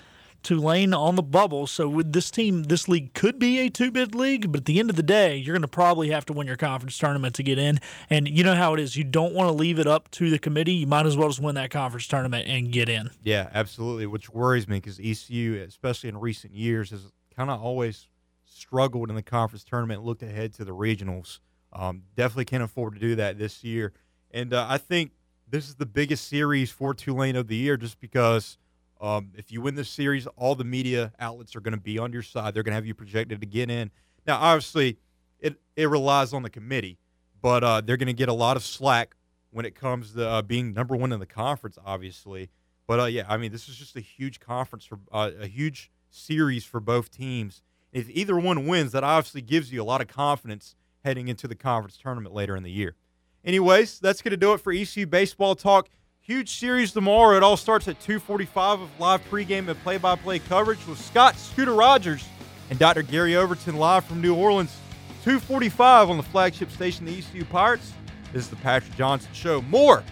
Tulane 0.44 0.94
on 0.94 1.16
the 1.16 1.22
bubble. 1.22 1.66
So 1.66 1.88
with 1.88 2.12
this 2.12 2.30
team, 2.30 2.64
this 2.64 2.88
league 2.88 3.14
could 3.14 3.38
be 3.38 3.58
a 3.60 3.70
two 3.70 3.90
bid 3.90 4.14
league, 4.14 4.52
but 4.52 4.60
at 4.60 4.64
the 4.66 4.78
end 4.78 4.90
of 4.90 4.96
the 4.96 5.02
day, 5.02 5.36
you're 5.36 5.54
going 5.54 5.62
to 5.62 5.68
probably 5.68 6.10
have 6.10 6.24
to 6.26 6.32
win 6.32 6.46
your 6.46 6.56
conference 6.56 6.96
tournament 6.96 7.34
to 7.36 7.42
get 7.42 7.58
in. 7.58 7.80
And 8.08 8.28
you 8.28 8.44
know 8.44 8.54
how 8.54 8.74
it 8.74 8.80
is. 8.80 8.96
You 8.96 9.04
don't 9.04 9.34
want 9.34 9.48
to 9.48 9.52
leave 9.52 9.78
it 9.78 9.86
up 9.86 10.10
to 10.12 10.30
the 10.30 10.38
committee. 10.38 10.74
You 10.74 10.86
might 10.86 11.06
as 11.06 11.16
well 11.16 11.28
just 11.28 11.40
win 11.40 11.54
that 11.56 11.70
conference 11.70 12.06
tournament 12.06 12.48
and 12.48 12.70
get 12.70 12.88
in. 12.88 13.10
Yeah, 13.22 13.48
absolutely. 13.52 14.06
Which 14.06 14.30
worries 14.30 14.68
me 14.68 14.76
because 14.76 15.00
ECU, 15.00 15.64
especially 15.66 16.10
in 16.10 16.18
recent 16.18 16.54
years, 16.54 16.90
has 16.90 17.12
kind 17.34 17.50
of 17.50 17.60
always 17.60 18.08
struggled 18.44 19.10
in 19.10 19.16
the 19.16 19.22
conference 19.22 19.64
tournament, 19.64 20.04
looked 20.04 20.22
ahead 20.22 20.54
to 20.54 20.64
the 20.64 20.72
regionals. 20.72 21.40
Um, 21.72 22.02
definitely 22.14 22.44
can't 22.44 22.62
afford 22.62 22.94
to 22.94 23.00
do 23.00 23.16
that 23.16 23.38
this 23.38 23.64
year. 23.64 23.92
And 24.30 24.52
uh, 24.52 24.66
I 24.68 24.78
think 24.78 25.12
this 25.48 25.68
is 25.68 25.76
the 25.76 25.86
biggest 25.86 26.28
series 26.28 26.70
for 26.70 26.94
Tulane 26.94 27.36
of 27.36 27.48
the 27.48 27.56
year 27.56 27.76
just 27.76 28.00
because 28.00 28.58
um, 29.00 29.30
if 29.36 29.52
you 29.52 29.60
win 29.60 29.74
this 29.74 29.88
series, 29.88 30.26
all 30.36 30.54
the 30.54 30.64
media 30.64 31.12
outlets 31.18 31.54
are 31.56 31.60
going 31.60 31.74
to 31.74 31.80
be 31.80 31.98
on 31.98 32.12
your 32.12 32.22
side. 32.22 32.54
They're 32.54 32.62
going 32.62 32.72
to 32.72 32.76
have 32.76 32.86
you 32.86 32.94
projected 32.94 33.40
to 33.40 33.46
get 33.46 33.70
in. 33.70 33.90
Now, 34.26 34.38
obviously, 34.40 34.98
it, 35.40 35.56
it 35.76 35.88
relies 35.88 36.32
on 36.32 36.42
the 36.42 36.50
committee, 36.50 36.98
but 37.42 37.62
uh, 37.62 37.80
they're 37.80 37.96
going 37.96 38.06
to 38.06 38.12
get 38.12 38.28
a 38.28 38.34
lot 38.34 38.56
of 38.56 38.64
slack 38.64 39.16
when 39.50 39.64
it 39.64 39.74
comes 39.74 40.12
to 40.14 40.28
uh, 40.28 40.42
being 40.42 40.72
number 40.72 40.96
one 40.96 41.12
in 41.12 41.20
the 41.20 41.26
conference, 41.26 41.78
obviously. 41.84 42.50
But 42.86 43.00
uh, 43.00 43.04
yeah, 43.04 43.24
I 43.28 43.36
mean, 43.36 43.52
this 43.52 43.68
is 43.68 43.76
just 43.76 43.96
a 43.96 44.00
huge 44.00 44.40
conference 44.40 44.84
for 44.84 44.98
uh, 45.12 45.30
a 45.40 45.46
huge 45.46 45.90
series 46.10 46.64
for 46.64 46.80
both 46.80 47.10
teams. 47.10 47.62
If 47.92 48.08
either 48.10 48.36
one 48.38 48.66
wins, 48.66 48.92
that 48.92 49.04
obviously 49.04 49.42
gives 49.42 49.72
you 49.72 49.82
a 49.82 49.84
lot 49.84 50.00
of 50.00 50.08
confidence 50.08 50.74
heading 51.04 51.28
into 51.28 51.46
the 51.46 51.54
conference 51.54 51.96
tournament 51.96 52.34
later 52.34 52.56
in 52.56 52.62
the 52.62 52.70
year. 52.70 52.96
Anyways, 53.44 54.00
that's 54.00 54.22
going 54.22 54.30
to 54.30 54.36
do 54.36 54.54
it 54.54 54.60
for 54.60 54.72
ECU 54.72 55.06
baseball 55.06 55.54
talk. 55.54 55.88
Huge 56.26 56.58
series 56.58 56.90
tomorrow. 56.90 57.36
It 57.36 57.42
all 57.42 57.58
starts 57.58 57.86
at 57.86 58.00
2:45 58.00 58.80
of 58.80 58.88
live 58.98 59.20
pregame 59.28 59.68
and 59.68 59.82
play-by-play 59.82 60.38
coverage 60.38 60.78
with 60.86 60.98
Scott 60.98 61.36
Scooter 61.36 61.74
Rogers 61.74 62.24
and 62.70 62.78
Dr. 62.78 63.02
Gary 63.02 63.36
Overton 63.36 63.76
live 63.76 64.06
from 64.06 64.22
New 64.22 64.34
Orleans. 64.34 64.74
2:45 65.22 66.08
on 66.08 66.16
the 66.16 66.22
flagship 66.22 66.70
station, 66.70 67.04
the 67.04 67.18
ECU 67.18 67.44
Pirates. 67.44 67.92
This 68.32 68.44
is 68.44 68.48
the 68.48 68.56
Patrick 68.56 68.96
Johnson 68.96 69.28
Show. 69.34 69.60
More 69.68 70.02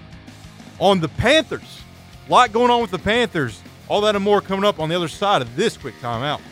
on 0.79 1.01
the 1.01 1.09
Panthers. 1.09 1.81
A 2.29 2.31
lot 2.31 2.53
going 2.53 2.71
on 2.71 2.83
with 2.83 2.91
the 2.91 2.99
Panthers. 2.99 3.63
All 3.89 4.03
that 4.03 4.15
and 4.15 4.23
more 4.23 4.43
coming 4.43 4.67
up 4.67 4.81
on 4.81 4.91
the 4.91 4.95
other 4.95 5.09
side 5.09 5.41
of 5.41 5.57
this 5.57 5.79
quick 5.79 5.99
timeout. 6.03 6.43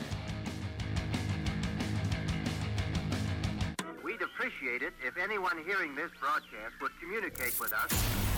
Anyone 5.20 5.58
hearing 5.66 5.94
this 5.94 6.10
broadcast 6.18 6.80
would 6.80 6.92
communicate 7.00 7.58
with 7.60 7.72
us. 7.72 7.92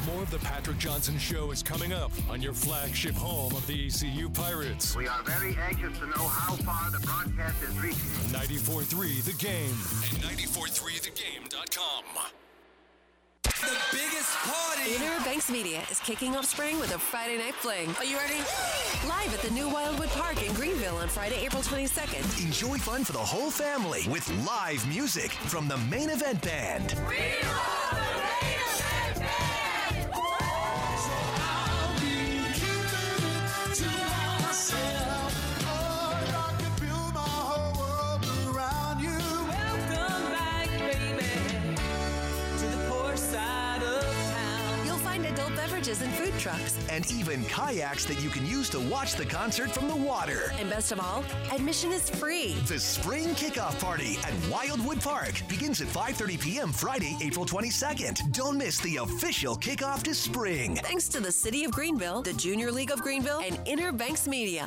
More 0.06 0.22
of 0.22 0.30
the 0.30 0.38
Patrick 0.38 0.78
Johnson 0.78 1.18
Show 1.18 1.52
is 1.52 1.62
coming 1.62 1.92
up 1.92 2.10
on 2.28 2.42
your 2.42 2.52
flagship 2.52 3.14
home 3.14 3.54
of 3.54 3.66
the 3.66 3.86
ECU 3.86 4.28
Pirates. 4.28 4.96
We 4.96 5.06
are 5.06 5.22
very 5.22 5.56
anxious 5.56 5.96
to 5.98 6.06
know 6.06 6.26
how 6.26 6.56
far 6.56 6.90
the 6.90 6.98
broadcast 7.06 7.62
is 7.62 7.78
reaching. 7.78 8.00
94.3 8.32 9.24
The 9.24 9.34
Game 9.34 9.70
and 9.70 10.38
94.3thegame.com. 10.38 12.41
The 13.62 13.78
biggest 13.92 14.32
party. 14.38 14.96
Inner 14.96 15.24
Banks 15.24 15.48
Media 15.48 15.82
is 15.88 16.00
kicking 16.00 16.34
off 16.34 16.46
spring 16.46 16.80
with 16.80 16.92
a 16.96 16.98
Friday 16.98 17.38
night 17.38 17.54
fling. 17.54 17.94
Are 17.96 18.04
you 18.04 18.16
ready? 18.16 18.38
Live 19.06 19.32
at 19.32 19.40
the 19.40 19.50
new 19.50 19.68
Wildwood 19.68 20.08
Park 20.08 20.44
in 20.44 20.52
Greenville 20.54 20.96
on 20.96 21.06
Friday, 21.06 21.44
April 21.44 21.62
22nd. 21.62 22.44
Enjoy 22.44 22.76
fun 22.78 23.04
for 23.04 23.12
the 23.12 23.18
whole 23.20 23.52
family 23.52 24.02
with 24.10 24.28
live 24.44 24.84
music 24.88 25.30
from 25.30 25.68
the 25.68 25.76
main 25.76 26.10
event 26.10 26.42
band. 26.42 26.90
You'll 26.90 27.06
find 27.06 27.12
adult 27.12 27.22
beverages 27.22 28.51
beverages 45.82 46.02
and 46.02 46.12
food 46.14 46.38
trucks. 46.38 46.78
and 46.90 47.10
even 47.10 47.44
kayaks 47.44 48.04
that 48.04 48.20
you 48.22 48.30
can 48.30 48.46
use 48.46 48.68
to 48.70 48.78
watch 48.78 49.14
the 49.14 49.24
concert 49.24 49.70
from 49.70 49.88
the 49.88 49.96
water. 49.96 50.52
And 50.58 50.70
best 50.70 50.92
of 50.92 51.00
all, 51.00 51.24
admission 51.50 51.90
is 51.92 52.08
free. 52.08 52.54
The 52.66 52.78
spring 52.78 53.30
kickoff 53.30 53.78
party 53.80 54.18
at 54.24 54.32
Wildwood 54.50 55.00
Park 55.00 55.42
begins 55.48 55.80
at 55.80 55.88
5:30 55.88 56.40
p.m. 56.40 56.72
Friday, 56.72 57.16
April 57.20 57.44
22nd. 57.44 58.32
Don't 58.32 58.58
miss 58.58 58.78
the 58.80 58.96
official 58.98 59.56
kickoff 59.56 60.02
to 60.04 60.14
spring. 60.14 60.76
Thanks 60.76 61.08
to 61.08 61.20
the 61.20 61.32
City 61.32 61.64
of 61.64 61.72
Greenville, 61.72 62.22
the 62.22 62.34
Junior 62.34 62.70
League 62.70 62.92
of 62.92 63.00
Greenville, 63.00 63.40
and 63.40 63.58
Inner 63.66 63.92
Banks 63.92 64.26
Media. 64.26 64.66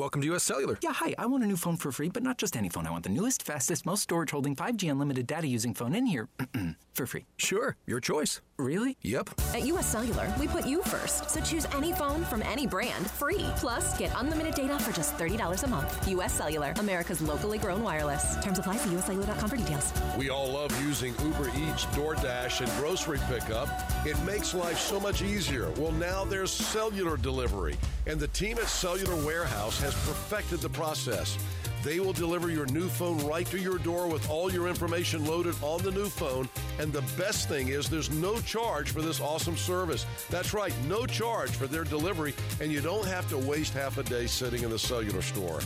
Welcome 0.00 0.22
to 0.22 0.34
US 0.34 0.44
Cellular. 0.44 0.78
Yeah, 0.82 0.94
hi. 0.94 1.14
I 1.18 1.26
want 1.26 1.44
a 1.44 1.46
new 1.46 1.58
phone 1.58 1.76
for 1.76 1.92
free, 1.92 2.08
but 2.08 2.22
not 2.22 2.38
just 2.38 2.56
any 2.56 2.70
phone. 2.70 2.86
I 2.86 2.90
want 2.90 3.04
the 3.04 3.10
newest, 3.10 3.42
fastest, 3.42 3.84
most 3.84 4.02
storage 4.02 4.30
holding 4.30 4.56
5G 4.56 4.90
unlimited 4.90 5.26
data 5.26 5.46
using 5.46 5.74
phone 5.74 5.94
in 5.94 6.06
here 6.06 6.26
for 6.94 7.04
free. 7.04 7.26
Sure, 7.36 7.76
your 7.86 8.00
choice. 8.00 8.40
Really? 8.60 8.98
Yep. 9.02 9.30
At 9.54 9.64
US 9.64 9.86
Cellular, 9.86 10.32
we 10.38 10.46
put 10.46 10.66
you 10.66 10.82
first. 10.82 11.30
So 11.30 11.40
choose 11.40 11.66
any 11.74 11.94
phone 11.94 12.24
from 12.24 12.42
any 12.42 12.66
brand 12.66 13.10
free. 13.10 13.46
Plus, 13.56 13.96
get 13.96 14.12
unlimited 14.16 14.54
data 14.54 14.78
for 14.78 14.92
just 14.92 15.16
$30 15.16 15.62
a 15.62 15.66
month. 15.66 16.08
US 16.08 16.34
Cellular, 16.34 16.74
America's 16.78 17.22
locally 17.22 17.56
grown 17.56 17.82
wireless. 17.82 18.36
Terms 18.42 18.58
apply. 18.58 18.76
See 18.76 18.90
uscellular.com 18.90 19.48
for 19.48 19.56
details. 19.56 19.92
We 20.18 20.28
all 20.28 20.48
love 20.52 20.70
using 20.82 21.14
Uber 21.24 21.48
Eats, 21.56 21.86
DoorDash, 21.96 22.60
and 22.60 22.70
grocery 22.78 23.18
pickup. 23.28 23.68
It 24.04 24.22
makes 24.24 24.52
life 24.52 24.78
so 24.78 25.00
much 25.00 25.22
easier. 25.22 25.70
Well, 25.78 25.92
now 25.92 26.24
there's 26.24 26.50
cellular 26.50 27.16
delivery, 27.16 27.76
and 28.06 28.20
the 28.20 28.28
team 28.28 28.58
at 28.58 28.68
Cellular 28.68 29.16
Warehouse 29.24 29.80
has 29.80 29.94
perfected 30.06 30.60
the 30.60 30.68
process. 30.68 31.38
They 31.82 31.98
will 31.98 32.12
deliver 32.12 32.50
your 32.50 32.66
new 32.66 32.88
phone 32.88 33.18
right 33.26 33.46
to 33.46 33.58
your 33.58 33.78
door 33.78 34.06
with 34.06 34.28
all 34.28 34.52
your 34.52 34.68
information 34.68 35.24
loaded 35.24 35.54
on 35.62 35.82
the 35.82 35.90
new 35.90 36.08
phone. 36.08 36.48
And 36.78 36.92
the 36.92 37.02
best 37.16 37.48
thing 37.48 37.68
is, 37.68 37.88
there's 37.88 38.10
no 38.10 38.40
charge 38.40 38.90
for 38.90 39.00
this 39.00 39.20
awesome 39.20 39.56
service. 39.56 40.04
That's 40.28 40.52
right, 40.52 40.74
no 40.86 41.06
charge 41.06 41.50
for 41.50 41.66
their 41.66 41.84
delivery, 41.84 42.34
and 42.60 42.70
you 42.70 42.80
don't 42.80 43.06
have 43.06 43.28
to 43.30 43.38
waste 43.38 43.74
half 43.74 43.98
a 43.98 44.02
day 44.02 44.26
sitting 44.26 44.62
in 44.62 44.70
the 44.70 44.78
cellular 44.78 45.22
store. 45.22 45.60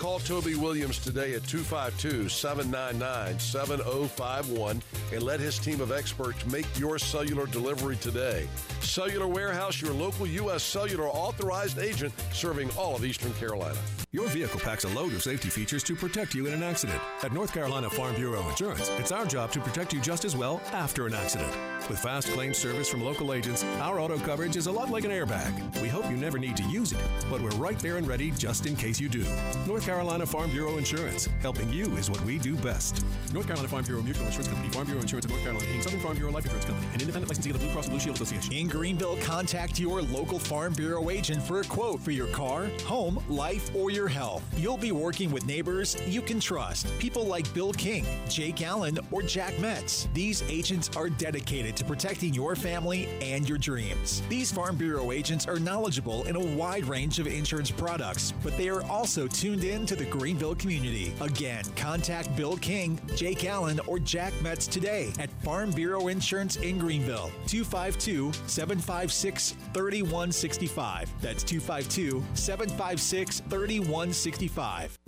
Call 0.00 0.18
Toby 0.18 0.54
Williams 0.54 0.98
today 0.98 1.34
at 1.34 1.46
252 1.46 2.30
799 2.30 3.38
7051 3.38 4.80
and 5.12 5.22
let 5.22 5.40
his 5.40 5.58
team 5.58 5.82
of 5.82 5.92
experts 5.92 6.46
make 6.46 6.66
your 6.78 6.98
cellular 6.98 7.44
delivery 7.44 7.96
today. 7.96 8.48
Cellular 8.80 9.28
Warehouse, 9.28 9.82
your 9.82 9.92
local 9.92 10.26
U.S. 10.26 10.62
cellular 10.62 11.08
authorized 11.08 11.78
agent 11.78 12.14
serving 12.32 12.70
all 12.78 12.96
of 12.96 13.04
Eastern 13.04 13.34
Carolina. 13.34 13.76
Your 14.12 14.26
vehicle 14.28 14.58
packs 14.58 14.82
a 14.82 14.88
load 14.88 15.12
of 15.12 15.22
safety 15.22 15.50
features 15.50 15.84
to 15.84 15.94
protect 15.94 16.34
you 16.34 16.46
in 16.46 16.52
an 16.52 16.64
accident. 16.64 17.00
At 17.22 17.32
North 17.32 17.52
Carolina 17.52 17.88
Farm 17.88 18.16
Bureau 18.16 18.48
Insurance, 18.48 18.88
it's 18.98 19.12
our 19.12 19.24
job 19.24 19.52
to 19.52 19.60
protect 19.60 19.92
you 19.92 20.00
just 20.00 20.24
as 20.24 20.34
well 20.34 20.60
after 20.72 21.06
an 21.06 21.14
accident. 21.14 21.54
With 21.88 22.00
fast 22.00 22.26
claim 22.28 22.52
service 22.52 22.88
from 22.88 23.04
local 23.04 23.32
agents, 23.32 23.62
our 23.80 24.00
auto 24.00 24.18
coverage 24.18 24.56
is 24.56 24.66
a 24.66 24.72
lot 24.72 24.90
like 24.90 25.04
an 25.04 25.12
airbag. 25.12 25.80
We 25.80 25.86
hope 25.86 26.10
you 26.10 26.16
never 26.16 26.38
need 26.38 26.56
to 26.56 26.64
use 26.64 26.90
it, 26.90 27.00
but 27.30 27.40
we're 27.40 27.50
right 27.50 27.78
there 27.78 27.98
and 27.98 28.06
ready 28.08 28.32
just 28.32 28.66
in 28.66 28.74
case 28.74 28.98
you 28.98 29.08
do. 29.08 29.24
North 29.64 29.86
Carolina 29.90 30.24
Farm 30.24 30.48
Bureau 30.52 30.78
Insurance, 30.78 31.28
helping 31.40 31.68
you 31.72 31.84
is 31.96 32.08
what 32.08 32.20
we 32.24 32.38
do 32.38 32.54
best. 32.58 33.04
North 33.32 33.46
Carolina 33.46 33.66
Farm 33.66 33.84
Bureau 33.84 34.00
Mutual 34.02 34.24
Insurance 34.24 34.46
Company, 34.46 34.72
Farm 34.72 34.86
Bureau 34.86 35.00
Insurance 35.00 35.24
of 35.24 35.32
North 35.32 35.42
Carolina, 35.42 35.66
Inc., 35.66 35.82
Southern 35.82 35.98
Farm 35.98 36.16
Bureau 36.16 36.30
Life 36.30 36.44
Insurance 36.44 36.64
Company, 36.64 36.86
an 36.94 37.00
independent 37.00 37.28
licensee 37.28 37.50
of 37.50 37.58
the 37.58 37.64
Blue 37.64 37.72
Cross 37.72 37.88
Blue 37.88 37.98
Shield 37.98 38.14
Association. 38.14 38.52
In 38.52 38.68
Greenville, 38.68 39.16
contact 39.16 39.80
your 39.80 40.00
local 40.02 40.38
Farm 40.38 40.74
Bureau 40.74 41.10
agent 41.10 41.42
for 41.42 41.60
a 41.60 41.64
quote 41.64 41.98
for 41.98 42.12
your 42.12 42.28
car, 42.28 42.66
home, 42.84 43.20
life, 43.28 43.74
or 43.74 43.90
your 43.90 44.06
health. 44.06 44.44
You'll 44.56 44.76
be 44.76 44.92
working 44.92 45.32
with 45.32 45.44
neighbors 45.44 45.96
you 46.06 46.22
can 46.22 46.38
trust. 46.38 46.86
People 47.00 47.24
like 47.24 47.52
Bill 47.52 47.72
King, 47.72 48.06
Jake 48.28 48.62
Allen, 48.62 48.96
or 49.10 49.22
Jack 49.22 49.58
Metz. 49.58 50.06
These 50.14 50.44
agents 50.48 50.88
are 50.96 51.10
dedicated 51.10 51.74
to 51.78 51.84
protecting 51.84 52.32
your 52.32 52.54
family 52.54 53.08
and 53.20 53.48
your 53.48 53.58
dreams. 53.58 54.22
These 54.28 54.52
Farm 54.52 54.76
Bureau 54.76 55.10
agents 55.10 55.48
are 55.48 55.58
knowledgeable 55.58 56.22
in 56.28 56.36
a 56.36 56.56
wide 56.56 56.84
range 56.84 57.18
of 57.18 57.26
insurance 57.26 57.72
products, 57.72 58.34
but 58.44 58.56
they 58.56 58.68
are 58.68 58.84
also 58.84 59.26
tuned 59.26 59.64
in 59.64 59.79
to 59.86 59.96
the 59.96 60.04
Greenville 60.04 60.54
community. 60.54 61.12
Again, 61.20 61.64
contact 61.76 62.34
Bill 62.36 62.56
King, 62.56 63.00
Jake 63.16 63.44
Allen, 63.44 63.80
or 63.86 63.98
Jack 63.98 64.32
Metz 64.42 64.66
today 64.66 65.12
at 65.18 65.30
Farm 65.42 65.70
Bureau 65.70 66.08
Insurance 66.08 66.56
in 66.56 66.78
Greenville. 66.78 67.30
252 67.46 68.32
756 68.46 69.56
3165. 69.72 71.12
That's 71.20 71.42
252 71.42 72.24
756 72.34 73.40
3165. 73.40 74.98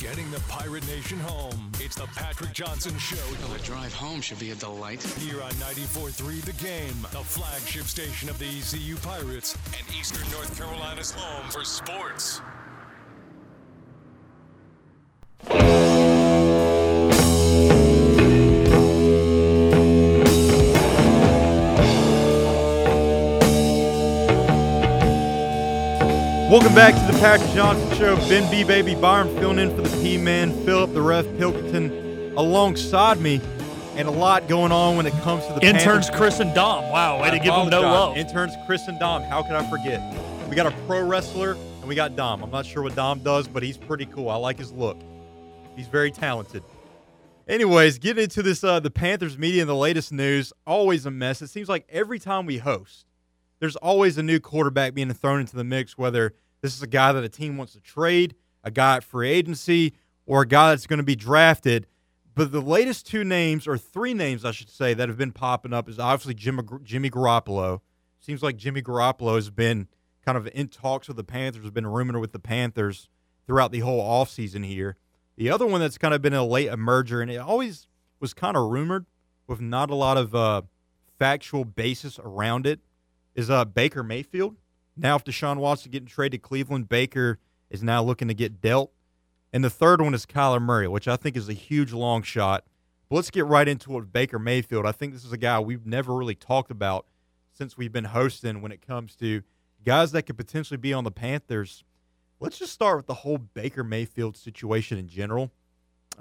Getting 0.00 0.30
the 0.30 0.40
Pirate 0.48 0.86
Nation 0.86 1.18
home. 1.20 1.72
It's 1.80 1.96
the 1.96 2.06
Patrick 2.14 2.52
Johnson 2.52 2.98
Show. 2.98 3.16
The 3.16 3.62
drive 3.62 3.94
home 3.94 4.20
should 4.20 4.38
be 4.38 4.50
a 4.50 4.54
delight. 4.54 5.02
Here 5.02 5.40
on 5.40 5.52
94.3 5.52 6.42
The 6.42 6.52
Game, 6.62 7.00
the 7.10 7.24
flagship 7.24 7.84
station 7.84 8.28
of 8.28 8.38
the 8.38 8.44
ECU 8.44 8.96
Pirates 8.96 9.56
and 9.78 9.96
Eastern 9.98 10.30
North 10.30 10.58
Carolina's 10.58 11.12
home 11.12 11.48
for 11.50 11.64
sports. 11.64 12.42
Welcome 26.50 26.74
back 26.74 26.94
to 26.94 27.12
the 27.12 27.18
Patrick 27.20 27.50
Johnson 27.52 27.98
Show. 27.98 28.16
Ben 28.28 28.50
B. 28.50 28.64
Baby 28.64 28.94
Byron 28.94 29.28
filling 29.36 29.58
in 29.58 29.74
for 29.74 29.82
the 29.82 30.02
P 30.02 30.16
Man, 30.16 30.52
Philip 30.64 30.94
the 30.94 31.02
Ref 31.02 31.26
Pilkington 31.36 32.32
alongside 32.38 33.20
me, 33.20 33.40
and 33.96 34.08
a 34.08 34.10
lot 34.10 34.48
going 34.48 34.72
on 34.72 34.96
when 34.96 35.04
it 35.04 35.12
comes 35.22 35.46
to 35.46 35.52
the 35.52 35.60
Interns 35.66 36.08
Panthers. 36.08 36.10
Chris 36.10 36.40
and 36.40 36.54
Dom. 36.54 36.90
Wow, 36.90 37.20
way 37.20 37.30
to 37.30 37.38
give 37.38 37.52
them 37.54 37.68
no 37.68 37.82
love. 37.82 38.16
Interns 38.16 38.54
Chris 38.66 38.88
and 38.88 38.98
Dom. 38.98 39.22
How 39.22 39.42
could 39.42 39.56
I 39.56 39.68
forget? 39.68 40.00
We 40.48 40.56
got 40.56 40.66
a 40.66 40.74
pro 40.86 41.02
wrestler 41.02 41.52
and 41.52 41.84
we 41.84 41.94
got 41.94 42.16
Dom. 42.16 42.42
I'm 42.42 42.50
not 42.50 42.64
sure 42.64 42.82
what 42.82 42.94
Dom 42.94 43.18
does, 43.18 43.46
but 43.46 43.62
he's 43.62 43.76
pretty 43.76 44.06
cool. 44.06 44.30
I 44.30 44.36
like 44.36 44.58
his 44.58 44.72
look. 44.72 44.96
He's 45.76 45.88
very 45.88 46.10
talented. 46.10 46.62
Anyways, 47.46 47.98
getting 47.98 48.24
into 48.24 48.42
this, 48.42 48.64
uh, 48.64 48.80
the 48.80 48.90
Panthers 48.90 49.36
media 49.36 49.62
and 49.62 49.68
the 49.68 49.74
latest 49.74 50.12
news, 50.12 50.52
always 50.66 51.04
a 51.04 51.10
mess. 51.10 51.42
It 51.42 51.48
seems 51.48 51.68
like 51.68 51.86
every 51.90 52.18
time 52.18 52.46
we 52.46 52.58
host, 52.58 53.06
there's 53.60 53.76
always 53.76 54.16
a 54.16 54.22
new 54.22 54.40
quarterback 54.40 54.94
being 54.94 55.12
thrown 55.12 55.40
into 55.40 55.56
the 55.56 55.64
mix, 55.64 55.98
whether 55.98 56.34
this 56.62 56.74
is 56.74 56.82
a 56.82 56.86
guy 56.86 57.12
that 57.12 57.22
a 57.22 57.28
team 57.28 57.56
wants 57.56 57.74
to 57.74 57.80
trade, 57.80 58.34
a 58.62 58.70
guy 58.70 58.96
at 58.96 59.04
free 59.04 59.28
agency, 59.28 59.94
or 60.26 60.42
a 60.42 60.46
guy 60.46 60.70
that's 60.70 60.86
going 60.86 60.98
to 60.98 61.04
be 61.04 61.16
drafted. 61.16 61.86
But 62.34 62.50
the 62.50 62.62
latest 62.62 63.06
two 63.06 63.22
names, 63.22 63.68
or 63.68 63.76
three 63.76 64.14
names, 64.14 64.44
I 64.44 64.50
should 64.50 64.70
say, 64.70 64.94
that 64.94 65.08
have 65.08 65.18
been 65.18 65.32
popping 65.32 65.72
up 65.72 65.88
is 65.88 65.98
obviously 65.98 66.34
Jimmy, 66.34 66.62
Jimmy 66.82 67.10
Garoppolo. 67.10 67.80
Seems 68.20 68.42
like 68.42 68.56
Jimmy 68.56 68.80
Garoppolo 68.80 69.34
has 69.34 69.50
been 69.50 69.88
kind 70.24 70.38
of 70.38 70.48
in 70.54 70.68
talks 70.68 71.08
with 71.08 71.18
the 71.18 71.24
Panthers, 71.24 71.62
has 71.62 71.70
been 71.70 71.86
rumored 71.86 72.16
with 72.16 72.32
the 72.32 72.38
Panthers 72.38 73.08
throughout 73.46 73.70
the 73.70 73.80
whole 73.80 74.02
offseason 74.02 74.64
here. 74.64 74.96
The 75.36 75.50
other 75.50 75.66
one 75.66 75.80
that's 75.80 75.98
kind 75.98 76.14
of 76.14 76.22
been 76.22 76.34
a 76.34 76.44
late 76.44 76.70
emerger, 76.70 77.20
and 77.20 77.30
it 77.30 77.38
always 77.38 77.88
was 78.20 78.34
kind 78.34 78.56
of 78.56 78.70
rumored 78.70 79.06
with 79.46 79.60
not 79.60 79.90
a 79.90 79.94
lot 79.94 80.16
of 80.16 80.34
uh, 80.34 80.62
factual 81.18 81.64
basis 81.64 82.18
around 82.18 82.66
it, 82.66 82.80
is 83.34 83.50
uh, 83.50 83.64
Baker 83.64 84.02
Mayfield. 84.02 84.56
Now, 84.96 85.16
if 85.16 85.24
Deshaun 85.24 85.56
Watson 85.56 85.90
getting 85.90 86.06
traded 86.06 86.42
to 86.42 86.48
Cleveland, 86.48 86.88
Baker 86.88 87.38
is 87.68 87.82
now 87.82 88.02
looking 88.02 88.28
to 88.28 88.34
get 88.34 88.60
dealt. 88.60 88.92
And 89.52 89.64
the 89.64 89.70
third 89.70 90.00
one 90.00 90.14
is 90.14 90.26
Kyler 90.26 90.62
Murray, 90.62 90.88
which 90.88 91.08
I 91.08 91.16
think 91.16 91.36
is 91.36 91.48
a 91.48 91.52
huge 91.52 91.92
long 91.92 92.22
shot. 92.22 92.64
But 93.08 93.16
let's 93.16 93.30
get 93.30 93.46
right 93.46 93.66
into 93.66 93.92
it 93.92 93.96
with 93.96 94.12
Baker 94.12 94.38
Mayfield. 94.38 94.86
I 94.86 94.92
think 94.92 95.12
this 95.12 95.24
is 95.24 95.32
a 95.32 95.36
guy 95.36 95.60
we've 95.60 95.86
never 95.86 96.14
really 96.14 96.34
talked 96.34 96.70
about 96.70 97.06
since 97.52 97.76
we've 97.76 97.92
been 97.92 98.04
hosting 98.04 98.62
when 98.62 98.72
it 98.72 98.86
comes 98.86 99.14
to 99.16 99.42
guys 99.84 100.12
that 100.12 100.22
could 100.22 100.36
potentially 100.36 100.78
be 100.78 100.92
on 100.92 101.04
the 101.04 101.10
Panthers. 101.10 101.84
Let's 102.44 102.58
just 102.58 102.74
start 102.74 102.98
with 102.98 103.06
the 103.06 103.14
whole 103.14 103.38
Baker 103.38 103.82
Mayfield 103.82 104.36
situation 104.36 104.98
in 104.98 105.08
general. 105.08 105.50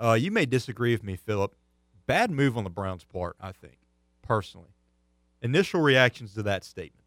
Uh, 0.02 0.14
you 0.14 0.32
may 0.32 0.46
disagree 0.46 0.94
with 0.94 1.04
me, 1.04 1.18
Philip. 1.18 1.54
Bad 2.06 2.32
move 2.32 2.58
on 2.58 2.64
the 2.64 2.70
Browns' 2.70 3.04
part, 3.04 3.36
I 3.42 3.52
think, 3.52 3.78
personally. 4.22 4.70
Initial 5.42 5.82
reactions 5.82 6.34
to 6.36 6.44
that 6.44 6.64
statement. 6.64 7.04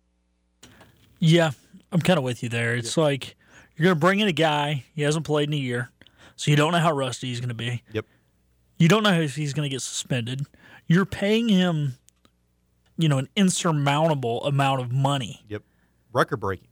Yeah, 1.19 1.53
I'm 1.91 2.03
kind 2.03 2.19
of 2.19 2.25
with 2.25 2.43
you 2.43 2.51
there. 2.51 2.75
It's 2.75 2.99
like 2.99 3.37
you're 3.75 3.85
going 3.85 3.97
to 3.97 4.01
bring 4.01 4.21
in 4.21 4.29
a 4.29 4.33
guy 4.33 4.85
he 4.95 5.01
hasn't 5.01 5.25
played 5.25 5.49
in 5.49 5.55
a 5.55 5.57
year, 5.57 5.91
so 6.37 6.51
you 6.51 6.57
don't 6.59 6.73
know 6.73 6.79
how 6.79 6.93
rusty 6.93 7.29
he's 7.29 7.41
going 7.41 7.49
to 7.49 7.55
be. 7.55 7.83
Yep. 7.95 8.05
You 8.77 8.89
don't 8.89 9.03
know 9.03 9.19
if 9.19 9.35
he's 9.35 9.55
going 9.55 9.67
to 9.67 9.75
get 9.75 9.81
suspended. 9.81 10.45
You're 10.89 11.07
paying 11.07 11.49
him, 11.49 11.95
you 12.99 13.09
know, 13.09 13.17
an 13.17 13.31
insurmountable 13.35 14.45
amount 14.45 14.83
of 14.83 14.93
money. 14.93 15.43
Yep. 15.49 15.63
Record 16.13 16.37
breaking. 16.37 16.69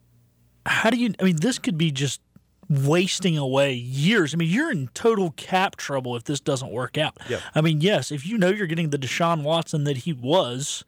How 0.66 0.90
do 0.90 0.98
you? 0.98 1.14
I 1.18 1.24
mean, 1.24 1.36
this 1.36 1.58
could 1.58 1.78
be 1.78 1.90
just 1.90 2.20
wasting 2.68 3.36
away 3.38 3.72
years. 3.74 4.34
I 4.34 4.36
mean, 4.36 4.48
you're 4.48 4.70
in 4.70 4.88
total 4.94 5.32
cap 5.32 5.76
trouble 5.76 6.16
if 6.16 6.24
this 6.24 6.40
doesn't 6.40 6.70
work 6.70 6.96
out. 6.98 7.16
Yep. 7.28 7.40
I 7.54 7.60
mean, 7.60 7.80
yes, 7.80 8.10
if 8.12 8.26
you 8.26 8.38
know 8.38 8.48
you're 8.48 8.66
getting 8.66 8.90
the 8.90 8.98
Deshaun 8.98 9.42
Watson 9.42 9.84
that 9.84 9.98
he 9.98 10.12
was, 10.12 10.84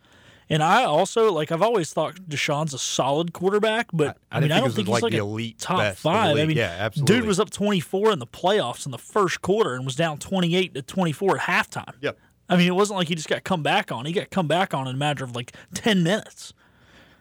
And 0.48 0.62
I 0.62 0.84
also 0.84 1.32
like 1.32 1.50
I've 1.50 1.62
always 1.62 1.92
thought 1.92 2.14
Deshaun's 2.28 2.72
a 2.72 2.78
solid 2.78 3.32
quarterback, 3.32 3.88
but 3.92 4.16
I 4.30 4.36
I, 4.36 4.40
mean 4.40 4.48
didn't 4.48 4.58
I 4.58 4.60
don't 4.60 4.74
think 4.74 4.88
he's 4.88 5.02
like 5.02 5.12
the 5.12 5.18
a 5.18 5.24
elite 5.24 5.58
top 5.58 5.78
the 5.78 5.96
five. 5.96 6.36
I 6.36 6.44
mean, 6.44 6.56
Yeah, 6.56 6.74
absolutely. 6.78 7.16
dude 7.16 7.26
was 7.26 7.40
up 7.40 7.50
24 7.50 8.12
in 8.12 8.18
the 8.20 8.26
playoffs 8.28 8.86
in 8.86 8.92
the 8.92 8.98
first 8.98 9.42
quarter 9.42 9.74
and 9.74 9.84
was 9.84 9.96
down 9.96 10.18
28 10.18 10.74
to 10.74 10.82
24 10.82 11.38
at 11.38 11.42
halftime. 11.42 11.94
Yep. 12.00 12.18
I 12.48 12.56
mean, 12.56 12.68
it 12.68 12.76
wasn't 12.76 12.98
like 12.98 13.08
he 13.08 13.16
just 13.16 13.28
got 13.28 13.42
come 13.42 13.64
back 13.64 13.90
on. 13.90 14.06
He 14.06 14.12
got 14.12 14.30
come 14.30 14.46
back 14.46 14.72
on 14.72 14.86
in 14.86 14.94
a 14.94 14.98
matter 14.98 15.24
of 15.24 15.34
like 15.34 15.52
10 15.74 16.04
minutes. 16.04 16.54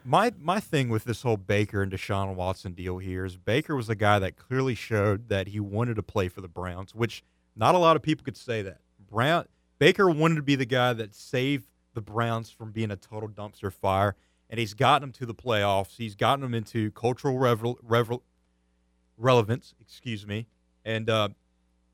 My 0.08 0.32
my 0.40 0.60
thing 0.60 0.90
with 0.90 1.06
this 1.06 1.24
whole 1.24 1.36
Baker 1.36 1.82
and 1.82 1.92
Deshaun 1.92 2.36
Watson 2.36 2.74
deal 2.74 3.00
here 3.00 3.26
is 3.26 3.38
Baker 3.38 3.76
was 3.76 3.90
a 3.90 3.96
guy 3.96 4.20
that 4.20 4.38
clearly 4.38 4.76
showed 4.76 5.30
that 5.30 5.48
he 5.48 5.60
wanted 5.60 5.96
to 5.96 6.04
play 6.04 6.28
for 6.28 6.42
the 6.42 6.48
Browns, 6.48 6.94
which 6.94 7.24
not 7.56 7.74
a 7.74 7.80
lot 7.80 7.96
of 7.96 8.04
people 8.04 8.24
could 8.24 8.38
say 8.38 8.62
that. 8.62 8.82
Brown 9.10 9.48
Baker 9.80 10.08
wanted 10.08 10.36
to 10.36 10.44
be 10.44 10.54
the 10.54 10.66
guy 10.66 10.94
that 10.94 11.16
saved 11.16 11.66
the 11.96 12.02
Browns 12.02 12.52
from 12.52 12.72
being 12.72 12.92
a 12.92 12.96
total 12.96 13.28
dumpster 13.28 13.74
fire, 13.74 14.16
and 14.48 14.60
he's 14.60 14.76
gotten 14.76 15.02
them 15.02 15.12
to 15.14 15.26
the 15.26 15.34
playoffs. 15.34 15.98
He's 15.98 16.14
gotten 16.14 16.42
them 16.42 16.54
into 16.54 16.92
cultural 16.92 17.40
revel, 17.40 17.80
revel, 17.82 18.22
relevance, 19.18 19.74
excuse 19.82 20.28
me, 20.28 20.46
and 20.86 21.10
uh, 21.10 21.30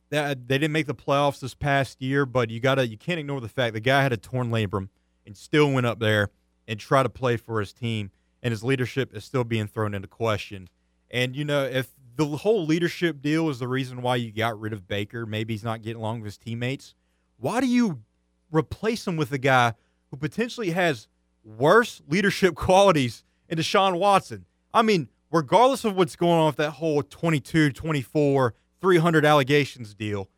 that 0.10 0.50
they 0.50 0.58
didn't 0.58 0.74
make 0.74 0.88
the 0.88 0.94
playoffs 0.94 1.40
this 1.40 1.54
past 1.54 2.02
year. 2.02 2.26
But 2.26 2.50
you 2.50 2.60
gotta 2.60 2.86
you 2.86 2.98
can't 2.98 3.22
ignore 3.22 3.40
the 3.40 3.48
fact 3.48 3.74
the 3.74 3.80
guy 3.80 4.04
had 4.04 4.12
a 4.12 4.18
torn 4.18 4.52
labrum 4.52 4.90
and 5.26 5.38
still 5.38 5.72
went 5.72 5.86
up 5.86 6.00
there 6.00 6.30
and 6.72 6.80
try 6.80 7.04
to 7.04 7.10
play 7.10 7.36
for 7.36 7.60
his 7.60 7.74
team, 7.74 8.12
and 8.42 8.54
his 8.54 8.64
leadership 8.64 9.14
is 9.14 9.26
still 9.26 9.44
being 9.44 9.68
thrown 9.68 9.94
into 9.94 10.08
question. 10.08 10.70
And 11.12 11.36
you 11.36 11.44
know 11.44 11.66
if 11.66 11.90
the 12.16 12.26
whole 12.26 12.66
leadership 12.66 13.22
deal 13.22 13.50
is 13.50 13.60
the 13.60 13.68
reason 13.68 14.02
why 14.02 14.16
you 14.16 14.32
got 14.32 14.58
rid 14.58 14.72
of 14.72 14.88
Baker, 14.88 15.26
maybe 15.26 15.54
he's 15.54 15.66
not 15.66 15.82
getting 15.82 16.00
along 16.00 16.22
with 16.22 16.28
his 16.28 16.38
teammates. 16.38 16.96
Why 17.38 17.60
do 17.60 17.68
you 17.68 18.04
replace 18.52 19.06
him 19.06 19.18
with 19.18 19.34
a 19.34 19.38
guy 19.38 19.74
who 20.12 20.18
potentially 20.18 20.70
has 20.70 21.10
worse 21.44 22.02
leadership 22.08 22.56
qualities 22.56 23.26
in 23.50 23.58
Deshaun 23.58 24.00
Watson? 24.00 24.46
I 24.74 24.82
mean, 24.82 25.10
regardless 25.30 25.84
of 25.84 25.98
what's 25.98 26.16
going 26.16 26.40
on 26.40 26.46
with 26.46 26.56
that 26.56 26.72
whole 26.72 27.04
22, 27.04 27.74
24, 27.74 28.54
300 28.80 29.26
allegations 29.26 29.94
deal, 29.94 30.30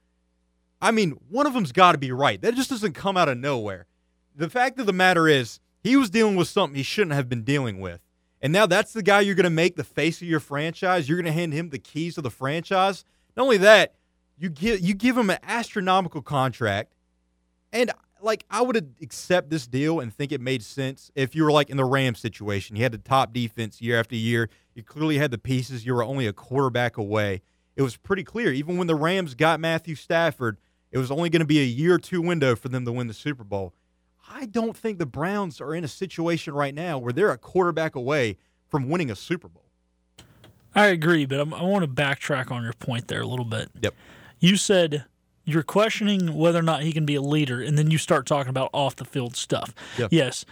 I 0.82 0.90
mean, 0.90 1.12
one 1.30 1.46
of 1.46 1.54
them's 1.54 1.72
got 1.72 1.92
to 1.92 2.00
be 2.00 2.12
right. 2.12 2.42
That 2.42 2.56
just 2.56 2.72
doesn't 2.72 2.94
come 2.94 3.18
out 3.18 3.30
of 3.30 3.38
nowhere. 3.38 3.86
The 4.36 4.50
fact 4.50 4.80
of 4.80 4.88
the 4.88 4.94
matter 4.94 5.28
is, 5.28 5.60
he 5.84 5.98
was 5.98 6.10
dealing 6.10 6.36
with 6.36 6.48
something 6.48 6.76
he 6.76 6.84
shouldn't 6.84 7.14
have 7.14 7.28
been 7.28 7.44
dealing 7.44 7.80
with. 7.80 8.00
And 8.42 8.52
now 8.52 8.66
that's 8.66 8.94
the 8.94 9.04
guy 9.04 9.22
you're 9.22 9.36
going 9.36 9.44
to 9.44 9.50
make 9.50 9.76
the 9.76 9.84
face 9.84 10.22
of 10.22 10.28
your 10.28 10.40
franchise. 10.40 11.08
You're 11.08 11.18
going 11.18 11.34
to 11.34 11.40
hand 11.40 11.54
him 11.54 11.70
the 11.70 11.80
keys 11.80 12.16
to 12.16 12.22
the 12.22 12.30
franchise. 12.30 13.06
Not 13.38 13.44
only 13.44 13.58
that, 13.58 13.96
you 14.38 14.50
give 14.50 14.80
you 14.82 14.94
give 14.94 15.18
him 15.18 15.30
an 15.30 15.40
astronomical 15.44 16.22
contract. 16.22 16.94
And 17.72 17.92
like 18.22 18.46
I 18.50 18.62
would 18.62 18.96
accept 19.02 19.50
this 19.50 19.68
deal 19.68 20.00
and 20.00 20.14
think 20.14 20.32
it 20.32 20.42
made 20.42 20.64
sense 20.64 21.12
if 21.16 21.36
you 21.36 21.44
were 21.44 21.52
like 21.52 21.70
in 21.70 21.78
the 21.78 21.86
Rams 21.86 22.20
situation. 22.20 22.76
You 22.76 22.84
had 22.84 22.92
the 22.92 22.98
top 22.98 23.34
defense 23.34 23.82
year 23.82 24.00
after 24.00 24.16
year. 24.16 24.50
You 24.76 24.84
clearly 24.84 25.18
had 25.18 25.32
the 25.32 25.38
pieces. 25.38 25.86
You 25.86 25.94
were 25.94 26.04
only 26.04 26.28
a 26.28 26.34
quarterback 26.34 26.98
away. 26.98 27.42
It 27.76 27.82
was 27.82 27.98
pretty 27.98 28.24
clear. 28.24 28.52
Even 28.52 28.78
when 28.78 28.88
the 28.88 28.96
Rams 28.96 29.36
got 29.36 29.60
Matthew 29.60 29.96
Stafford, 29.96 30.58
it 30.92 30.98
was 30.98 31.12
only 31.12 31.30
going 31.30 31.42
to 31.42 31.46
be 31.46 31.60
a 31.60 31.66
year 31.66 31.96
or 31.96 32.00
two 32.00 32.22
window 32.22 32.56
for 32.56 32.70
them 32.70 32.86
to 32.86 32.92
win 32.92 33.08
the 33.08 33.14
Super 33.14 33.44
Bowl. 33.44 33.74
I 34.34 34.46
don't 34.48 34.76
think 34.76 34.98
the 34.98 35.06
Browns 35.06 35.62
are 35.62 35.76
in 35.76 35.84
a 35.84 35.88
situation 35.88 36.54
right 36.54 36.74
now 36.74 36.98
where 36.98 37.14
they're 37.14 37.30
a 37.30 37.38
quarterback 37.38 37.96
away 37.96 38.38
from 38.68 38.90
winning 38.90 39.12
a 39.12 39.16
Super 39.16 39.48
Bowl. 39.48 39.64
I 40.74 40.88
agree, 40.88 41.26
but 41.26 41.40
I'm, 41.40 41.54
I 41.54 41.62
want 41.62 41.84
to 41.84 41.88
backtrack 41.88 42.50
on 42.50 42.64
your 42.64 42.74
point 42.74 43.08
there 43.08 43.22
a 43.22 43.28
little 43.28 43.46
bit. 43.46 43.70
Yep. 43.82 43.94
You 44.40 44.58
said 44.58 45.06
you're 45.46 45.62
questioning 45.62 46.36
whether 46.36 46.58
or 46.58 46.64
not 46.64 46.82
he 46.82 46.92
can 46.92 47.06
be 47.06 47.14
a 47.16 47.22
leader, 47.22 47.62
and 47.62 47.78
then 47.78 47.92
you 47.92 48.00
start 48.00 48.26
talking 48.26 48.50
about 48.50 48.72
off 48.74 48.96
the 48.96 49.06
field 49.06 49.36
stuff. 49.36 49.74
Yep. 50.00 50.10
Yes, 50.12 50.46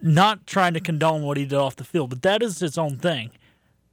not 0.00 0.46
trying 0.46 0.74
to 0.74 0.80
condone 0.80 1.22
what 1.22 1.36
he 1.36 1.44
did 1.44 1.54
off 1.56 1.76
the 1.76 1.84
field, 1.84 2.10
but 2.10 2.22
that 2.22 2.42
is 2.42 2.60
its 2.62 2.76
own 2.76 2.98
thing. 2.98 3.30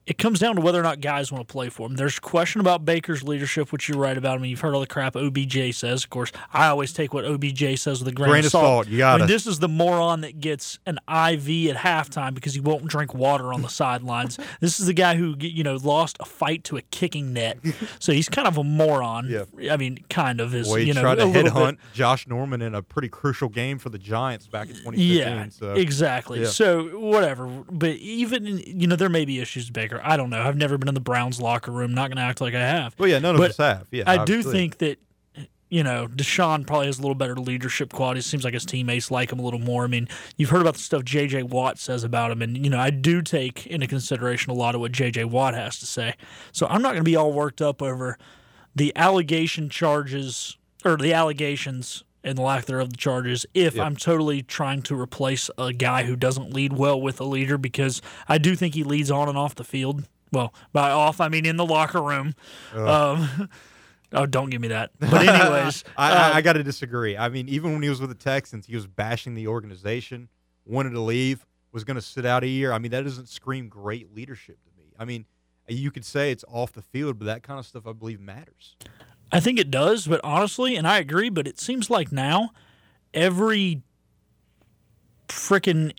It 0.06 0.18
comes 0.18 0.40
down 0.40 0.56
to 0.56 0.62
whether 0.62 0.80
or 0.80 0.84
not 0.84 1.02
guys 1.02 1.32
want 1.32 1.48
to 1.48 1.52
play 1.52 1.70
for 1.70 1.86
him. 1.86 1.96
There's 1.96 2.18
a 2.18 2.22
question 2.22 2.62
about 2.62 2.84
Baker's 2.84 3.22
leadership, 3.22 3.72
which 3.72 3.88
you're 3.88 4.00
right 4.00 4.18
about. 4.18 4.40
I 4.40 4.42
mean, 4.42 4.50
you've 4.50 4.60
heard 4.60 4.74
all 4.74 4.80
the 4.80 4.88
crap 4.88 5.16
OBJ 5.16 5.76
says. 5.76 6.04
Of 6.04 6.10
course, 6.10 6.32
I 6.52 6.68
always 6.68 6.94
take 6.94 7.14
what 7.14 7.26
OBJ 7.26 7.78
says 7.78 8.00
with 8.00 8.08
a 8.08 8.12
grain, 8.12 8.32
Grain 8.32 8.46
of 8.46 8.52
salt, 8.52 8.88
you 8.88 8.98
gotta. 8.98 9.16
I 9.16 9.18
mean, 9.20 9.28
this 9.28 9.46
is 9.46 9.60
the 9.60 9.68
moron 9.68 10.22
that 10.22 10.40
gets 10.40 10.80
an 10.88 10.98
IV 11.08 11.70
at 11.70 11.78
halftime 11.78 12.34
because 12.34 12.56
he 12.56 12.60
won't 12.60 12.88
drink 12.88 13.14
water 13.14 13.54
on 13.54 13.62
the 13.62 13.70
sidelines. 13.70 14.38
This 14.62 14.80
is 14.80 14.88
the 14.88 14.94
guy 14.94 15.16
who 15.16 15.36
you 15.40 15.64
know 15.64 15.76
lost 15.76 16.18
a 16.20 16.26
fight 16.26 16.64
to 16.66 16.78
a 16.78 16.82
kicking 16.82 17.34
net, 17.34 17.60
so 18.00 18.12
he's 18.12 18.28
kind 18.28 18.48
of 18.48 18.58
a 18.58 18.64
moron. 18.64 19.28
Yeah. 19.30 19.72
I 19.72 19.78
mean, 19.78 20.04
kind 20.10 20.42
of 20.42 20.54
is. 20.54 20.68
Boy, 20.68 20.82
he 20.82 20.88
you 20.88 20.94
know, 20.94 21.02
tried 21.02 21.16
to 21.16 21.26
headhunt 21.26 21.78
Josh 21.94 22.28
Norman 22.28 22.62
in 22.62 22.76
a 22.76 22.82
pretty 22.82 23.10
crucial 23.10 23.48
game 23.48 23.78
for 23.78 23.90
the 23.90 23.98
Giants 23.98 24.48
back 24.48 24.68
in 24.70 24.76
2015. 24.76 25.18
Yeah, 25.18 25.50
so. 25.50 25.74
exactly. 25.74 26.42
yeah. 26.42 26.48
So 26.48 27.00
whatever. 27.00 27.48
But 27.48 27.92
even 27.92 28.46
you 28.46 28.88
know, 28.88 28.96
there 28.96 29.10
may 29.10 29.24
be 29.24 29.40
issues 29.40 29.68
with 29.68 29.74
I 30.04 30.18
don't 30.18 30.30
know. 30.30 30.42
I've 30.42 30.58
never 30.58 30.78
been 30.78 30.88
in 30.88 30.94
the 30.94 31.00
Browns 31.00 31.42
locker 31.42 31.72
room. 31.72 31.94
Not 31.94 32.10
going 32.10 32.18
to 32.18 32.24
act 32.24 32.42
like 32.42 32.54
I 32.54 32.62
have. 32.62 32.96
Well, 32.98 33.10
yeah, 33.10 33.20
none 33.20 33.36
of 33.36 33.42
us 33.42 33.58
have. 33.58 33.88
Yeah, 33.92 34.04
I 34.08 34.26
do 34.26 34.44
think 34.44 34.78
that 34.80 35.00
you 35.70 35.84
know 35.84 36.08
Deshaun 36.08 36.66
probably 36.66 36.88
has 36.88 37.00
a 37.00 37.02
little 37.02 37.16
better 37.16 37.36
leadership 37.36 37.94
qualities. 37.94 38.26
Seems 38.26 38.44
like 38.44 38.54
his 38.54 38.66
teammates 38.66 39.12
like 39.12 39.32
him 39.32 39.40
a 39.40 39.42
little 39.44 39.60
more. 39.60 39.84
I 39.84 39.88
mean, 39.88 40.08
you've 40.38 40.50
heard 40.50 40.62
about 40.62 40.76
the 40.76 40.80
stuff 40.80 41.04
J.J. 41.04 41.44
Watt 41.44 41.78
says 41.78 42.04
about 42.04 42.32
him, 42.32 42.42
and 42.42 42.58
you 42.58 42.70
know 42.70 42.80
I 42.80 42.90
do 42.90 43.22
take 43.22 43.68
into 43.68 43.88
consideration 43.88 44.52
a 44.52 44.56
lot 44.56 44.76
of 44.76 44.82
what 44.82 44.92
J.J. 44.92 45.26
Watt 45.26 45.54
has 45.54 45.80
to 45.80 45.86
say. 45.86 46.16
So 46.52 46.68
I'm 46.68 46.82
not 46.82 46.90
going 46.90 47.04
to 47.04 47.10
be 47.10 47.16
all 47.16 47.32
worked 47.32 47.62
up 47.62 47.82
over 47.82 48.18
the 48.76 48.96
allegation 48.96 49.70
charges 49.70 50.58
or 50.86 50.98
the 50.98 51.14
allegations 51.14 52.04
and 52.24 52.38
the 52.38 52.42
lack 52.42 52.66
thereof 52.66 52.90
the 52.92 52.98
charges 52.98 53.46
if 53.54 53.76
Yep. 53.76 53.86
I'm 53.86 53.96
totally 53.96 54.42
trying 54.42 54.82
to 54.84 55.00
replace 55.00 55.50
a 55.58 55.74
guy 55.74 56.04
who 56.04 56.16
doesn't 56.16 56.54
lead 56.54 56.74
well 56.74 57.00
with 57.00 57.20
a 57.20 57.24
leader 57.24 57.58
because 57.58 58.02
I 58.28 58.38
do 58.38 58.56
think 58.56 58.74
he 58.76 58.84
leads 58.84 59.10
on 59.12 59.30
and 59.30 59.38
off 59.38 59.56
the 59.56 59.64
field. 59.64 60.08
Well, 60.32 60.54
by 60.74 60.92
off 60.92 61.20
I 61.22 61.28
mean 61.30 61.46
in 61.46 61.58
the 61.58 61.66
locker 61.66 62.02
room. 62.02 62.36
Um, 62.76 63.50
oh, 64.14 64.26
don't 64.26 64.50
give 64.50 64.62
me 64.62 64.68
that. 64.70 64.92
But 65.00 65.28
anyways, 65.28 65.84
I, 65.98 66.12
uh, 66.12 66.16
I, 66.16 66.38
I 66.38 66.42
got 66.42 66.54
to 66.54 66.64
disagree. 66.64 67.18
I 67.18 67.30
mean, 67.30 67.50
even 67.50 67.74
when 67.74 67.82
he 67.82 67.90
was 67.90 68.00
with 68.00 68.10
the 68.10 68.16
Texans, 68.16 68.66
he 68.68 68.76
was 68.76 68.86
bashing 68.86 69.34
the 69.34 69.48
organization, 69.48 70.30
wanted 70.66 70.92
to 70.92 71.02
leave, 71.02 71.46
was 71.72 71.84
going 71.84 71.96
to 71.96 72.02
sit 72.02 72.26
out 72.26 72.44
a 72.44 72.48
year. 72.48 72.72
I 72.72 72.80
mean, 72.80 72.92
that 72.92 73.04
doesn't 73.04 73.30
scream 73.30 73.70
great 73.70 74.14
leadership 74.14 74.58
to 74.64 74.70
me. 74.78 74.94
I 75.00 75.06
mean, 75.06 75.26
you 75.68 75.92
could 75.92 76.06
say 76.06 76.32
it's 76.32 76.44
off 76.48 76.74
the 76.74 76.82
field, 76.82 77.20
but 77.20 77.26
that 77.26 77.44
kind 77.44 77.60
of 77.60 77.66
stuff 77.66 77.86
I 77.88 77.94
believe 77.94 78.20
matters. 78.20 78.76
I 79.32 79.40
think 79.40 79.60
it 79.60 79.70
does, 79.70 80.08
but 80.08 80.22
honestly, 80.24 80.76
and 80.76 80.88
I 80.88 80.98
agree, 80.98 81.30
but 81.30 81.48
it 81.48 81.60
seems 81.60 81.90
like 81.90 82.12
now 82.12 82.50
every 83.14 83.84
freaking 85.28 85.94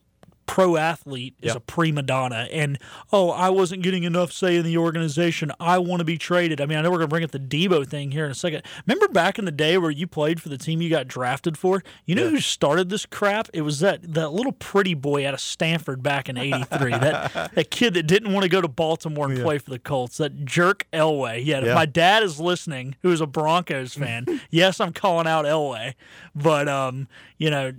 pro 0.51 0.77
athlete 0.77 1.35
is 1.41 1.51
Yeah. 1.53 1.59
a 1.59 1.61
prima 1.61 2.03
donna. 2.03 2.49
And 2.51 2.77
oh 3.13 3.31
i 3.31 3.49
wasn't 3.51 3.83
getting 3.83 4.03
enough 4.03 4.33
say 4.33 4.57
in 4.57 4.65
the 4.65 4.77
organization. 4.79 5.53
I 5.61 5.79
want 5.79 6.01
to 6.01 6.05
be 6.05 6.19
traded. 6.19 6.61
I 6.61 6.67
mean 6.67 6.77
i 6.77 6.83
know 6.83 6.91
we're 6.91 6.97
going 6.99 7.09
to 7.09 7.15
bring 7.15 7.23
up 7.25 7.31
the 7.31 7.39
Deebo 7.39 7.87
thing 7.87 8.11
here 8.11 8.25
in 8.25 8.33
a 8.33 8.35
second. 8.35 8.63
Remember 8.85 9.07
back 9.07 9.39
in 9.39 9.45
the 9.45 9.53
day 9.53 9.79
where 9.79 9.93
you 9.93 10.09
played 10.09 10.43
for 10.43 10.49
the 10.49 10.59
team 10.59 10.83
you 10.83 10.91
got 10.91 11.07
drafted 11.07 11.57
for? 11.57 11.83
You 12.05 12.17
know 12.17 12.29
who 12.29 12.41
started 12.41 12.89
this 12.89 13.07
crap? 13.07 13.49
It 13.55 13.63
was 13.63 13.79
that 13.79 14.13
that 14.15 14.31
little 14.33 14.51
pretty 14.53 14.95
boy 14.95 15.27
out 15.27 15.35
of 15.35 15.41
stanford 15.41 16.03
back 16.03 16.29
in 16.29 16.37
83 16.37 16.91
that 16.99 17.53
that 17.55 17.71
kid 17.71 17.95
that 17.95 18.09
didn't 18.09 18.33
want 18.33 18.43
to 18.43 18.49
go 18.51 18.61
to 18.61 18.69
baltimore 18.69 19.31
and 19.31 19.41
play 19.41 19.59
for 19.59 19.71
the 19.71 19.79
colts 19.79 20.17
that 20.17 20.45
jerk 20.45 20.85
elway. 20.93 21.45
Yeah, 21.45 21.59
if 21.59 21.67
Yeah. 21.67 21.75
my 21.75 21.87
dad 21.87 22.25
is 22.25 22.41
listening 22.41 22.97
who 23.03 23.13
is 23.13 23.21
a 23.21 23.27
broncos 23.27 23.95
fan 23.95 24.27
yes 24.51 24.81
i'm 24.81 24.93
calling 24.93 25.29
out 25.29 25.45
elway. 25.45 25.95
But 26.35 26.69
um 26.69 27.07
you 27.39 27.51
know 27.51 27.73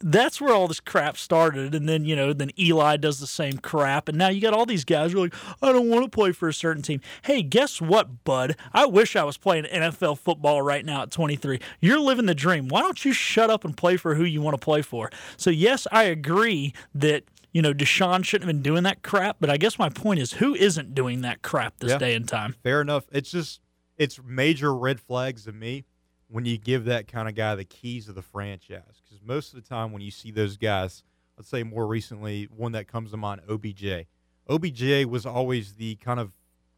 that's 0.00 0.40
where 0.40 0.54
all 0.54 0.68
this 0.68 0.80
crap 0.80 1.16
started. 1.16 1.74
And 1.74 1.88
then, 1.88 2.04
you 2.04 2.14
know, 2.14 2.32
then 2.32 2.50
Eli 2.58 2.96
does 2.96 3.18
the 3.20 3.26
same 3.26 3.58
crap. 3.58 4.08
And 4.08 4.16
now 4.16 4.28
you 4.28 4.40
got 4.40 4.54
all 4.54 4.66
these 4.66 4.84
guys 4.84 5.12
who 5.12 5.18
are 5.18 5.22
like, 5.22 5.34
I 5.62 5.72
don't 5.72 5.88
want 5.88 6.04
to 6.04 6.10
play 6.10 6.32
for 6.32 6.48
a 6.48 6.54
certain 6.54 6.82
team. 6.82 7.00
Hey, 7.22 7.42
guess 7.42 7.80
what, 7.80 8.24
bud? 8.24 8.56
I 8.72 8.86
wish 8.86 9.16
I 9.16 9.24
was 9.24 9.36
playing 9.36 9.64
NFL 9.64 10.18
football 10.18 10.62
right 10.62 10.84
now 10.84 11.02
at 11.02 11.10
23. 11.10 11.60
You're 11.80 11.98
living 12.00 12.26
the 12.26 12.34
dream. 12.34 12.68
Why 12.68 12.80
don't 12.80 13.04
you 13.04 13.12
shut 13.12 13.50
up 13.50 13.64
and 13.64 13.76
play 13.76 13.96
for 13.96 14.14
who 14.14 14.24
you 14.24 14.40
want 14.40 14.54
to 14.60 14.64
play 14.64 14.82
for? 14.82 15.10
So, 15.36 15.50
yes, 15.50 15.86
I 15.92 16.04
agree 16.04 16.72
that. 16.94 17.24
You 17.50 17.62
know, 17.62 17.72
Deshaun 17.72 18.24
shouldn't 18.24 18.46
have 18.46 18.54
been 18.54 18.62
doing 18.62 18.82
that 18.82 19.02
crap, 19.02 19.38
but 19.40 19.48
I 19.48 19.56
guess 19.56 19.78
my 19.78 19.88
point 19.88 20.20
is 20.20 20.34
who 20.34 20.54
isn't 20.54 20.94
doing 20.94 21.22
that 21.22 21.40
crap 21.40 21.78
this 21.78 21.92
Yeah. 21.92 21.98
day 21.98 22.14
and 22.14 22.28
time? 22.28 22.54
Fair 22.62 22.82
enough. 22.82 23.06
It's 23.10 23.30
just 23.30 23.60
it's 23.96 24.20
major 24.22 24.72
red 24.76 25.00
flags 25.00 25.44
to 25.46 25.52
me 25.52 25.84
when 26.28 26.44
you 26.44 26.58
give 26.58 26.84
that 26.84 27.08
kind 27.08 27.28
of 27.28 27.34
guy 27.34 27.54
the 27.54 27.64
keys 27.64 28.08
of 28.08 28.14
the 28.14 28.22
franchise. 28.22 29.02
Because 29.04 29.22
most 29.24 29.54
of 29.54 29.62
the 29.62 29.68
time 29.68 29.92
when 29.92 30.02
you 30.02 30.10
see 30.10 30.30
those 30.30 30.56
guys, 30.56 31.02
let's 31.36 31.48
say 31.48 31.62
more 31.62 31.86
recently, 31.86 32.48
one 32.54 32.72
that 32.72 32.86
comes 32.86 33.10
to 33.10 33.16
mind, 33.16 33.40
OBJ. 33.48 34.06
OBJ 34.48 35.04
was 35.06 35.26
always 35.26 35.74
the 35.74 35.96
kind 35.96 36.20
of 36.20 36.32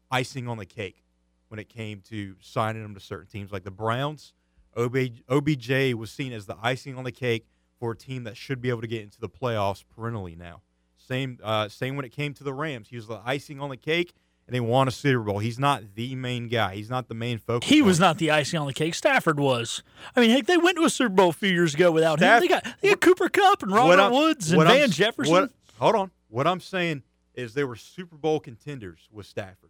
icing 0.09 0.47
on 0.47 0.57
the 0.57 0.65
cake 0.65 1.03
when 1.49 1.59
it 1.59 1.69
came 1.69 2.01
to 2.01 2.35
signing 2.39 2.83
him 2.83 2.93
to 2.93 2.99
certain 2.99 3.27
teams, 3.27 3.51
like 3.51 3.63
the 3.63 3.71
Browns. 3.71 4.33
OB, 4.77 4.95
OBJ 5.29 5.93
was 5.93 6.11
seen 6.11 6.31
as 6.31 6.45
the 6.45 6.55
icing 6.61 6.97
on 6.97 7.03
the 7.03 7.11
cake 7.11 7.45
for 7.77 7.91
a 7.91 7.95
team 7.95 8.23
that 8.23 8.37
should 8.37 8.61
be 8.61 8.69
able 8.69 8.81
to 8.81 8.87
get 8.87 9.01
into 9.01 9.19
the 9.19 9.27
playoffs 9.27 9.83
perennially 9.95 10.35
now. 10.35 10.61
Same, 10.97 11.39
uh, 11.43 11.67
same 11.67 11.95
when 11.95 12.05
it 12.05 12.11
came 12.11 12.33
to 12.35 12.43
the 12.43 12.53
Rams. 12.53 12.87
He 12.89 12.95
was 12.95 13.07
the 13.07 13.21
icing 13.25 13.59
on 13.59 13.69
the 13.69 13.77
cake, 13.77 14.13
and 14.51 14.55
they 14.57 14.59
won 14.59 14.89
a 14.89 14.91
Super 14.91 15.23
Bowl. 15.23 15.39
He's 15.39 15.57
not 15.57 15.95
the 15.95 16.13
main 16.15 16.49
guy. 16.49 16.75
He's 16.75 16.89
not 16.89 17.07
the 17.07 17.13
main 17.13 17.37
focus. 17.37 17.69
He 17.69 17.75
point. 17.77 17.85
was 17.85 17.99
not 18.01 18.17
the 18.17 18.31
icing 18.31 18.59
on 18.59 18.67
the 18.67 18.73
cake. 18.73 18.93
Stafford 18.93 19.39
was. 19.39 19.81
I 20.13 20.19
mean, 20.19 20.29
heck, 20.29 20.45
they 20.45 20.57
went 20.57 20.75
to 20.77 20.83
a 20.83 20.89
Super 20.89 21.13
Bowl 21.15 21.29
a 21.29 21.33
few 21.33 21.49
years 21.49 21.73
ago 21.73 21.89
without 21.89 22.19
Staff- 22.19 22.41
him. 22.43 22.49
They 22.49 22.53
got 22.53 22.67
they 22.81 22.89
got 22.89 22.99
Cooper 22.99 23.29
Kupp 23.29 23.63
and 23.63 23.71
Robert 23.71 24.11
Woods 24.11 24.51
and 24.51 24.61
I'm 24.61 24.67
Van 24.67 24.91
Jefferson. 24.91 25.31
what- 25.31 25.51
hold 25.79 25.95
on. 25.95 26.11
What 26.27 26.47
I'm 26.47 26.59
saying 26.59 27.03
is 27.33 27.53
they 27.53 27.63
were 27.63 27.77
Super 27.77 28.17
Bowl 28.17 28.41
contenders 28.41 29.07
with 29.09 29.25
Stafford. 29.25 29.69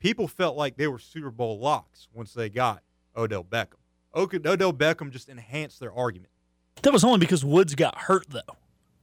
People 0.00 0.26
felt 0.26 0.56
like 0.56 0.76
they 0.76 0.88
were 0.88 0.98
Super 0.98 1.30
Bowl 1.30 1.60
locks 1.60 2.08
once 2.12 2.32
they 2.34 2.48
got 2.48 2.82
Odell 3.16 3.44
Beckham. 3.44 3.78
Odell 4.14 4.72
Beckham 4.72 5.10
just 5.10 5.28
enhanced 5.28 5.78
their 5.78 5.92
argument. 5.92 6.30
That 6.82 6.92
was 6.92 7.04
only 7.04 7.18
because 7.18 7.44
Woods 7.44 7.74
got 7.76 7.96
hurt, 7.96 8.26
though. 8.30 8.56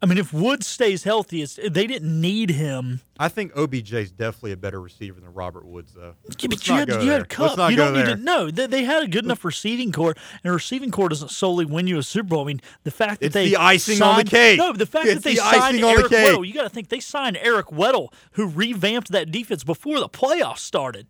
I 0.04 0.06
mean, 0.06 0.18
if 0.18 0.34
Woods 0.34 0.68
stays 0.68 1.06
healthy, 1.06 1.42
it's, 1.42 1.58
they 1.66 1.88
didn't 1.88 2.20
need 2.20 2.50
him. 2.50 3.00
I 3.18 3.30
think 3.30 3.56
OBJ 3.56 3.94
is 3.94 4.12
definitely 4.12 4.52
a 4.52 4.58
better 4.58 4.82
receiver 4.82 5.22
than 5.22 5.34
Robert 5.34 5.66
Woods, 5.66 5.94
though. 5.94 6.16
Yeah, 6.40 6.48
but 6.50 6.68
you 6.68 6.74
had, 6.74 6.90
you 6.90 7.10
had 7.10 7.30
Kupp. 7.30 7.58
You 7.72 7.78
don't 7.78 7.94
need 7.94 8.06
there. 8.08 8.16
to. 8.18 8.22
No, 8.22 8.52
they, 8.52 8.68
they 8.68 8.84
had 8.84 9.04
a 9.04 9.08
good 9.08 9.24
enough 9.24 9.46
receiving 9.46 9.94
corps, 9.94 10.14
and 10.44 10.52
a 10.52 10.54
receiving 10.54 10.92
corps 10.92 11.08
doesn't 11.08 11.32
solely 11.32 11.64
win 11.64 11.88
you 11.88 11.98
a 12.00 12.04
Super 12.04 12.28
Bowl. 12.28 12.42
I 12.44 12.48
mean, 12.48 12.62
the 12.84 12.92
fact 12.92 13.22
that 13.22 13.28
It's 13.28 13.34
they 13.34 13.50
the 13.52 13.56
icing 13.56 14.02
on 14.02 14.10
the 14.10 14.16
signed- 14.16 14.30
cake. 14.30 14.58
No, 14.60 14.74
the 14.74 14.86
fact 14.86 15.06
It's 15.06 15.16
that 15.16 15.24
they 15.24 15.36
the 15.36 15.42
signed 15.42 15.78
the 15.78 15.88
Eric 15.88 16.10
cake. 16.10 16.28
Weddle. 16.28 16.46
You 16.46 16.54
got 16.54 16.64
to 16.64 16.70
think 16.70 16.90
they 16.90 17.00
signed 17.00 17.38
Eric 17.42 17.68
Weddle, 17.68 18.10
who 18.34 18.50
revamped 18.50 19.10
that 19.14 19.32
defense 19.32 19.64
before 19.64 20.02
the 20.02 20.10
playoffs 20.10 20.60
started. 20.60 21.08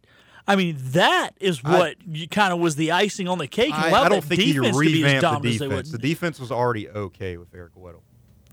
I 0.47 0.55
mean, 0.55 0.75
that 0.79 1.31
is 1.39 1.63
what 1.63 1.95
kind 2.29 2.53
of 2.53 2.59
was 2.59 2.75
the 2.75 2.91
icing 2.91 3.27
on 3.27 3.39
the 3.39 3.47
cake. 3.47 3.73
I, 3.73 3.91
I 3.91 4.09
don't 4.09 4.23
think 4.23 4.41
he 4.41 4.53
defense 4.53 4.75
to 4.77 4.81
be 4.81 4.87
as 4.87 4.93
revamped 4.93 5.21
the 5.21 5.27
dominant 5.27 5.53
as 5.55 5.59
they 5.59 5.67
defense. 5.69 5.91
The 5.91 5.97
defense 5.97 6.39
was 6.39 6.51
already 6.51 6.89
okay 6.89 7.37
with 7.37 7.55
Eric 7.55 7.73
Weddle. 7.75 8.01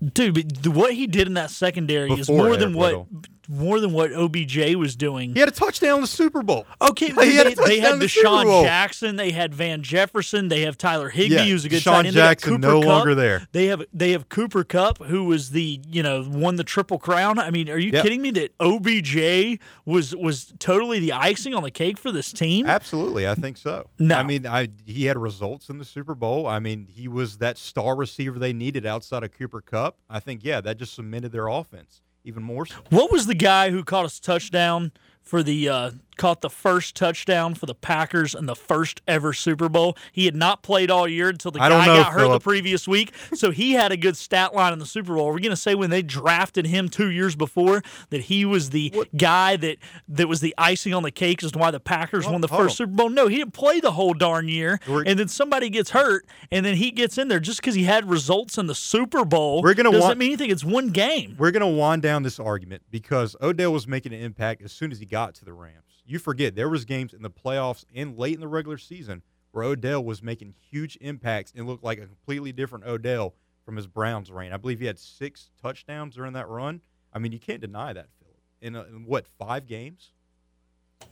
Dude, 0.03 0.63
but 0.63 0.73
what 0.73 0.93
he 0.93 1.05
did 1.05 1.27
in 1.27 1.35
that 1.35 1.51
secondary 1.51 2.11
is 2.11 2.27
Before 2.27 2.45
more 2.45 2.57
than 2.57 2.73
what. 2.73 3.05
More 3.49 3.79
than 3.79 3.91
what 3.91 4.11
OBJ 4.13 4.75
was 4.75 4.95
doing. 4.95 5.33
He 5.33 5.39
had 5.39 5.49
a 5.49 5.51
touchdown 5.51 5.95
in 5.95 6.01
the 6.01 6.07
Super 6.07 6.41
Bowl. 6.43 6.65
Okay, 6.81 7.07
He 7.11 7.13
but 7.13 7.27
had 7.27 7.47
they, 7.47 7.53
they 7.55 7.79
had 7.79 7.99
the 7.99 8.05
DeSean 8.05 8.63
Jackson, 8.63 9.15
they 9.15 9.31
had 9.31 9.53
Van 9.53 9.81
Jefferson, 9.83 10.47
they 10.47 10.61
have 10.61 10.77
Tyler 10.77 11.09
Higbee, 11.09 11.35
Yeah, 11.35 11.43
who's 11.45 11.65
a 11.65 11.69
good 11.69 11.81
DeSean 11.81 11.91
tight 11.91 12.05
end. 12.07 12.15
Jackson 12.15 12.61
no 12.61 12.79
Kupp. 12.79 12.87
longer 12.87 13.15
there. 13.15 13.47
They 13.51 13.65
have 13.67 13.83
they 13.93 14.11
have 14.11 14.29
Cooper 14.29 14.63
Kupp, 14.63 14.99
who 15.03 15.23
was 15.25 15.49
the 15.51 15.81
you 15.89 16.03
know 16.03 16.25
won 16.29 16.55
the 16.55 16.63
triple 16.63 16.99
crown. 16.99 17.39
I 17.39 17.49
mean, 17.51 17.69
are 17.69 17.77
you 17.77 17.91
Yep. 17.91 18.03
kidding 18.03 18.21
me 18.21 18.31
that 18.31 18.53
OBJ 18.59 19.59
was 19.85 20.15
was 20.15 20.53
totally 20.59 20.99
the 20.99 21.11
icing 21.13 21.53
on 21.53 21.63
the 21.63 21.71
cake 21.71 21.97
for 21.97 22.11
this 22.11 22.31
team? 22.31 22.65
Absolutely, 22.67 23.27
I 23.27 23.35
think 23.35 23.57
so. 23.57 23.89
No. 23.99 24.15
I 24.15 24.23
mean, 24.23 24.45
I 24.45 24.69
he 24.85 25.05
had 25.05 25.17
results 25.17 25.69
in 25.69 25.77
the 25.77 25.85
Super 25.85 26.15
Bowl. 26.15 26.47
I 26.47 26.59
mean, 26.59 26.87
he 26.89 27.07
was 27.07 27.37
that 27.37 27.57
star 27.57 27.95
receiver 27.95 28.39
they 28.39 28.53
needed 28.53 28.85
outside 28.85 29.23
of 29.23 29.31
Cooper 29.31 29.61
Kupp. 29.61 29.97
I 30.09 30.19
think, 30.19 30.41
yeah, 30.43 30.61
that 30.61 30.77
just 30.77 30.93
cemented 30.93 31.31
their 31.31 31.47
offense 31.47 32.01
even 32.23 32.43
more. 32.43 32.65
What 32.89 33.11
was 33.11 33.25
the 33.25 33.35
guy 33.35 33.71
who 33.71 33.83
caught 33.83 34.05
us 34.05 34.19
touchdown 34.19 34.91
for 35.21 35.43
the 35.43 35.69
uh, 35.69 35.91
caught 36.17 36.41
the 36.41 36.49
first 36.49 36.95
touchdown 36.95 37.53
for 37.55 37.65
the 37.65 37.75
Packers 37.75 38.35
in 38.35 38.45
the 38.45 38.55
first 38.55 39.01
ever 39.07 39.33
Super 39.33 39.69
Bowl? 39.69 39.97
He 40.11 40.25
had 40.25 40.35
not 40.35 40.63
played 40.63 40.91
all 40.91 41.07
year 41.07 41.29
until 41.29 41.51
the 41.51 41.59
I 41.61 41.69
guy 41.69 41.85
don't 41.85 41.95
know, 41.95 42.03
got 42.03 42.13
hurt 42.13 42.19
Phillip. 42.19 42.41
the 42.41 42.43
previous 42.43 42.87
week, 42.87 43.13
so 43.33 43.51
he 43.51 43.73
had 43.73 43.91
a 43.91 43.97
good 43.97 44.17
stat 44.17 44.53
line 44.53 44.73
in 44.73 44.79
the 44.79 44.85
Super 44.85 45.15
Bowl. 45.15 45.27
We're 45.27 45.39
going 45.39 45.49
to 45.51 45.55
say 45.55 45.75
when 45.75 45.89
they 45.89 46.01
drafted 46.01 46.65
him 46.67 46.89
two 46.89 47.09
years 47.09 47.35
before 47.35 47.81
that 48.09 48.21
he 48.21 48.45
was 48.45 48.69
the 48.71 48.93
guy 49.17 49.55
that 49.57 49.77
that 50.09 50.27
was 50.27 50.41
the 50.41 50.53
icing 50.57 50.93
on 50.93 51.03
the 51.03 51.11
cake 51.11 51.43
as 51.43 51.51
to 51.53 51.59
why 51.59 51.71
the 51.71 51.79
Packers 51.79 52.25
Hold- 52.25 52.33
won 52.33 52.41
the 52.41 52.47
hold 52.47 52.61
first 52.63 52.73
on. 52.81 52.87
Super 52.87 52.95
Bowl. 52.95 53.09
No, 53.09 53.27
he 53.27 53.37
didn't 53.37 53.53
play 53.53 53.79
the 53.79 53.91
whole 53.91 54.13
darn 54.13 54.47
year, 54.47 54.79
We're- 54.87 55.03
and 55.07 55.17
then 55.19 55.27
somebody 55.27 55.69
gets 55.69 55.91
hurt, 55.91 56.25
and 56.51 56.65
then 56.65 56.75
he 56.75 56.91
gets 56.91 57.17
in 57.17 57.27
there 57.27 57.39
just 57.39 57.59
because 57.61 57.75
he 57.75 57.83
had 57.83 58.09
results 58.09 58.57
in 58.57 58.67
the 58.67 58.75
Super 58.75 59.25
Bowl. 59.25 59.61
We're 59.61 59.73
gonna 59.73 59.91
doesn't 59.91 60.01
want- 60.07 60.17
mean 60.19 60.29
anything. 60.29 60.49
It's 60.51 60.63
one 60.63 60.89
game. 60.89 61.35
We're 61.37 61.51
going 61.51 61.61
to 61.61 61.67
wind 61.67 62.01
down 62.01 62.23
this 62.23 62.39
argument 62.39 62.83
because 62.91 63.35
Odell 63.41 63.71
was 63.73 63.87
making 63.87 64.13
an 64.13 64.21
impact 64.21 64.61
as 64.61 64.71
soon 64.71 64.91
as 64.91 64.99
he 64.99 65.05
got 65.05 65.33
to 65.35 65.45
the 65.45 65.53
Rams. 65.53 65.75
You 66.11 66.19
forget 66.19 66.55
there 66.55 66.67
was 66.67 66.83
games 66.83 67.13
in 67.13 67.21
the 67.21 67.29
playoffs 67.29 67.85
and 67.95 68.17
late 68.17 68.33
in 68.33 68.41
the 68.41 68.47
regular 68.47 68.77
season 68.77 69.21
where 69.51 69.63
Odell 69.63 70.03
was 70.03 70.21
making 70.21 70.55
huge 70.69 70.97
impacts 70.99 71.53
and 71.55 71.65
looked 71.65 71.85
like 71.85 71.99
a 71.99 72.05
completely 72.05 72.51
different 72.51 72.85
Odell 72.85 73.33
from 73.63 73.77
his 73.77 73.87
Browns 73.87 74.29
reign. 74.29 74.51
I 74.51 74.57
believe 74.57 74.81
he 74.81 74.87
had 74.87 74.99
six 74.99 75.51
touchdowns 75.61 76.15
during 76.15 76.33
that 76.33 76.49
run. 76.49 76.81
I 77.13 77.19
mean, 77.19 77.31
you 77.31 77.39
can't 77.39 77.61
deny 77.61 77.93
that, 77.93 78.07
Philip. 78.19 78.37
In, 78.61 78.75
in 78.75 79.05
what 79.05 79.25
five 79.25 79.67
games? 79.67 80.11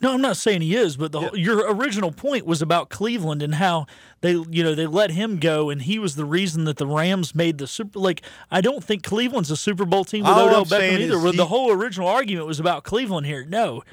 No, 0.01 0.13
I'm 0.13 0.21
not 0.21 0.37
saying 0.37 0.61
he 0.61 0.75
is, 0.75 0.97
but 0.97 1.13
the, 1.13 1.21
whole 1.21 1.37
your 1.37 1.73
original 1.73 2.11
point 2.11 2.45
was 2.45 2.61
about 2.61 2.89
Cleveland 2.89 3.41
and 3.41 3.55
how 3.55 3.85
they, 4.21 4.31
you 4.31 4.63
know, 4.63 4.75
they 4.75 4.85
let 4.85 5.11
him 5.11 5.37
go, 5.37 5.69
and 5.69 5.81
he 5.81 5.97
was 5.97 6.15
the 6.15 6.25
reason 6.25 6.65
that 6.65 6.77
the 6.77 6.85
Rams 6.85 7.33
made 7.33 7.57
the 7.57 7.67
Super. 7.67 7.99
Like, 7.99 8.21
I 8.51 8.61
don't 8.61 8.83
think 8.83 9.03
Cleveland's 9.03 9.49
a 9.49 9.57
Super 9.57 9.85
Bowl 9.85 10.05
team 10.05 10.25
with 10.25 10.33
All 10.33 10.47
Odell 10.47 10.65
Beckham 10.65 10.99
either. 10.99 11.19
Where 11.19 11.31
the 11.31 11.47
whole 11.47 11.71
original 11.71 12.07
argument 12.07 12.45
was 12.45 12.59
about 12.59 12.83
Cleveland 12.83 13.27
here. 13.27 13.45
No, 13.45 13.83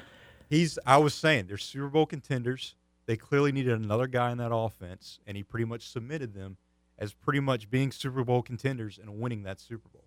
He's. 0.49 0.79
I 0.85 0.97
was 0.97 1.13
saying 1.13 1.47
they're 1.47 1.57
Super 1.57 1.89
Bowl 1.89 2.05
contenders. 2.05 2.75
They 3.05 3.17
clearly 3.17 3.51
needed 3.51 3.79
another 3.79 4.07
guy 4.07 4.31
in 4.31 4.37
that 4.39 4.53
offense, 4.53 5.19
and 5.25 5.37
he 5.37 5.43
pretty 5.43 5.65
much 5.65 5.87
submitted 5.89 6.33
them 6.33 6.57
as 6.99 7.13
pretty 7.13 7.39
much 7.39 7.69
being 7.69 7.91
Super 7.91 8.23
Bowl 8.23 8.41
contenders 8.41 8.97
and 8.97 9.19
winning 9.19 9.43
that 9.43 9.59
Super 9.59 9.87
Bowl. 9.89 10.03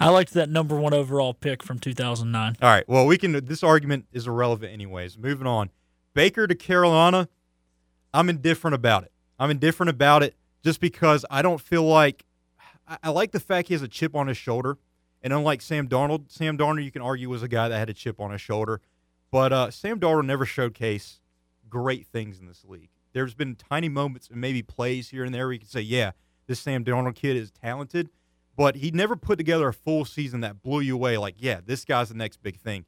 I 0.00 0.08
liked 0.08 0.34
that 0.34 0.50
number 0.50 0.76
one 0.76 0.92
overall 0.92 1.34
pick 1.34 1.62
from 1.62 1.78
2009. 1.78 2.56
All 2.60 2.68
right. 2.68 2.88
Well, 2.88 3.06
we 3.06 3.16
can. 3.18 3.44
This 3.44 3.62
argument 3.62 4.06
is 4.12 4.26
irrelevant, 4.26 4.72
anyways. 4.72 5.18
Moving 5.18 5.46
on. 5.46 5.70
Baker 6.14 6.46
to 6.46 6.54
Carolina. 6.54 7.28
I'm 8.12 8.28
indifferent 8.28 8.74
about 8.74 9.04
it. 9.04 9.12
I'm 9.38 9.50
indifferent 9.50 9.90
about 9.90 10.22
it 10.22 10.36
just 10.62 10.80
because 10.80 11.24
I 11.30 11.42
don't 11.42 11.60
feel 11.60 11.82
like. 11.84 12.24
I, 12.86 12.98
I 13.04 13.08
like 13.10 13.32
the 13.32 13.40
fact 13.40 13.68
he 13.68 13.74
has 13.74 13.82
a 13.82 13.88
chip 13.88 14.14
on 14.14 14.26
his 14.26 14.36
shoulder, 14.36 14.78
and 15.22 15.32
unlike 15.32 15.62
Sam 15.62 15.88
Darnold, 15.88 16.30
Sam 16.30 16.58
Darnold 16.58 16.84
you 16.84 16.90
can 16.90 17.02
argue 17.02 17.28
was 17.28 17.42
a 17.42 17.48
guy 17.48 17.68
that 17.68 17.78
had 17.78 17.90
a 17.90 17.94
chip 17.94 18.20
on 18.20 18.30
his 18.30 18.40
shoulder, 18.40 18.80
but 19.34 19.52
uh, 19.52 19.68
Sam 19.68 19.98
Darnold 19.98 20.26
never 20.26 20.46
showcased 20.46 21.18
great 21.68 22.06
things 22.06 22.38
in 22.38 22.46
this 22.46 22.64
league. 22.64 22.90
There's 23.14 23.34
been 23.34 23.56
tiny 23.56 23.88
moments 23.88 24.28
and 24.28 24.40
maybe 24.40 24.62
plays 24.62 25.08
here 25.08 25.24
and 25.24 25.34
there 25.34 25.46
where 25.46 25.54
you 25.54 25.58
can 25.58 25.68
say, 25.68 25.80
yeah, 25.80 26.12
this 26.46 26.60
Sam 26.60 26.84
Darnold 26.84 27.16
kid 27.16 27.36
is 27.36 27.50
talented, 27.50 28.10
but 28.56 28.76
he 28.76 28.92
never 28.92 29.16
put 29.16 29.36
together 29.38 29.66
a 29.66 29.74
full 29.74 30.04
season 30.04 30.38
that 30.42 30.62
blew 30.62 30.78
you 30.78 30.94
away. 30.94 31.18
Like, 31.18 31.34
yeah, 31.38 31.58
this 31.66 31.84
guy's 31.84 32.10
the 32.10 32.14
next 32.14 32.44
big 32.44 32.60
thing. 32.60 32.84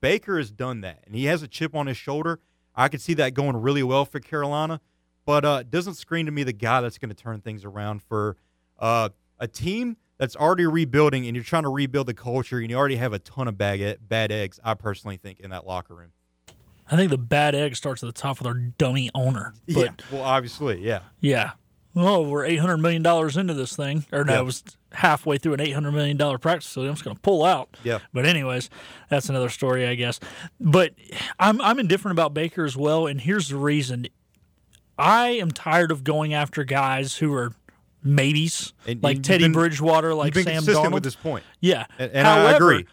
Baker 0.00 0.38
has 0.38 0.50
done 0.50 0.80
that, 0.80 1.00
and 1.04 1.14
he 1.14 1.26
has 1.26 1.42
a 1.42 1.48
chip 1.48 1.74
on 1.74 1.86
his 1.86 1.98
shoulder. 1.98 2.40
I 2.74 2.88
could 2.88 3.02
see 3.02 3.12
that 3.12 3.34
going 3.34 3.58
really 3.58 3.82
well 3.82 4.06
for 4.06 4.20
Carolina, 4.20 4.80
but 5.26 5.44
uh, 5.44 5.64
doesn't 5.64 5.96
scream 5.96 6.24
to 6.24 6.32
me 6.32 6.44
the 6.44 6.54
guy 6.54 6.80
that's 6.80 6.96
going 6.96 7.10
to 7.10 7.22
turn 7.22 7.42
things 7.42 7.62
around 7.62 8.02
for 8.02 8.38
uh, 8.78 9.10
a 9.38 9.46
team 9.46 9.98
that's 10.20 10.36
already 10.36 10.66
rebuilding, 10.66 11.26
and 11.26 11.34
you're 11.34 11.42
trying 11.42 11.62
to 11.62 11.70
rebuild 11.70 12.06
the 12.06 12.14
culture, 12.14 12.58
and 12.58 12.70
you 12.70 12.76
already 12.76 12.96
have 12.96 13.14
a 13.14 13.18
ton 13.18 13.48
of 13.48 13.56
bad, 13.56 13.98
bad 14.06 14.30
eggs. 14.30 14.60
I 14.62 14.74
personally 14.74 15.16
think 15.16 15.40
in 15.40 15.48
that 15.50 15.66
locker 15.66 15.94
room. 15.94 16.12
I 16.90 16.96
think 16.96 17.10
the 17.10 17.16
bad 17.18 17.54
egg 17.54 17.74
starts 17.74 18.02
at 18.02 18.06
the 18.06 18.12
top 18.12 18.38
with 18.38 18.46
our 18.46 18.54
dummy 18.54 19.10
owner. 19.14 19.54
But 19.66 19.76
yeah, 19.76 19.90
well, 20.12 20.22
obviously, 20.22 20.80
yeah. 20.84 21.00
yeah. 21.20 21.52
Oh, 21.96 22.20
we're 22.28 22.44
eight 22.44 22.58
hundred 22.58 22.76
million 22.78 23.02
dollars 23.02 23.36
into 23.38 23.54
this 23.54 23.74
thing, 23.74 24.04
or 24.12 24.22
no, 24.24 24.34
Yeah. 24.34 24.40
it 24.40 24.44
was 24.44 24.62
halfway 24.92 25.38
through 25.38 25.54
an 25.54 25.60
eight 25.60 25.72
hundred 25.72 25.92
million 25.92 26.16
dollar 26.16 26.36
practice 26.36 26.66
facility. 26.66 26.88
I'm 26.90 26.94
just 26.96 27.04
going 27.04 27.16
to 27.16 27.22
pull 27.22 27.44
out. 27.44 27.76
Yeah. 27.82 28.00
But 28.12 28.26
anyways, 28.26 28.68
that's 29.08 29.28
another 29.30 29.48
story, 29.48 29.86
I 29.86 29.94
guess. 29.94 30.20
But 30.60 30.92
I'm 31.38 31.60
I'm 31.62 31.78
indifferent 31.78 32.12
about 32.14 32.34
Baker 32.34 32.64
as 32.64 32.76
well, 32.76 33.06
and 33.06 33.20
here's 33.22 33.48
the 33.48 33.56
reason. 33.56 34.06
I 34.98 35.28
am 35.28 35.50
tired 35.50 35.90
of 35.90 36.04
going 36.04 36.34
after 36.34 36.62
guys 36.62 37.16
who 37.16 37.32
are 37.32 37.52
maybes, 38.02 38.72
And 38.86 39.02
like 39.02 39.22
Teddy 39.22 39.44
been- 39.44 39.52
Bridgewater, 39.52 40.14
like 40.14 40.34
you've 40.34 40.44
been 40.44 40.54
Sam 40.54 40.54
consistent 40.64 40.86
Darnold. 40.86 40.94
with 40.94 41.02
this 41.04 41.16
point. 41.16 41.44
Yeah, 41.60 41.86
And- 41.98 42.10
and 42.12 42.26
I 42.26 42.52
agree. 42.52 42.86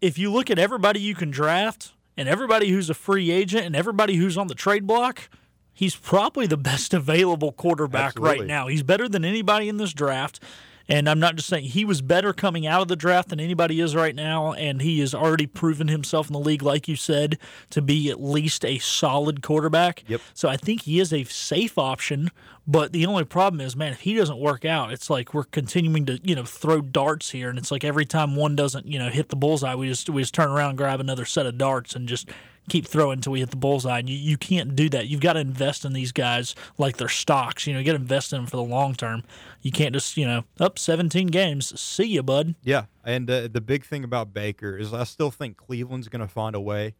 If 0.00 0.18
you 0.18 0.30
look 0.32 0.50
at 0.50 0.58
everybody 0.58 1.00
you 1.00 1.14
can 1.14 1.30
draft 1.30 1.92
and 2.16 2.28
everybody 2.28 2.70
who's 2.70 2.88
a 2.90 2.94
free 2.94 3.30
agent 3.30 3.64
and 3.66 3.76
everybody 3.76 4.16
who's 4.16 4.36
on 4.38 4.46
the 4.46 4.54
trade 4.54 4.86
block, 4.86 5.28
he's 5.72 5.94
probably 5.94 6.46
the 6.46 6.56
best 6.56 6.92
available 6.94 7.52
quarterback 7.52 8.18
right 8.18 8.44
now. 8.46 8.66
He's 8.66 8.82
better 8.82 9.08
than 9.08 9.24
anybody 9.24 9.68
in 9.68 9.76
this 9.76 9.92
draft. 9.92 10.40
And 10.90 11.08
I'm 11.08 11.20
not 11.20 11.36
just 11.36 11.48
saying 11.48 11.64
he 11.64 11.84
was 11.84 12.02
better 12.02 12.32
coming 12.32 12.66
out 12.66 12.82
of 12.82 12.88
the 12.88 12.96
draft 12.96 13.28
than 13.28 13.38
anybody 13.40 13.80
is 13.80 13.94
right 13.94 14.14
now, 14.14 14.52
and 14.54 14.82
he 14.82 14.98
has 15.00 15.14
already 15.14 15.46
proven 15.46 15.88
himself 15.88 16.26
in 16.26 16.32
the 16.32 16.40
league, 16.40 16.62
like 16.62 16.88
you 16.88 16.96
said, 16.96 17.38
to 17.70 17.80
be 17.80 18.10
at 18.10 18.20
least 18.20 18.64
a 18.64 18.78
solid 18.78 19.42
quarterback. 19.42 20.02
Yep. 20.08 20.20
So 20.34 20.48
I 20.48 20.56
think 20.56 20.82
he 20.82 20.98
is 20.98 21.12
a 21.12 21.24
safe 21.24 21.78
option. 21.78 22.30
But 22.66 22.92
the 22.92 23.06
only 23.06 23.24
problem 23.24 23.60
is, 23.60 23.74
man, 23.74 23.92
if 23.92 24.00
he 24.00 24.14
doesn't 24.14 24.38
work 24.38 24.64
out, 24.64 24.92
it's 24.92 25.10
like 25.10 25.34
we're 25.34 25.44
continuing 25.44 26.06
to, 26.06 26.20
you 26.22 26.34
know, 26.34 26.44
throw 26.44 26.80
darts 26.80 27.30
here, 27.30 27.48
and 27.48 27.58
it's 27.58 27.70
like 27.70 27.82
every 27.82 28.04
time 28.04 28.36
one 28.36 28.54
doesn't, 28.54 28.86
you 28.86 28.98
know, 28.98 29.08
hit 29.08 29.28
the 29.28 29.36
bullseye, 29.36 29.74
we 29.74 29.88
just 29.88 30.08
we 30.10 30.22
just 30.22 30.34
turn 30.34 30.50
around, 30.50 30.70
and 30.70 30.78
grab 30.78 31.00
another 31.00 31.24
set 31.24 31.46
of 31.46 31.58
darts, 31.58 31.96
and 31.96 32.08
just 32.08 32.28
keep 32.70 32.86
throwing 32.86 33.18
until 33.18 33.32
we 33.32 33.40
hit 33.40 33.50
the 33.50 33.56
bullseye. 33.56 33.98
And 33.98 34.08
you, 34.08 34.16
you 34.16 34.36
can't 34.36 34.74
do 34.74 34.88
that. 34.90 35.08
You've 35.08 35.20
got 35.20 35.34
to 35.34 35.40
invest 35.40 35.84
in 35.84 35.92
these 35.92 36.12
guys 36.12 36.54
like 36.78 36.96
they're 36.96 37.08
stocks. 37.08 37.66
You 37.66 37.74
know, 37.74 37.80
you 37.80 37.86
got 37.86 37.92
to 37.92 37.98
invest 37.98 38.32
in 38.32 38.38
them 38.38 38.46
for 38.46 38.56
the 38.56 38.62
long 38.62 38.94
term. 38.94 39.24
You 39.60 39.72
can't 39.72 39.92
just, 39.92 40.16
you 40.16 40.26
know, 40.26 40.44
up 40.58 40.78
17 40.78 41.26
games. 41.28 41.78
See 41.78 42.04
you, 42.04 42.22
bud. 42.22 42.54
Yeah, 42.62 42.86
and 43.04 43.30
uh, 43.30 43.48
the 43.48 43.60
big 43.60 43.84
thing 43.84 44.04
about 44.04 44.32
Baker 44.32 44.76
is 44.76 44.94
I 44.94 45.04
still 45.04 45.30
think 45.30 45.56
Cleveland's 45.56 46.08
going 46.08 46.20
to 46.20 46.28
find 46.28 46.54
a 46.54 46.60
way 46.60 46.94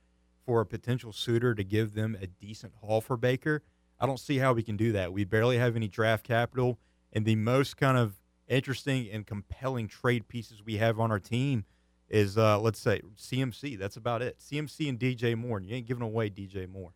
for 0.45 0.61
a 0.61 0.67
potential 0.67 1.13
suitor 1.13 1.55
to 1.55 1.65
give 1.65 1.95
them 1.95 2.17
a 2.21 2.27
decent 2.27 2.73
haul 2.83 3.01
for 3.01 3.17
Baker. 3.17 3.63
I 3.99 4.07
don't 4.07 4.21
see 4.21 4.39
how 4.39 4.53
we 4.53 4.63
can 4.63 4.77
do 4.77 4.93
that. 4.93 5.13
We 5.13 5.25
barely 5.25 5.59
have 5.59 5.77
any 5.77 5.89
draft 5.89 6.27
capital, 6.27 6.79
and 7.13 7.25
the 7.25 7.37
most 7.37 7.77
kind 7.77 7.99
of 7.99 8.15
interesting 8.49 9.09
and 9.11 9.27
compelling 9.27 9.87
trade 9.87 10.27
pieces 10.27 10.63
we 10.65 10.79
have 10.79 10.99
on 10.99 11.11
our 11.11 11.21
team 11.21 11.65
is 12.11 12.37
uh, 12.37 12.59
let's 12.61 12.79
say 12.79 13.01
CMC. 13.17 13.79
That's 13.79 13.97
about 13.97 14.23
it. 14.23 14.39
CMC 14.39 14.89
and 14.89 14.99
DJ 14.99 15.37
Moore. 15.37 15.59
And 15.59 15.67
you 15.67 15.77
ain't 15.77 15.87
giving 15.87 16.03
away 16.03 16.29
DJ 16.29 16.69
Moore. 16.69 16.93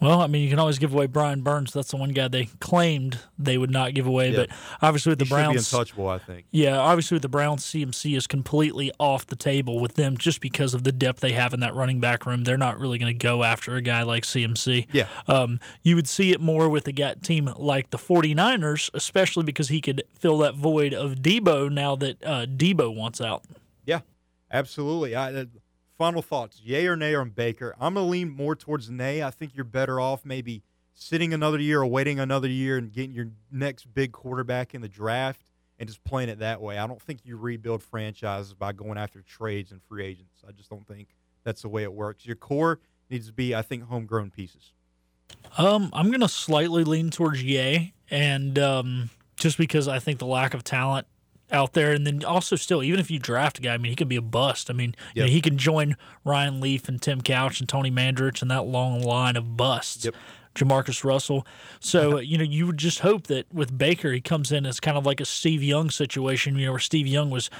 Well, 0.00 0.20
I 0.20 0.26
mean, 0.26 0.42
you 0.42 0.50
can 0.50 0.58
always 0.58 0.78
give 0.78 0.92
away 0.92 1.06
Brian 1.06 1.40
Burns. 1.40 1.72
That's 1.72 1.90
the 1.90 1.96
one 1.96 2.10
guy 2.10 2.28
they 2.28 2.46
claimed 2.60 3.18
they 3.38 3.56
would 3.56 3.70
not 3.70 3.94
give 3.94 4.06
away. 4.06 4.30
Yeah. 4.30 4.36
But 4.36 4.50
obviously, 4.82 5.10
with 5.10 5.18
the 5.18 5.24
He 5.24 5.30
Browns, 5.30 5.72
untouchable. 5.72 6.08
I 6.08 6.18
think. 6.18 6.46
Yeah, 6.50 6.78
obviously 6.78 7.14
with 7.14 7.22
the 7.22 7.28
Browns, 7.28 7.64
CMC 7.64 8.16
is 8.16 8.26
completely 8.26 8.92
off 9.00 9.26
the 9.26 9.36
table 9.36 9.80
with 9.80 9.94
them 9.94 10.16
just 10.16 10.40
because 10.40 10.74
of 10.74 10.84
the 10.84 10.92
depth 10.92 11.20
they 11.20 11.32
have 11.32 11.54
in 11.54 11.60
that 11.60 11.74
running 11.74 11.98
back 12.00 12.26
room. 12.26 12.44
They're 12.44 12.58
not 12.58 12.78
really 12.78 12.98
going 12.98 13.12
to 13.12 13.18
go 13.18 13.42
after 13.42 13.74
a 13.74 13.80
guy 13.80 14.02
like 14.02 14.24
CMC. 14.24 14.86
Yeah. 14.92 15.08
Um, 15.28 15.60
you 15.82 15.96
would 15.96 16.08
see 16.08 16.30
it 16.30 16.40
more 16.40 16.68
with 16.68 16.86
a 16.88 16.92
guy, 16.92 17.14
team 17.14 17.52
like 17.56 17.90
the 17.90 17.98
49ers, 17.98 18.90
especially 18.92 19.44
because 19.44 19.68
he 19.68 19.80
could 19.80 20.02
fill 20.12 20.38
that 20.38 20.54
void 20.54 20.92
of 20.92 21.16
Deebo 21.16 21.72
now 21.72 21.96
that 21.96 22.22
uh, 22.24 22.46
Deebo 22.46 22.94
wants 22.94 23.20
out. 23.20 23.44
Yeah, 23.86 24.00
absolutely. 24.50 25.14
I, 25.14 25.32
uh, 25.32 25.44
final 25.96 26.22
thoughts: 26.22 26.60
Yay 26.62 26.86
or 26.86 26.96
nay 26.96 27.14
on 27.14 27.30
Baker? 27.30 27.74
I'm 27.80 27.94
gonna 27.94 28.06
lean 28.06 28.30
more 28.30 28.54
towards 28.54 28.90
nay. 28.90 29.22
I 29.22 29.30
think 29.30 29.54
you're 29.54 29.64
better 29.64 30.00
off 30.00 30.24
maybe 30.24 30.62
sitting 30.94 31.34
another 31.34 31.58
year 31.58 31.82
or 31.82 31.86
waiting 31.86 32.18
another 32.18 32.48
year 32.48 32.78
and 32.78 32.92
getting 32.92 33.14
your 33.14 33.28
next 33.50 33.92
big 33.94 34.12
quarterback 34.12 34.74
in 34.74 34.80
the 34.80 34.88
draft 34.88 35.50
and 35.78 35.88
just 35.88 36.02
playing 36.04 36.28
it 36.28 36.38
that 36.38 36.60
way. 36.60 36.78
I 36.78 36.86
don't 36.86 37.00
think 37.00 37.20
you 37.24 37.36
rebuild 37.36 37.82
franchises 37.82 38.54
by 38.54 38.72
going 38.72 38.96
after 38.96 39.20
trades 39.20 39.72
and 39.72 39.82
free 39.82 40.06
agents. 40.06 40.42
I 40.46 40.52
just 40.52 40.70
don't 40.70 40.86
think 40.86 41.08
that's 41.44 41.62
the 41.62 41.68
way 41.68 41.82
it 41.82 41.92
works. 41.92 42.24
Your 42.24 42.36
core 42.36 42.80
needs 43.10 43.26
to 43.26 43.32
be, 43.32 43.54
I 43.54 43.62
think, 43.62 43.84
homegrown 43.84 44.30
pieces. 44.30 44.72
Um, 45.58 45.90
I'm 45.92 46.08
going 46.08 46.20
to 46.20 46.28
slightly 46.28 46.82
lean 46.84 47.10
towards 47.10 47.42
yay, 47.42 47.92
and 48.10 48.58
um, 48.58 49.10
just 49.36 49.58
because 49.58 49.86
I 49.88 49.98
think 49.98 50.18
the 50.18 50.26
lack 50.26 50.54
of 50.54 50.64
talent 50.64 51.06
out 51.52 51.72
there, 51.72 51.92
and 51.92 52.06
then 52.06 52.24
also 52.24 52.56
still, 52.56 52.82
even 52.82 53.00
if 53.00 53.10
you 53.10 53.18
draft 53.18 53.58
a 53.58 53.62
guy, 53.62 53.74
I 53.74 53.78
mean, 53.78 53.90
he 53.90 53.96
could 53.96 54.08
be 54.08 54.16
a 54.16 54.22
bust. 54.22 54.70
I 54.70 54.72
mean, 54.72 54.94
you 55.14 55.22
know, 55.22 55.28
he 55.28 55.40
can 55.40 55.58
join 55.58 55.96
Ryan 56.24 56.60
Leaf 56.60 56.88
and 56.88 57.00
Tim 57.00 57.20
Couch 57.20 57.60
and 57.60 57.68
Tony 57.68 57.90
Mandarich 57.90 58.42
and 58.42 58.50
that 58.50 58.66
long 58.66 59.00
line 59.00 59.36
of 59.36 59.56
busts. 59.56 60.06
Jamarcus 60.56 61.04
Russell. 61.04 61.46
So, 61.80 62.18
you 62.20 62.38
know, 62.38 62.44
you 62.44 62.66
would 62.66 62.78
just 62.78 63.00
hope 63.00 63.26
that 63.28 63.52
with 63.52 63.76
Baker, 63.76 64.12
he 64.12 64.20
comes 64.20 64.50
in 64.50 64.66
as 64.66 64.80
kind 64.80 64.96
of 64.96 65.06
like 65.06 65.20
a 65.20 65.24
Steve 65.24 65.62
Young 65.62 65.90
situation, 65.90 66.56
you 66.56 66.66
know, 66.66 66.72
where 66.72 66.80
Steve 66.80 67.06
Young 67.06 67.30
was 67.30 67.50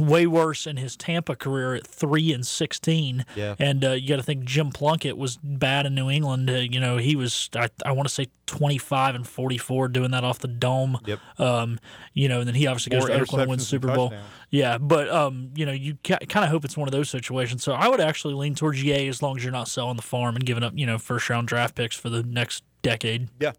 way 0.00 0.26
worse 0.26 0.66
in 0.66 0.76
his 0.76 0.96
Tampa 0.96 1.36
career 1.36 1.74
at 1.74 1.86
three 1.86 2.32
and 2.32 2.46
sixteen. 2.46 3.24
Yeah. 3.36 3.54
And 3.58 3.84
uh, 3.84 3.90
you 3.92 4.08
got 4.08 4.16
to 4.16 4.22
think 4.22 4.44
Jim 4.44 4.70
Plunkett 4.70 5.16
was 5.16 5.36
bad 5.36 5.86
in 5.86 5.94
New 5.94 6.10
England. 6.10 6.50
Uh, 6.50 6.54
you 6.54 6.80
know, 6.80 6.96
he 6.96 7.16
was 7.16 7.48
I, 7.54 7.68
I 7.84 7.92
want 7.92 8.08
to 8.08 8.14
say 8.14 8.28
twenty 8.46 8.78
five 8.78 9.14
and 9.14 9.26
forty 9.26 9.58
four 9.58 9.88
doing 9.88 10.10
that 10.12 10.24
off 10.24 10.38
the 10.38 10.48
dome. 10.48 10.98
Yep. 11.06 11.20
Um, 11.38 11.78
you 12.12 12.28
know, 12.28 12.40
and 12.40 12.48
then 12.48 12.54
he 12.54 12.66
obviously 12.66 12.90
goes 12.90 13.06
to 13.06 13.20
Oakland 13.20 13.42
and 13.42 13.50
wins 13.50 13.66
Super 13.66 13.88
Bowl. 13.88 14.10
touchdowns. 14.10 14.30
Yeah, 14.50 14.78
but 14.78 15.08
um, 15.08 15.50
you 15.56 15.66
know, 15.66 15.72
you 15.72 15.98
ca- 16.04 16.18
kind 16.28 16.44
of 16.44 16.50
hope 16.50 16.64
it's 16.64 16.76
one 16.76 16.86
of 16.86 16.92
those 16.92 17.10
situations. 17.10 17.64
So 17.64 17.72
I 17.72 17.88
would 17.88 18.00
actually 18.00 18.34
lean 18.34 18.54
towards 18.54 18.82
yay 18.82 19.08
as 19.08 19.20
long 19.20 19.36
as 19.36 19.42
you're 19.42 19.52
not 19.52 19.68
selling 19.68 19.96
the 19.96 20.02
farm 20.02 20.36
and 20.36 20.46
giving 20.46 20.62
up, 20.62 20.72
you 20.76 20.86
know, 20.86 20.98
first 20.98 21.28
round 21.28 21.48
draft 21.48 21.74
picks 21.74 21.96
for 21.96 22.08
the 22.08 22.22
next 22.22 22.62
decade. 22.82 23.30
Yeah. 23.40 23.52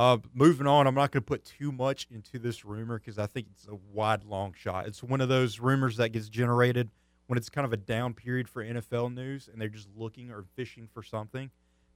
Uh, 0.00 0.16
moving 0.32 0.66
on, 0.66 0.86
I'm 0.86 0.94
not 0.94 1.10
going 1.10 1.22
to 1.22 1.26
put 1.26 1.44
too 1.44 1.70
much 1.70 2.06
into 2.10 2.38
this 2.38 2.64
rumor 2.64 2.98
because 2.98 3.18
I 3.18 3.26
think 3.26 3.48
it's 3.50 3.66
a 3.68 3.74
wide, 3.92 4.24
long 4.24 4.54
shot. 4.58 4.86
It's 4.86 5.02
one 5.02 5.20
of 5.20 5.28
those 5.28 5.60
rumors 5.60 5.98
that 5.98 6.08
gets 6.08 6.30
generated 6.30 6.88
when 7.26 7.36
it's 7.36 7.50
kind 7.50 7.66
of 7.66 7.74
a 7.74 7.76
down 7.76 8.14
period 8.14 8.48
for 8.48 8.64
NFL 8.64 9.12
news 9.14 9.46
and 9.46 9.60
they're 9.60 9.68
just 9.68 9.90
looking 9.94 10.30
or 10.30 10.46
fishing 10.56 10.88
for 10.90 11.02
something. 11.02 11.50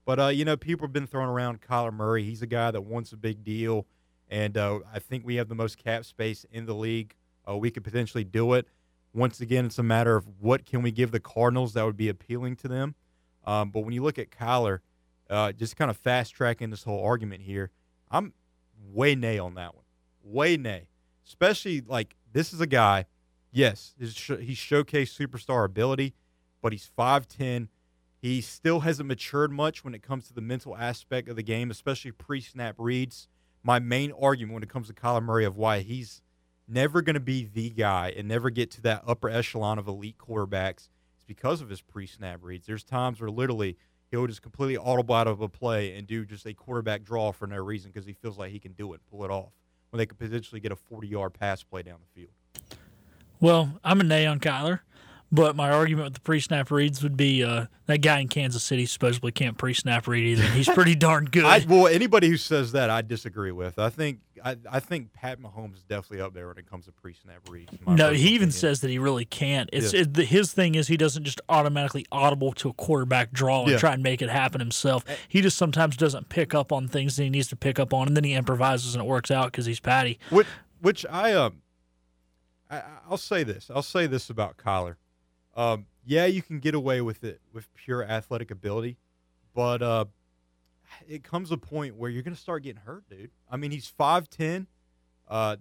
But, 0.05 0.19
uh, 0.19 0.27
you 0.27 0.45
know, 0.45 0.55
people 0.55 0.85
have 0.85 0.93
been 0.93 1.07
throwing 1.07 1.29
around 1.29 1.61
Kyler 1.61 1.91
Murray. 1.91 2.23
He's 2.23 2.43
a 2.43 2.45
guy 2.45 2.69
that 2.69 2.83
wants 2.83 3.11
a 3.11 3.17
big 3.17 3.43
deal. 3.43 3.87
And 4.29 4.55
uh, 4.55 4.81
I 4.93 4.99
think 4.99 5.25
we 5.25 5.37
have 5.37 5.49
the 5.49 5.55
most 5.55 5.83
cap 5.83 6.05
space 6.05 6.45
in 6.51 6.67
the 6.67 6.75
league. 6.75 7.15
Uh, 7.49 7.57
we 7.57 7.71
could 7.71 7.83
potentially 7.83 8.23
do 8.23 8.53
it. 8.53 8.67
Once 9.15 9.41
again, 9.41 9.65
it's 9.65 9.79
a 9.79 9.83
matter 9.83 10.15
of 10.15 10.27
what 10.39 10.67
can 10.67 10.83
we 10.83 10.91
give 10.91 11.09
the 11.09 11.19
Cardinals 11.19 11.73
that 11.73 11.83
would 11.83 11.97
be 11.97 12.09
appealing 12.09 12.55
to 12.57 12.67
them. 12.67 12.93
Um, 13.45 13.71
but 13.71 13.79
when 13.79 13.93
you 13.93 14.03
look 14.03 14.19
at 14.19 14.29
Kyler, 14.29 14.81
uh, 15.27 15.53
just 15.53 15.75
kind 15.75 15.89
of 15.89 15.97
fast 15.97 16.35
tracking 16.35 16.69
this 16.69 16.83
whole 16.83 17.03
argument 17.03 17.41
here, 17.41 17.71
I'm 18.15 18.33
way 18.93 19.13
nay 19.15 19.37
on 19.37 19.55
that 19.55 19.75
one. 19.75 19.83
Way 20.23 20.57
nay. 20.57 20.87
Especially 21.27 21.81
like 21.81 22.15
this 22.31 22.53
is 22.53 22.61
a 22.61 22.67
guy, 22.67 23.05
yes, 23.51 23.93
his 23.99 24.15
sh- 24.15 24.41
he 24.41 24.53
showcased 24.53 25.17
superstar 25.19 25.65
ability, 25.65 26.13
but 26.61 26.71
he's 26.71 26.89
5'10. 26.97 27.67
He 28.21 28.41
still 28.41 28.81
hasn't 28.81 29.07
matured 29.07 29.51
much 29.51 29.83
when 29.83 29.93
it 29.93 30.01
comes 30.01 30.27
to 30.27 30.33
the 30.33 30.41
mental 30.41 30.75
aspect 30.77 31.27
of 31.29 31.35
the 31.35 31.43
game, 31.43 31.69
especially 31.69 32.11
pre 32.11 32.41
snap 32.41 32.75
reads. 32.77 33.27
My 33.63 33.79
main 33.79 34.11
argument 34.11 34.53
when 34.53 34.63
it 34.63 34.69
comes 34.69 34.87
to 34.87 34.93
Kyler 34.93 35.23
Murray 35.23 35.45
of 35.45 35.57
why 35.57 35.79
he's 35.79 36.21
never 36.67 37.01
going 37.01 37.15
to 37.15 37.19
be 37.19 37.45
the 37.45 37.69
guy 37.69 38.13
and 38.15 38.27
never 38.27 38.49
get 38.49 38.71
to 38.71 38.81
that 38.81 39.03
upper 39.05 39.29
echelon 39.29 39.77
of 39.77 39.87
elite 39.87 40.17
quarterbacks 40.17 40.89
is 41.17 41.25
because 41.27 41.61
of 41.61 41.69
his 41.69 41.81
pre 41.81 42.07
snap 42.07 42.39
reads. 42.43 42.65
There's 42.65 42.83
times 42.83 43.19
where 43.19 43.29
literally 43.29 43.77
he'll 44.11 44.27
just 44.27 44.41
completely 44.41 44.77
audible 44.77 45.15
out 45.15 45.27
of 45.27 45.41
a 45.41 45.49
play 45.49 45.95
and 45.97 46.07
do 46.07 46.25
just 46.25 46.45
a 46.45 46.53
quarterback 46.53 47.03
draw 47.03 47.31
for 47.31 47.47
no 47.47 47.57
reason 47.57 47.91
because 47.91 48.05
he 48.05 48.13
feels 48.13 48.37
like 48.37 48.51
he 48.51 48.59
can 48.59 48.73
do 48.73 48.93
it, 48.93 49.01
pull 49.09 49.25
it 49.25 49.31
off, 49.31 49.51
when 49.89 49.97
they 49.97 50.05
could 50.05 50.17
potentially 50.17 50.61
get 50.61 50.71
a 50.71 50.75
40 50.75 51.07
yard 51.07 51.33
pass 51.33 51.63
play 51.63 51.81
down 51.83 51.99
the 51.99 52.21
field. 52.21 52.33
Well, 53.39 53.79
I'm 53.83 53.99
a 53.99 54.03
nay 54.03 54.25
on 54.25 54.39
Kyler, 54.39 54.79
but 55.35 55.55
my 55.55 55.69
argument 55.69 56.05
with 56.05 56.13
the 56.15 56.19
pre-snap 56.21 56.71
reads 56.71 57.03
would 57.03 57.17
be 57.17 57.43
uh, 57.43 57.65
that 57.85 57.99
guy 57.99 58.19
in 58.19 58.27
Kansas 58.27 58.63
City 58.63 58.85
supposedly 58.85 59.31
can't 59.31 59.57
pre-snap 59.57 60.07
read 60.07 60.25
either. 60.25 60.43
He's 60.51 60.67
pretty 60.69 60.95
darn 61.07 61.25
good. 61.25 61.45
I, 61.45 61.63
well, 61.67 61.87
anybody 61.87 62.29
who 62.29 62.37
says 62.37 62.71
that, 62.71 62.89
I 62.89 63.01
disagree 63.01 63.51
with. 63.51 63.77
I 63.77 63.89
think 63.89 64.19
I, 64.43 64.57
I 64.71 64.79
think 64.79 65.13
Pat 65.13 65.39
Mahomes 65.41 65.75
is 65.77 65.83
definitely 65.83 66.21
up 66.21 66.33
there 66.33 66.47
when 66.47 66.57
it 66.57 66.69
comes 66.69 66.85
to 66.85 66.91
pre-snap 66.91 67.49
reads. 67.49 67.71
no, 67.87 68.11
he 68.11 68.29
even 68.29 68.49
opinion. 68.49 68.51
says 68.51 68.81
that 68.81 68.89
he 68.89 68.97
really 68.99 69.25
can't. 69.25 69.69
It's 69.73 69.93
it, 69.93 70.13
the, 70.13 70.23
his 70.25 70.53
thing 70.53 70.75
is 70.75 70.87
he 70.87 70.97
doesn't 70.97 71.23
just 71.23 71.41
automatically 71.49 72.05
audible 72.11 72.53
to 72.53 72.69
a 72.69 72.73
quarterback 72.73 73.31
draw 73.31 73.63
and 73.63 73.71
Yeah. 73.71 73.77
try 73.77 73.93
and 73.93 74.03
make 74.03 74.21
it 74.21 74.29
happen 74.29 74.59
himself. 74.61 75.03
He 75.27 75.41
just 75.41 75.57
sometimes 75.57 75.97
doesn't 75.97 76.29
pick 76.29 76.53
up 76.53 76.71
on 76.71 76.87
things 76.87 77.15
that 77.15 77.23
he 77.23 77.29
needs 77.29 77.47
to 77.49 77.55
pick 77.55 77.79
up 77.79 77.93
on, 77.93 78.07
and 78.07 78.15
then 78.15 78.23
he 78.23 78.33
improvises 78.33 78.95
and 78.95 79.03
it 79.03 79.07
works 79.07 79.31
out 79.31 79.51
because 79.51 79.65
he's 79.65 79.79
Patty. 79.79 80.19
Which, 80.29 80.47
which 80.81 81.05
I 81.09 81.33
um, 81.33 81.61
I, 82.69 82.81
I'll 83.09 83.17
say 83.17 83.43
this. 83.43 83.69
I'll 83.73 83.81
say 83.83 84.07
this 84.07 84.29
about 84.29 84.57
Kyler. 84.57 84.95
Um, 85.55 85.85
yeah, 86.05 86.25
you 86.25 86.41
can 86.41 86.59
get 86.59 86.75
away 86.75 87.01
with 87.01 87.23
it 87.23 87.41
with 87.53 87.73
pure 87.73 88.03
athletic 88.03 88.51
ability, 88.51 88.97
but 89.53 89.81
uh, 89.81 90.05
it 91.07 91.23
comes 91.23 91.51
a 91.51 91.57
point 91.57 91.95
where 91.95 92.09
you're 92.09 92.23
going 92.23 92.35
to 92.35 92.41
start 92.41 92.63
getting 92.63 92.81
hurt, 92.81 93.09
dude. 93.09 93.31
I 93.49 93.57
mean, 93.57 93.71
he's 93.71 93.87
five 93.87 94.29
ten, 94.29 94.67
uh, 95.27 95.57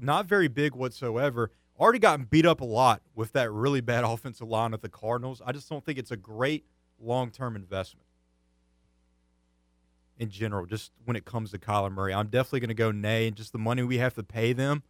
not 0.00 0.26
very 0.26 0.48
big 0.48 0.74
whatsoever. 0.74 1.50
Already 1.78 1.98
gotten 1.98 2.26
beat 2.26 2.44
up 2.44 2.60
a 2.60 2.64
lot 2.64 3.02
with 3.14 3.32
that 3.32 3.50
really 3.50 3.80
bad 3.80 4.04
offensive 4.06 4.48
line 4.48 4.74
at 4.74 4.82
the 4.82 4.88
Cardinals. 4.88 5.40
I 5.44 5.52
just 5.52 5.68
don't 5.68 5.84
think 5.84 5.98
it's 5.98 6.10
a 6.10 6.16
great 6.16 6.64
long 7.00 7.30
term 7.30 7.56
investment 7.56 8.04
in 10.18 10.30
general, 10.30 10.66
just 10.66 10.90
when 11.04 11.16
it 11.16 11.24
comes 11.24 11.52
to 11.52 11.58
Kyler 11.58 11.92
Murray. 11.92 12.12
I'm 12.12 12.26
definitely 12.26 12.60
going 12.60 12.68
to 12.68 12.74
go 12.74 12.90
nay, 12.90 13.28
and 13.28 13.36
just 13.36 13.52
the 13.52 13.58
money 13.58 13.82
we 13.82 13.98
have 13.98 14.14
to 14.14 14.22
pay 14.22 14.52
them. 14.52 14.82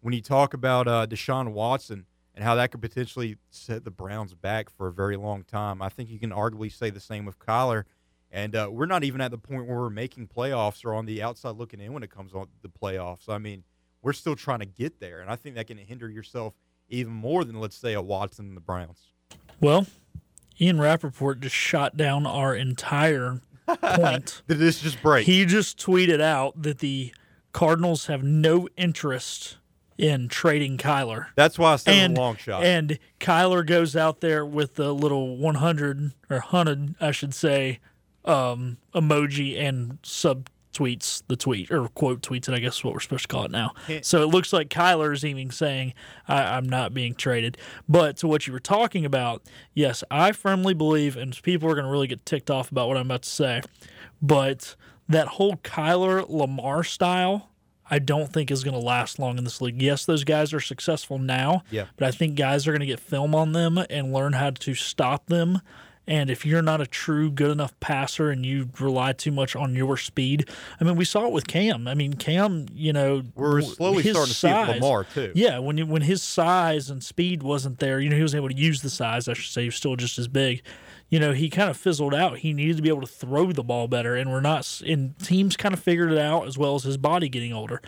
When 0.00 0.12
you 0.12 0.20
talk 0.20 0.52
about 0.52 0.86
uh, 0.86 1.06
Deshaun 1.06 1.52
Watson 1.52 2.04
and 2.34 2.44
how 2.44 2.54
that 2.56 2.70
could 2.70 2.82
potentially 2.82 3.36
set 3.50 3.84
the 3.84 3.90
Browns 3.90 4.34
back 4.34 4.70
for 4.70 4.88
a 4.88 4.92
very 4.92 5.16
long 5.16 5.44
time, 5.44 5.80
I 5.80 5.88
think 5.88 6.10
you 6.10 6.18
can 6.18 6.30
arguably 6.30 6.72
say 6.72 6.90
the 6.90 7.00
same 7.00 7.24
with 7.24 7.38
Kyler. 7.38 7.84
And 8.30 8.56
uh, 8.56 8.68
we're 8.70 8.86
not 8.86 9.04
even 9.04 9.20
at 9.20 9.30
the 9.30 9.38
point 9.38 9.68
where 9.68 9.78
we're 9.78 9.90
making 9.90 10.26
playoffs 10.26 10.84
or 10.84 10.92
on 10.92 11.06
the 11.06 11.22
outside 11.22 11.54
looking 11.56 11.80
in 11.80 11.92
when 11.92 12.02
it 12.02 12.10
comes 12.10 12.34
on 12.34 12.48
the 12.62 12.68
playoffs. 12.68 13.28
I 13.28 13.38
mean, 13.38 13.62
we're 14.02 14.12
still 14.12 14.34
trying 14.34 14.58
to 14.58 14.66
get 14.66 14.98
there, 14.98 15.20
and 15.20 15.30
I 15.30 15.36
think 15.36 15.54
that 15.54 15.68
can 15.68 15.78
hinder 15.78 16.10
yourself 16.10 16.54
even 16.88 17.12
more 17.12 17.44
than, 17.44 17.60
let's 17.60 17.76
say, 17.76 17.94
a 17.94 18.02
Watson 18.02 18.46
and 18.48 18.56
the 18.56 18.60
Browns. 18.60 19.12
Well, 19.60 19.86
Ian 20.60 20.80
Rapoport 20.80 21.40
just 21.40 21.54
shot 21.54 21.96
down 21.96 22.26
our 22.26 22.54
entire 22.54 23.40
point. 23.66 24.42
Did 24.48 24.58
this 24.58 24.80
just 24.80 25.00
break? 25.00 25.26
He 25.26 25.46
just 25.46 25.78
tweeted 25.78 26.20
out 26.20 26.60
that 26.60 26.80
the 26.80 27.14
Cardinals 27.52 28.06
have 28.06 28.22
no 28.22 28.68
interest 28.76 29.58
in 29.96 30.28
trading 30.28 30.76
Kyler. 30.76 31.26
That's 31.36 31.58
why 31.58 31.74
I 31.74 31.76
said 31.76 31.94
and, 31.94 32.18
a 32.18 32.20
long 32.20 32.36
shot. 32.36 32.64
And 32.64 32.98
Kyler 33.20 33.66
goes 33.66 33.96
out 33.96 34.20
there 34.20 34.44
with 34.44 34.74
the 34.74 34.92
little 34.92 35.36
100 35.36 36.12
or 36.30 36.38
100, 36.38 36.94
I 37.00 37.10
should 37.10 37.34
say, 37.34 37.80
um, 38.24 38.78
emoji 38.94 39.58
and 39.60 39.98
sub 40.02 40.48
tweets 40.74 41.22
the 41.28 41.36
tweet 41.36 41.70
or 41.70 41.88
quote 41.88 42.20
tweets 42.20 42.48
it. 42.48 42.54
I 42.54 42.58
guess 42.58 42.78
is 42.78 42.84
what 42.84 42.92
we're 42.92 43.00
supposed 43.00 43.22
to 43.22 43.28
call 43.28 43.44
it 43.44 43.50
now. 43.50 43.72
So 44.02 44.22
it 44.22 44.26
looks 44.26 44.52
like 44.52 44.68
Kyler 44.68 45.14
is 45.14 45.24
even 45.24 45.50
saying, 45.50 45.94
I, 46.26 46.56
"I'm 46.56 46.68
not 46.68 46.92
being 46.92 47.14
traded." 47.14 47.56
But 47.88 48.16
to 48.18 48.26
what 48.26 48.46
you 48.46 48.52
were 48.52 48.60
talking 48.60 49.06
about, 49.06 49.42
yes, 49.72 50.04
I 50.10 50.32
firmly 50.32 50.74
believe, 50.74 51.16
and 51.16 51.40
people 51.42 51.70
are 51.70 51.74
going 51.74 51.86
to 51.86 51.90
really 51.90 52.08
get 52.08 52.26
ticked 52.26 52.50
off 52.50 52.70
about 52.70 52.88
what 52.88 52.96
I'm 52.96 53.06
about 53.06 53.22
to 53.22 53.30
say, 53.30 53.62
but 54.20 54.74
that 55.08 55.28
whole 55.28 55.56
Kyler 55.58 56.28
Lamar 56.28 56.84
style. 56.84 57.50
I 57.90 57.98
don't 57.98 58.32
think 58.32 58.50
is 58.50 58.64
going 58.64 58.74
to 58.74 58.80
last 58.84 59.18
long 59.18 59.36
in 59.38 59.44
this 59.44 59.60
league. 59.60 59.80
Yes, 59.82 60.04
those 60.06 60.24
guys 60.24 60.52
are 60.54 60.60
successful 60.60 61.18
now, 61.18 61.62
Yeah. 61.70 61.86
but 61.96 62.08
I 62.08 62.10
think 62.10 62.34
guys 62.36 62.66
are 62.66 62.72
going 62.72 62.80
to 62.80 62.86
get 62.86 63.00
film 63.00 63.34
on 63.34 63.52
them 63.52 63.78
and 63.90 64.12
learn 64.12 64.32
how 64.34 64.50
to 64.50 64.74
stop 64.74 65.26
them 65.26 65.60
And 66.06 66.28
if 66.28 66.44
you're 66.44 66.60
not 66.60 66.82
a 66.82 66.86
true 66.86 67.30
good 67.30 67.50
enough 67.50 67.72
passer 67.80 68.28
and 68.28 68.44
you 68.44 68.68
rely 68.78 69.14
too 69.14 69.32
much 69.32 69.56
on 69.56 69.74
your 69.74 69.96
speed, 69.96 70.50
I 70.78 70.84
mean, 70.84 70.96
we 70.96 71.06
saw 71.06 71.24
it 71.26 71.32
with 71.32 71.46
Cam. 71.46 71.88
I 71.88 71.94
mean, 71.94 72.12
Cam, 72.12 72.66
you 72.74 72.92
know, 72.92 73.22
We're 73.34 73.62
slowly 73.62 74.02
his 74.02 74.12
starting 74.12 74.30
to 74.32 74.38
see 74.38 74.48
it 74.48 74.66
with 74.68 74.82
Lamar, 74.82 75.04
too. 75.04 75.32
Yeah, 75.34 75.60
when 75.60 75.78
you, 75.78 75.86
when 75.86 76.02
his 76.02 76.20
size 76.22 76.90
and 76.90 77.02
speed 77.02 77.42
wasn't 77.42 77.78
there, 77.78 78.00
you 78.00 78.10
know, 78.10 78.16
he 78.16 78.22
was 78.22 78.34
able 78.34 78.50
to 78.50 78.54
use 78.54 78.82
the 78.82 78.90
size. 78.90 79.28
I 79.28 79.32
should 79.32 79.50
say, 79.50 79.62
he 79.62 79.68
was 79.68 79.76
still 79.76 79.96
just 79.96 80.18
as 80.18 80.28
big. 80.28 80.62
You 81.14 81.20
know, 81.20 81.32
he 81.32 81.48
kind 81.48 81.70
of 81.70 81.76
fizzled 81.76 82.12
out. 82.12 82.38
He 82.38 82.52
needed 82.52 82.76
to 82.78 82.82
be 82.82 82.88
able 82.88 83.02
to 83.02 83.06
throw 83.06 83.52
the 83.52 83.62
ball 83.62 83.86
better, 83.86 84.16
and 84.16 84.32
we're 84.32 84.40
not. 84.40 84.82
And 84.84 85.16
teams 85.20 85.56
kind 85.56 85.72
of 85.72 85.78
figured 85.78 86.10
it 86.10 86.18
out 86.18 86.48
as 86.48 86.58
well 86.58 86.74
as 86.74 86.82
his 86.82 86.96
body 86.96 87.28
getting 87.28 87.52
older. 87.52 87.80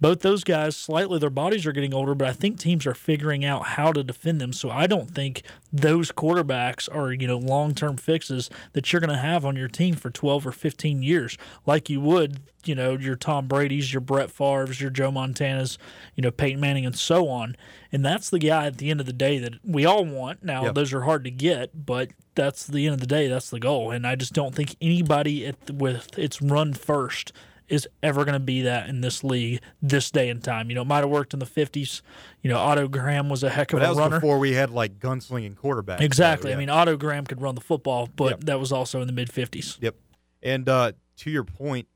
Both 0.00 0.20
those 0.20 0.44
guys, 0.44 0.76
slightly, 0.76 1.18
their 1.18 1.28
bodies 1.28 1.66
are 1.66 1.72
getting 1.72 1.92
older, 1.92 2.14
but 2.14 2.26
I 2.26 2.32
think 2.32 2.58
teams 2.58 2.86
are 2.86 2.94
figuring 2.94 3.44
out 3.44 3.66
how 3.66 3.92
to 3.92 4.02
defend 4.02 4.40
them. 4.40 4.54
So 4.54 4.70
I 4.70 4.86
don't 4.86 5.14
think 5.14 5.42
those 5.70 6.10
quarterbacks 6.10 6.88
are 6.90 7.12
you 7.12 7.26
know 7.26 7.36
long 7.36 7.74
term 7.74 7.98
fixes 7.98 8.48
that 8.72 8.90
you're 8.90 9.00
going 9.00 9.10
to 9.10 9.18
have 9.18 9.44
on 9.44 9.56
your 9.56 9.68
team 9.68 9.94
for 9.94 10.08
12 10.08 10.46
or 10.46 10.52
15 10.52 11.02
years, 11.02 11.36
like 11.66 11.90
you 11.90 12.00
would 12.00 12.40
you 12.64 12.74
know 12.74 12.96
your 12.96 13.16
Tom 13.16 13.46
Brady's, 13.46 13.92
your 13.92 14.00
Brett 14.00 14.30
Favre's, 14.30 14.80
your 14.80 14.90
Joe 14.90 15.10
Montana's, 15.10 15.78
you 16.14 16.22
know 16.22 16.30
Peyton 16.30 16.60
Manning, 16.60 16.86
and 16.86 16.96
so 16.96 17.28
on. 17.28 17.56
And 17.92 18.04
that's 18.04 18.30
the 18.30 18.38
guy 18.38 18.66
at 18.66 18.78
the 18.78 18.90
end 18.90 19.00
of 19.00 19.06
the 19.06 19.12
day 19.12 19.38
that 19.38 19.54
we 19.64 19.84
all 19.84 20.04
want. 20.04 20.42
Now 20.44 20.64
Yep. 20.64 20.74
those 20.74 20.92
are 20.92 21.02
hard 21.02 21.24
to 21.24 21.30
get, 21.30 21.86
but 21.86 22.10
that's 22.34 22.66
the 22.66 22.86
end 22.86 22.94
of 22.94 23.00
the 23.00 23.06
day. 23.06 23.26
That's 23.28 23.50
the 23.50 23.60
goal. 23.60 23.90
And 23.90 24.06
I 24.06 24.14
just 24.16 24.32
don't 24.32 24.54
think 24.54 24.76
anybody 24.80 25.46
at 25.46 25.66
the, 25.66 25.72
with 25.74 26.18
its 26.18 26.40
run 26.40 26.72
first 26.74 27.32
is 27.68 27.86
ever 28.02 28.24
going 28.24 28.32
to 28.32 28.40
be 28.40 28.62
that 28.62 28.88
in 28.88 29.00
this 29.00 29.22
league 29.22 29.60
this 29.80 30.10
day 30.10 30.28
and 30.28 30.42
time. 30.42 30.70
You 30.70 30.74
know, 30.74 30.82
it 30.82 30.86
might 30.88 30.98
have 31.00 31.08
worked 31.08 31.32
in 31.34 31.38
the 31.38 31.46
50s. 31.46 32.02
You 32.42 32.50
know, 32.50 32.58
Otto 32.58 32.88
Graham 32.88 33.28
was 33.28 33.44
a 33.44 33.48
heck 33.50 33.72
of 33.72 33.78
But 33.78 33.84
that 33.84 33.86
a 33.86 33.90
was 33.90 33.98
runner. 33.98 34.16
before 34.18 34.40
we 34.40 34.54
had 34.54 34.70
like 34.70 34.98
gunslinging 34.98 35.54
quarterbacks. 35.54 36.00
Exactly. 36.00 36.46
So, 36.46 36.48
yeah. 36.50 36.56
I 36.56 36.58
mean, 36.58 36.68
Otto 36.68 36.96
Graham 36.96 37.26
could 37.26 37.40
run 37.40 37.54
the 37.54 37.60
football, 37.60 38.08
but 38.16 38.30
Yep. 38.30 38.40
that 38.46 38.58
was 38.58 38.72
also 38.72 39.00
in 39.00 39.06
the 39.06 39.12
mid 39.12 39.28
50s. 39.28 39.78
Yep. 39.80 39.94
And 40.42 40.68
uh, 40.68 40.92
to 41.18 41.30
your 41.30 41.44
point, 41.44 41.86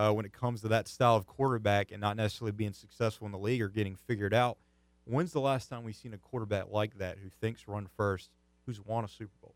uh, 0.00 0.10
when 0.12 0.24
it 0.24 0.32
comes 0.32 0.62
to 0.62 0.68
that 0.68 0.88
style 0.88 1.14
of 1.16 1.26
quarterback 1.26 1.92
and 1.92 2.00
not 2.00 2.16
necessarily 2.16 2.52
being 2.52 2.72
successful 2.72 3.26
in 3.26 3.32
the 3.32 3.38
league 3.38 3.60
or 3.60 3.68
getting 3.68 3.94
figured 3.94 4.32
out, 4.32 4.56
when's 5.04 5.32
the 5.32 5.40
last 5.40 5.68
time 5.68 5.84
we've 5.84 5.94
seen 5.94 6.14
a 6.14 6.18
quarterback 6.18 6.70
like 6.70 6.96
that 6.96 7.18
who 7.22 7.28
thinks 7.28 7.68
run 7.68 7.86
first, 7.98 8.30
who's 8.64 8.80
won 8.84 9.04
a 9.04 9.08
Super 9.08 9.32
Bowl? 9.42 9.54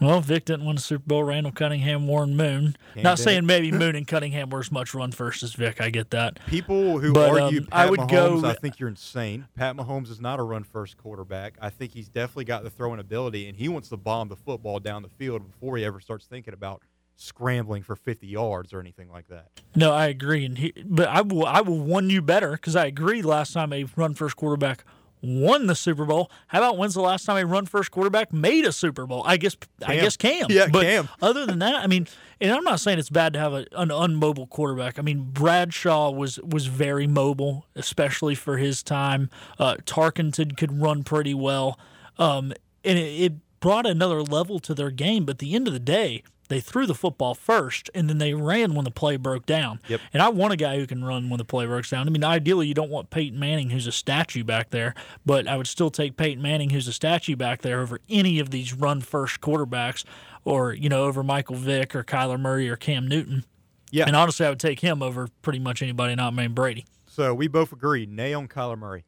Well, 0.00 0.20
Vic 0.20 0.46
didn't 0.46 0.66
win 0.66 0.76
a 0.78 0.80
Super 0.80 1.04
Bowl. 1.06 1.22
Randall 1.22 1.52
Cunningham, 1.52 2.08
Warren 2.08 2.36
Moon. 2.36 2.76
Cam 2.94 3.02
Not 3.04 3.16
did 3.18 3.22
saying 3.22 3.46
maybe 3.46 3.70
Moon 3.78 3.94
and 3.94 4.06
Cunningham 4.06 4.50
were 4.50 4.58
as 4.58 4.72
much 4.72 4.94
run 4.94 5.12
first 5.12 5.42
as 5.42 5.52
Vic. 5.54 5.80
I 5.80 5.90
get 5.90 6.10
that. 6.10 6.44
People 6.46 6.98
who 6.98 7.12
But, 7.12 7.40
argue 7.40 7.60
um, 7.60 7.66
Pat 7.66 7.86
I 7.86 7.90
would 7.90 8.00
Mahomes, 8.00 8.42
go- 8.42 8.48
I 8.48 8.54
think 8.54 8.80
you're 8.80 8.88
insane. 8.88 9.46
Pat 9.54 9.76
Mahomes 9.76 10.10
is 10.10 10.20
not 10.20 10.40
a 10.40 10.42
run 10.42 10.64
first 10.64 10.96
quarterback. 10.96 11.54
I 11.60 11.70
think 11.70 11.92
he's 11.92 12.08
definitely 12.08 12.46
got 12.46 12.64
the 12.64 12.70
throwing 12.70 12.98
ability, 13.00 13.48
and 13.48 13.56
he 13.56 13.68
wants 13.68 13.90
to 13.90 13.96
bomb 13.96 14.28
the 14.28 14.36
football 14.36 14.80
down 14.80 15.02
the 15.02 15.08
field 15.08 15.46
before 15.50 15.76
he 15.76 15.84
ever 15.84 16.00
starts 16.00 16.26
thinking 16.26 16.52
about 16.52 16.82
scrambling 17.22 17.82
for 17.82 17.96
50 17.96 18.26
yards 18.26 18.72
or 18.72 18.80
anything 18.80 19.10
like 19.10 19.28
that. 19.28 19.48
No, 19.74 19.92
I 19.92 20.06
agree, 20.06 20.44
and 20.44 20.58
he, 20.58 20.72
but 20.84 21.08
I 21.08 21.22
will 21.22 21.46
I 21.46 21.60
will 21.60 21.80
one 21.80 22.10
you 22.10 22.22
better 22.22 22.52
because 22.52 22.76
I 22.76 22.86
agree. 22.86 23.22
Last 23.22 23.52
time 23.52 23.72
a 23.72 23.84
run 23.96 24.14
first 24.14 24.36
quarterback 24.36 24.84
won 25.22 25.68
the 25.68 25.74
Super 25.74 26.04
Bowl. 26.04 26.30
How 26.48 26.58
about 26.58 26.76
when's 26.76 26.94
the 26.94 27.00
last 27.00 27.24
time 27.24 27.36
a 27.36 27.46
run 27.46 27.64
first 27.64 27.90
quarterback 27.90 28.32
made 28.32 28.64
a 28.64 28.72
Super 28.72 29.06
Bowl? 29.06 29.22
I 29.24 29.36
guess 29.36 29.56
I 29.82 29.94
Cam. 29.94 30.04
guess 30.04 30.16
Cam. 30.16 30.46
Yeah, 30.50 30.66
but 30.70 30.82
Cam. 30.82 31.08
Other 31.22 31.46
than 31.46 31.60
that, 31.60 31.76
I 31.76 31.86
mean, 31.86 32.08
and 32.40 32.52
I'm 32.52 32.64
not 32.64 32.80
saying 32.80 32.98
it's 32.98 33.10
bad 33.10 33.32
to 33.34 33.38
have 33.38 33.52
a, 33.52 33.66
an 33.72 33.90
unmobile 33.90 34.48
quarterback. 34.48 34.98
I 34.98 35.02
mean, 35.02 35.30
Bradshaw 35.32 36.10
was 36.10 36.38
was 36.40 36.66
very 36.66 37.06
mobile, 37.06 37.66
especially 37.76 38.34
for 38.34 38.58
his 38.58 38.82
time. 38.82 39.30
Uh, 39.58 39.76
Tarkenton 39.84 40.56
could 40.56 40.80
run 40.80 41.04
pretty 41.04 41.34
well, 41.34 41.78
um, 42.18 42.52
and 42.84 42.98
it, 42.98 43.02
it 43.22 43.32
brought 43.60 43.86
another 43.86 44.22
level 44.22 44.58
to 44.58 44.74
their 44.74 44.90
game. 44.90 45.24
But 45.24 45.36
at 45.36 45.38
the 45.38 45.54
end 45.54 45.68
of 45.68 45.72
the 45.72 45.78
day, 45.80 46.24
they 46.52 46.60
threw 46.60 46.86
the 46.86 46.94
football 46.94 47.34
first, 47.34 47.90
and 47.94 48.08
then 48.08 48.18
they 48.18 48.34
ran 48.34 48.74
when 48.74 48.84
the 48.84 48.90
play 48.90 49.16
broke 49.16 49.46
down. 49.46 49.80
Yep. 49.88 50.00
And 50.12 50.22
I 50.22 50.28
want 50.28 50.52
a 50.52 50.56
guy 50.56 50.76
who 50.78 50.86
can 50.86 51.04
run 51.04 51.30
when 51.30 51.38
the 51.38 51.44
play 51.44 51.66
breaks 51.66 51.90
down. 51.90 52.06
I 52.06 52.10
mean, 52.10 52.24
ideally, 52.24 52.66
you 52.66 52.74
don't 52.74 52.90
want 52.90 53.10
Peyton 53.10 53.38
Manning, 53.38 53.70
who's 53.70 53.86
a 53.86 53.92
statue 53.92 54.44
back 54.44 54.70
there, 54.70 54.94
but 55.24 55.48
I 55.48 55.56
would 55.56 55.66
still 55.66 55.90
take 55.90 56.16
Peyton 56.16 56.42
Manning, 56.42 56.70
who's 56.70 56.88
a 56.88 56.92
statue 56.92 57.36
back 57.36 57.62
there, 57.62 57.80
over 57.80 58.00
any 58.08 58.38
of 58.38 58.50
these 58.50 58.72
run 58.72 59.00
first 59.00 59.40
quarterbacks, 59.40 60.04
or 60.44 60.72
you 60.72 60.88
know, 60.88 61.04
over 61.04 61.22
Michael 61.22 61.56
Vick 61.56 61.94
or 61.94 62.04
Kyler 62.04 62.38
Murray 62.38 62.68
or 62.68 62.76
Cam 62.76 63.06
Newton. 63.08 63.44
Yeah. 63.90 64.04
And 64.06 64.16
honestly, 64.16 64.46
I 64.46 64.50
would 64.50 64.60
take 64.60 64.80
him 64.80 65.02
over 65.02 65.28
pretty 65.42 65.58
much 65.58 65.82
anybody 65.82 66.14
not 66.14 66.34
named 66.34 66.54
Brady. 66.54 66.86
So 67.06 67.34
we 67.34 67.46
both 67.46 67.72
agree, 67.72 68.06
nay 68.06 68.32
on 68.32 68.48
Kyler 68.48 68.78
Murray. 68.78 69.04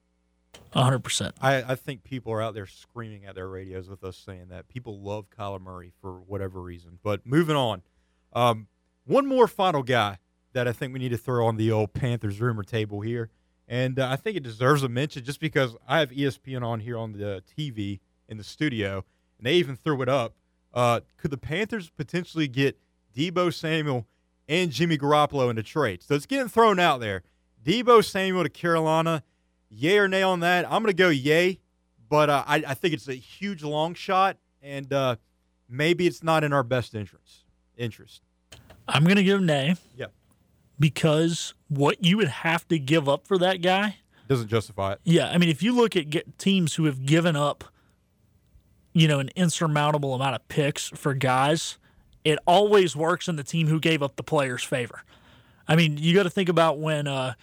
100%. 0.75 1.33
I, 1.41 1.63
I 1.63 1.75
think 1.75 2.05
people 2.05 2.33
are 2.33 2.43
out 2.43 2.55
there 2.55 2.67
screaming 2.67 3.25
at 3.25 3.35
their 3.35 3.49
radios 3.49 3.89
with 3.89 4.03
us 4.05 4.17
saying 4.17 4.49
that. 4.51 4.69
People 4.69 5.01
love 5.01 5.27
Kyler 5.31 5.61
Murray 5.61 5.93
for 6.01 6.13
whatever 6.21 6.61
reason. 6.61 6.99
But 7.03 7.27
moving 7.27 7.57
on, 7.57 7.83
um, 8.33 8.69
one 9.05 9.27
more 9.27 9.47
final 9.47 9.83
guy 9.83 10.19
that 10.53 10.67
I 10.67 10.73
think 10.73 10.93
we 10.93 10.99
need 10.99 11.11
to 11.11 11.19
throw 11.19 11.47
on 11.47 11.57
the 11.57 11.71
old 11.71 11.93
Panthers 11.93 12.41
rumor 12.41 12.63
table 12.63 13.01
here. 13.01 13.31
And 13.67 13.99
uh, 13.99 14.09
I 14.11 14.17
think 14.17 14.37
it 14.37 14.43
deserves 14.43 14.83
a 14.83 14.89
mention 14.89 15.25
just 15.25 15.41
because 15.41 15.77
I 15.87 15.99
have 16.01 16.11
ESPN 16.11 16.63
on 16.63 16.81
here 16.81 16.99
on 16.99 17.13
the 17.13 17.43
TV 17.59 18.01
in 18.29 18.37
the 18.37 18.45
studio, 18.45 19.05
and 19.39 19.47
they 19.47 19.55
even 19.55 19.77
threw 19.77 20.01
it 20.03 20.09
up. 20.09 20.35
Uh, 20.73 21.01
could 21.17 21.31
the 21.31 21.39
Panthers 21.39 21.91
potentially 21.91 22.49
get 22.49 22.79
Deebo 23.17 23.53
Samuel 23.53 24.07
and 24.49 24.71
Jimmy 24.71 24.99
Garoppolo 24.99 25.51
into 25.51 25.63
trade? 25.63 26.03
So 26.03 26.15
it's 26.15 26.27
getting 26.27 26.49
thrown 26.49 26.79
out 26.79 27.01
there. 27.01 27.23
Deebo 27.65 28.05
Samuel 28.05 28.43
to 28.43 28.51
Carolina 28.51 29.23
yay 29.75 29.99
or 29.99 30.09
nay 30.09 30.23
on 30.23 30.41
that. 30.41 30.65
I'm 30.65 30.83
going 30.83 30.87
to 30.87 30.93
go 30.95 31.09
yay, 31.09 31.61
but 32.09 32.31
uh, 32.31 32.45
I, 32.47 32.65
I 32.69 32.75
think 32.75 32.95
it's 32.95 33.09
a 33.09 33.15
huge 33.15 33.63
long 33.63 33.95
shot, 33.95 34.37
and 34.63 34.93
uh, 34.93 35.17
maybe 35.69 36.07
it's 36.07 36.23
not 36.23 36.45
in 36.45 36.53
our 36.53 36.63
best 36.63 36.95
interest. 36.95 37.45
Interest. 37.77 38.23
I'm 38.87 39.05
going 39.05 39.17
to 39.17 39.25
give 39.25 39.41
nay 39.41 39.77
Yeah, 39.97 40.07
because 40.79 41.55
what 41.69 42.05
you 42.05 42.17
would 42.17 42.29
have 42.29 42.69
to 42.69 42.79
give 42.79 43.09
up 43.09 43.27
for 43.27 43.39
that 43.39 43.63
guy 43.63 43.97
doesn't 44.29 44.49
justify 44.49 44.93
it. 44.93 45.01
Yeah, 45.05 45.29
I 45.29 45.39
mean, 45.39 45.49
if 45.49 45.63
you 45.63 45.75
look 45.75 45.97
at 45.97 46.39
teams 46.39 46.75
who 46.75 46.85
have 46.85 47.05
given 47.05 47.37
up, 47.37 47.65
you 48.93 49.09
know, 49.09 49.19
an 49.19 49.31
insurmountable 49.37 50.15
amount 50.15 50.35
of 50.37 50.47
picks 50.49 50.89
for 50.89 51.15
guys, 51.15 51.79
it 52.25 52.39
always 52.47 52.95
works 52.95 53.29
in 53.29 53.37
the 53.37 53.45
team 53.45 53.67
who 53.67 53.81
gave 53.81 54.03
up 54.03 54.17
the 54.17 54.23
player's 54.23 54.63
favor. 54.63 55.03
I 55.67 55.77
mean, 55.77 55.99
you 55.99 56.15
got 56.15 56.23
to 56.23 56.31
think 56.31 56.49
about 56.49 56.79
when, 56.79 57.07
uh, 57.07 57.35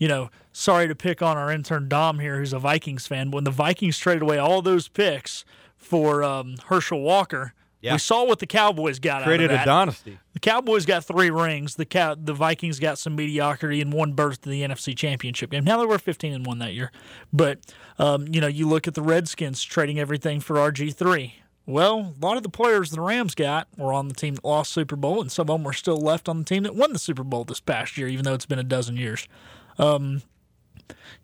you 0.00 0.08
know, 0.08 0.30
sorry 0.52 0.88
to 0.88 0.96
pick 0.96 1.22
on 1.22 1.36
our 1.36 1.52
intern 1.52 1.88
Dom 1.88 2.18
here, 2.18 2.38
who's 2.38 2.52
a 2.52 2.58
Vikings 2.58 3.06
fan. 3.06 3.30
When 3.30 3.44
the 3.44 3.52
Vikings 3.52 3.96
traded 3.98 4.22
away 4.22 4.38
all 4.38 4.60
those 4.62 4.88
picks 4.88 5.44
for 5.76 6.24
um, 6.24 6.56
Herschel 6.66 7.00
Walker, 7.00 7.54
Yeah. 7.80 7.92
we 7.92 7.98
saw 7.98 8.24
what 8.24 8.40
the 8.40 8.46
Cowboys 8.46 8.98
got 8.98 9.22
Created 9.22 9.50
out 9.50 9.54
of 9.54 9.62
a 9.62 9.64
dynasty. 9.66 10.18
The 10.32 10.40
Cowboys 10.40 10.84
got 10.86 11.04
three 11.04 11.30
rings. 11.30 11.76
The 11.76 11.84
cow, 11.84 12.14
the 12.14 12.32
Vikings 12.34 12.78
got 12.80 12.98
some 12.98 13.14
mediocrity 13.14 13.80
and 13.80 13.92
one 13.92 14.14
berth 14.14 14.40
to 14.42 14.48
the 14.48 14.62
NFC 14.62 14.96
Championship 14.96 15.50
game. 15.50 15.64
Now 15.64 15.78
they 15.78 15.86
were 15.86 15.98
15 15.98 16.32
and 16.32 16.44
one 16.46 16.58
that 16.58 16.74
year, 16.74 16.90
but 17.32 17.58
um, 17.98 18.26
you 18.28 18.40
know 18.40 18.46
you 18.46 18.66
look 18.68 18.88
at 18.88 18.94
the 18.94 19.02
Redskins 19.02 19.62
trading 19.62 19.98
everything 20.00 20.40
for 20.40 20.56
RG 20.56 20.94
three. 20.94 21.34
Well, 21.66 22.14
a 22.20 22.24
lot 22.26 22.36
of 22.36 22.42
the 22.42 22.48
players 22.48 22.90
the 22.90 23.00
Rams 23.00 23.34
got 23.34 23.68
were 23.76 23.92
on 23.92 24.08
the 24.08 24.14
team 24.14 24.34
that 24.34 24.44
lost 24.44 24.72
Super 24.72 24.96
Bowl, 24.96 25.20
and 25.20 25.30
some 25.30 25.42
of 25.42 25.46
them 25.48 25.62
were 25.62 25.72
still 25.74 25.98
left 25.98 26.28
on 26.28 26.38
the 26.38 26.44
team 26.44 26.62
that 26.64 26.74
won 26.74 26.92
the 26.92 26.98
Super 26.98 27.22
Bowl 27.22 27.44
this 27.44 27.60
past 27.60 27.96
year, 27.96 28.08
even 28.08 28.24
though 28.24 28.34
it's 28.34 28.46
been 28.46 28.58
a 28.58 28.64
dozen 28.64 28.96
years. 28.96 29.28
Um, 29.80 30.22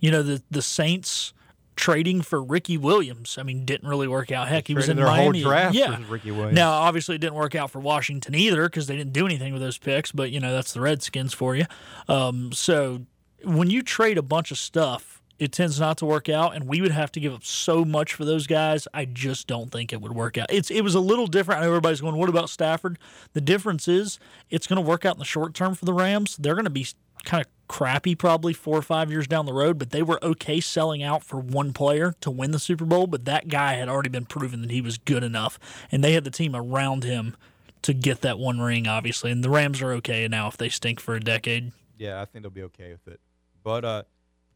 you 0.01 0.11
know 0.11 0.23
the 0.23 0.43
the 0.51 0.63
Saints 0.63 1.33
trading 1.77 2.23
for 2.23 2.43
Ricky 2.43 2.79
Williams. 2.79 3.37
I 3.39 3.43
mean, 3.43 3.65
didn't 3.65 3.89
really 3.89 4.09
work 4.09 4.33
out. 4.33 4.49
Heck, 4.49 4.67
he 4.67 4.75
was 4.75 4.89
in 4.89 4.97
their 4.97 5.07
whole 5.07 5.33
draft 5.33 5.75
yeah. 5.75 5.99
Ricky 6.09 6.31
Williams. 6.31 6.55
Now, 6.55 6.73
obviously, 6.73 7.15
it 7.15 7.19
didn't 7.19 7.35
work 7.35 7.55
out 7.55 7.71
for 7.71 7.81
Washington 7.81 8.35
either 8.35 8.65
because 8.65 8.87
they 8.87 8.97
didn't 8.97 9.13
do 9.13 9.27
anything 9.27 9.53
with 9.53 9.63
those 9.63 9.79
picks. 9.79 10.11
But 10.11 10.31
you 10.31 10.41
know, 10.41 10.53
that's 10.53 10.73
the 10.73 10.81
Redskins 10.81 11.35
for 11.35 11.55
you. 11.55 11.67
Um, 12.09 12.53
so 12.53 13.03
when 13.45 13.71
you 13.71 13.83
trade 13.83 14.19
a 14.19 14.23
bunch 14.23 14.51
of 14.51 14.59
stuff, 14.59 15.23
it 15.39 15.53
tends 15.53 15.79
not 15.79 15.99
to 15.99 16.07
work 16.07 16.31
out, 16.31 16.55
and 16.57 16.67
we 16.67 16.81
would 16.81 16.93
have 16.93 17.13
to 17.13 17.21
give 17.21 17.35
up 17.35 17.45
so 17.45 17.85
much 17.85 18.15
for 18.15 18.25
those 18.25 18.47
guys. 18.47 18.89
I 18.95 19.05
just 19.05 19.47
don't 19.47 19.71
think 19.71 19.93
it 19.93 20.01
would 20.01 20.13
work 20.13 20.39
out. 20.39 20.47
It's 20.51 20.71
it 20.71 20.81
was 20.83 20.95
a 20.95 21.01
little 21.01 21.27
different. 21.27 21.61
I 21.61 21.65
know 21.65 21.69
everybody's 21.69 22.01
going, 22.01 22.17
"What 22.17 22.31
about 22.31 22.49
Stafford?" 22.49 22.99
The 23.35 23.43
difference 23.43 23.87
is 23.87 24.19
it's 24.49 24.67
going 24.67 24.83
to 24.83 24.89
work 24.89 25.05
out 25.05 25.17
in 25.17 25.19
the 25.19 25.27
short 25.27 25.53
term 25.53 25.75
for 25.75 25.85
the 25.85 25.93
Rams. 25.93 26.37
They're 26.39 26.55
going 26.55 26.65
to 26.65 26.71
be 26.71 26.87
kind 27.25 27.45
of 27.45 27.51
crappy 27.69 28.15
probably 28.15 28.53
four 28.53 28.79
or 28.79 28.83
five 28.83 29.11
years 29.11 29.27
down 29.27 29.47
the 29.47 29.53
road, 29.53 29.79
but 29.79 29.91
they 29.91 30.03
were 30.03 30.23
okay 30.23 30.61
selling 30.61 31.03
out 31.03 31.25
for 31.25 31.39
one 31.39 31.73
player 31.73 32.15
to 32.21 32.31
win 32.31 32.53
the 32.53 32.59
Super 32.59 32.85
Bowl. 32.85 33.07
But 33.07 33.25
that 33.25 33.49
guy 33.49 33.75
had 33.75 33.89
already 33.89 34.09
been 34.09 34.27
proven 34.27 34.63
that 34.63 34.71
he 34.71 34.81
was 34.81 34.99
good 34.99 35.25
enough, 35.25 35.59
and 35.91 36.03
they 36.03 36.13
had 36.13 36.25
the 36.25 36.31
team 36.31 36.55
around 36.55 37.05
him 37.05 37.37
to 37.83 37.95
get 37.95 38.21
that 38.23 38.39
one 38.39 38.61
ring, 38.61 38.87
obviously. 38.87 39.31
And 39.31 39.45
the 39.45 39.51
Rams 39.51 39.81
are 39.83 39.93
okay 39.95 40.27
now 40.29 40.49
if 40.49 40.57
they 40.57 40.69
stink 40.69 41.01
for 41.01 41.15
a 41.15 41.21
decade. 41.21 41.73
Yeah, 41.99 42.21
I 42.21 42.25
think 42.25 42.43
they'll 42.43 42.51
be 42.51 42.63
okay 42.65 42.93
with 42.93 43.13
it. 43.13 43.21
But 43.63 43.85
uh, 43.85 44.03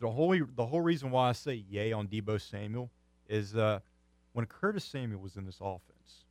the 0.01 0.11
whole 0.11 0.37
the 0.57 0.67
whole 0.67 0.81
reason 0.81 1.11
why 1.11 1.29
I 1.29 1.33
say 1.33 1.65
yay 1.69 1.93
on 1.93 2.09
Deebo 2.09 2.41
Samuel 2.41 2.91
is 3.29 3.55
uh, 3.55 3.81
when 4.33 4.47
Curtis 4.47 4.85
Samuel 4.85 5.21
was 5.21 5.37
in 5.37 5.47
this 5.47 5.59
offense, 5.61 6.25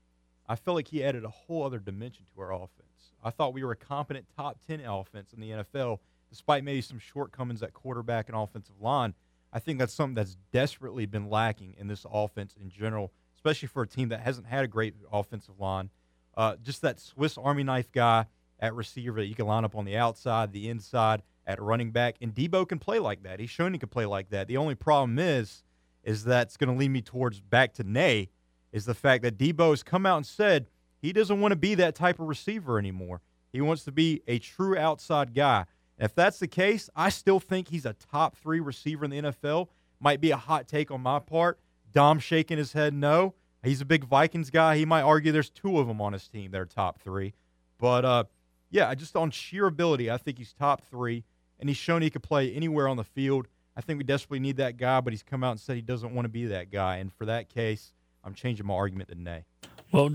I 0.47 0.55
felt 0.55 0.75
like 0.75 0.87
he 0.87 1.03
added 1.03 1.23
a 1.23 1.29
whole 1.29 1.63
other 1.63 1.79
dimension 1.79 2.25
to 2.33 2.41
our 2.41 2.53
offense. 2.53 3.13
I 3.23 3.29
thought 3.29 3.53
we 3.53 3.63
were 3.63 3.71
a 3.71 3.77
competent 3.77 4.25
top 4.35 4.57
ten 4.65 4.81
offense 4.81 5.33
in 5.33 5.39
the 5.39 5.49
NFL, 5.51 5.99
despite 6.29 6.63
maybe 6.63 6.81
some 6.81 6.99
shortcomings 6.99 7.63
at 7.63 7.73
quarterback 7.73 8.29
and 8.29 8.37
offensive 8.37 8.79
line. 8.79 9.13
I 9.51 9.59
think 9.59 9.79
that's 9.79 9.93
something 9.93 10.15
that's 10.15 10.37
desperately 10.51 11.05
been 11.05 11.29
lacking 11.29 11.75
in 11.77 11.87
this 11.87 12.05
offense 12.11 12.55
in 12.59 12.69
general, 12.69 13.11
especially 13.35 13.67
for 13.67 13.83
a 13.83 13.87
team 13.87 14.09
that 14.09 14.21
hasn't 14.21 14.47
had 14.47 14.63
a 14.63 14.67
great 14.67 14.93
offensive 15.11 15.59
line. 15.59 15.89
Uh, 16.37 16.55
just 16.61 16.81
that 16.83 16.99
Swiss 16.99 17.37
Army 17.37 17.63
knife 17.63 17.91
guy 17.91 18.25
at 18.59 18.75
receiver 18.75 19.19
that 19.19 19.27
you 19.27 19.35
can 19.35 19.47
line 19.47 19.65
up 19.65 19.75
on 19.75 19.85
the 19.85 19.97
outside, 19.97 20.51
the 20.51 20.69
inside, 20.69 21.23
at 21.47 21.61
running 21.61 21.91
back. 21.91 22.15
And 22.21 22.33
Deebo 22.33 22.67
can 22.67 22.77
play 22.77 22.99
like 22.99 23.23
that. 23.23 23.39
He's 23.39 23.49
shown 23.49 23.73
he 23.73 23.79
can 23.79 23.89
play 23.89 24.05
like 24.05 24.29
that. 24.29 24.47
The 24.47 24.57
only 24.57 24.75
problem 24.75 25.17
is, 25.17 25.63
is 26.03 26.23
that's 26.23 26.57
going 26.57 26.71
to 26.71 26.77
lead 26.77 26.89
me 26.89 27.01
towards 27.01 27.41
back 27.41 27.73
to 27.73 27.83
Nay, 27.83 28.29
is 28.71 28.85
the 28.85 28.93
fact 28.93 29.23
that 29.23 29.37
Deebo 29.37 29.71
has 29.71 29.81
come 29.81 30.05
out 30.05 30.17
and 30.17 30.25
said 30.25 30.67
he 31.01 31.11
doesn't 31.11 31.41
want 31.41 31.53
to 31.53 31.55
be 31.55 31.75
that 31.75 31.95
type 31.95 32.19
of 32.19 32.27
receiver 32.27 32.77
anymore. 32.77 33.21
He 33.51 33.61
wants 33.61 33.83
to 33.85 33.91
be 33.91 34.21
a 34.27 34.37
true 34.37 34.77
outside 34.77 35.33
guy. 35.33 35.65
If 35.99 36.15
that's 36.15 36.39
the 36.39 36.47
case, 36.47 36.89
I 36.95 37.09
still 37.09 37.39
think 37.39 37.67
he's 37.67 37.85
a 37.85 37.93
top 37.93 38.37
three 38.37 38.59
receiver 38.59 39.05
in 39.05 39.11
the 39.11 39.21
NFL. 39.21 39.67
Might 39.99 40.21
be 40.21 40.31
a 40.31 40.37
hot 40.37 40.67
take 40.67 40.91
on 40.91 41.01
my 41.01 41.19
part. 41.19 41.59
Dom 41.91 42.19
shaking 42.19 42.57
his 42.57 42.73
head 42.73 42.93
no. 42.93 43.35
He's 43.63 43.81
a 43.81 43.85
big 43.85 44.05
Vikings 44.05 44.49
guy. 44.49 44.77
He 44.77 44.85
might 44.85 45.01
argue 45.01 45.33
there's 45.33 45.49
two 45.49 45.79
of 45.79 45.87
them 45.87 45.99
on 45.99 46.13
his 46.13 46.27
team 46.29 46.51
that 46.51 46.61
are 46.61 46.65
top 46.65 47.01
three. 47.01 47.33
But 47.77 48.05
uh, 48.05 48.23
yeah, 48.69 48.93
just 48.95 49.17
on 49.17 49.31
sheer 49.31 49.65
ability, 49.67 50.09
I 50.09 50.17
think 50.17 50.37
he's 50.37 50.53
top 50.53 50.81
three, 50.81 51.25
and 51.59 51.69
he's 51.69 51.77
shown 51.77 52.01
he 52.01 52.09
could 52.09 52.23
play 52.23 52.53
anywhere 52.53 52.87
on 52.87 52.95
the 52.95 53.03
field. 53.03 53.47
I 53.75 53.81
think 53.81 53.97
we 53.97 54.03
desperately 54.03 54.39
need 54.39 54.57
that 54.57 54.77
guy, 54.77 55.01
but 55.01 55.11
he's 55.11 55.23
come 55.23 55.43
out 55.43 55.51
and 55.51 55.59
said 55.59 55.75
he 55.75 55.81
doesn't 55.81 56.13
want 56.13 56.25
to 56.25 56.29
be 56.29 56.45
that 56.47 56.71
guy. 56.71 56.97
And 56.97 57.11
for 57.11 57.25
that 57.25 57.49
case, 57.49 57.93
I'm 58.23 58.33
changing 58.33 58.65
my 58.65 58.73
argument 58.73 59.09
to 59.09 59.15
nay. 59.15 59.43
Well, 59.91 60.09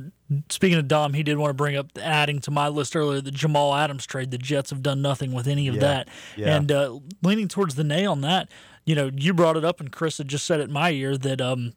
speaking 0.51 0.79
of 0.79 0.89
Dom, 0.89 1.15
he 1.15 1.23
did 1.23 1.37
want 1.37 1.51
to 1.51 1.55
bring 1.55 1.77
up 1.77 1.87
adding 2.01 2.41
to 2.41 2.51
my 2.51 2.69
list 2.69 2.95
earlier 2.95 3.21
the 3.21 3.31
Jamal 3.31 3.75
Adams 3.75 4.07
trade. 4.07 4.31
The 4.31 4.39
Jets 4.39 4.71
have 4.71 4.83
done 4.83 5.03
nothing 5.03 5.33
with 5.33 5.47
any 5.47 5.69
of 5.69 5.75
Yeah, 5.77 5.81
that. 5.81 6.09
yeah. 6.37 6.57
And 6.57 6.71
uh, 6.73 6.99
leaning 7.23 7.49
towards 7.49 7.75
the 7.75 7.85
nay 7.85 8.07
on 8.07 8.21
that, 8.23 8.49
you 8.85 8.95
know, 8.95 9.11
you 9.15 9.35
brought 9.35 9.57
it 9.57 9.65
up, 9.65 9.81
and 9.81 9.91
Chris 9.91 10.19
had 10.19 10.29
just 10.29 10.45
said 10.45 10.61
it 10.61 10.65
in 10.65 10.73
my 10.73 10.91
ear 10.91 11.17
that 11.19 11.41
um 11.41 11.73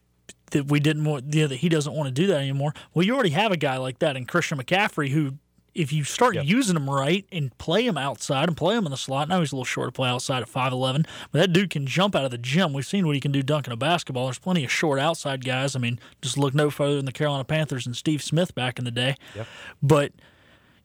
that 0.52 0.66
we 0.66 0.80
didn't 0.80 1.04
want, 1.04 1.34
you 1.34 1.42
know, 1.42 1.48
that 1.48 1.56
he 1.56 1.68
doesn't 1.68 1.92
want 1.92 2.06
to 2.06 2.12
do 2.12 2.26
that 2.28 2.38
anymore. 2.38 2.72
Well, 2.94 3.04
you 3.04 3.14
already 3.14 3.30
have 3.30 3.52
a 3.52 3.56
guy 3.56 3.76
like 3.76 3.98
that 3.98 4.16
in 4.16 4.24
Christian 4.26 4.58
McCaffrey 4.58 5.08
who. 5.10 5.34
If 5.78 5.92
you 5.92 6.02
start 6.02 6.34
using 6.34 6.74
him 6.74 6.90
right 6.90 7.24
and 7.30 7.56
play 7.58 7.86
him 7.86 7.96
outside 7.96 8.48
and 8.48 8.56
play 8.56 8.74
him 8.74 8.84
in 8.84 8.90
the 8.90 8.96
slot, 8.96 9.28
now 9.28 9.38
he's 9.38 9.52
a 9.52 9.54
little 9.54 9.64
short 9.64 9.88
to 9.88 9.92
play 9.92 10.08
outside 10.08 10.42
at 10.42 10.48
5'11, 10.48 11.06
but 11.30 11.38
that 11.38 11.52
dude 11.52 11.70
can 11.70 11.86
jump 11.86 12.16
out 12.16 12.24
of 12.24 12.32
the 12.32 12.38
gym. 12.38 12.72
We've 12.72 12.84
seen 12.84 13.06
what 13.06 13.14
he 13.14 13.20
can 13.20 13.30
do 13.30 13.44
dunking 13.44 13.72
a 13.72 13.76
basketball. 13.76 14.26
There's 14.26 14.40
plenty 14.40 14.64
of 14.64 14.72
short 14.72 14.98
outside 14.98 15.44
guys. 15.44 15.76
I 15.76 15.78
mean, 15.78 16.00
just 16.20 16.36
look 16.36 16.52
no 16.52 16.68
further 16.68 16.96
than 16.96 17.04
the 17.04 17.12
Carolina 17.12 17.44
Panthers 17.44 17.86
and 17.86 17.96
Steve 17.96 18.22
Smith 18.22 18.54
back 18.56 18.80
in 18.80 18.84
the 18.84 18.90
day. 18.90 19.14
Yep. 19.36 19.46
But 19.80 20.12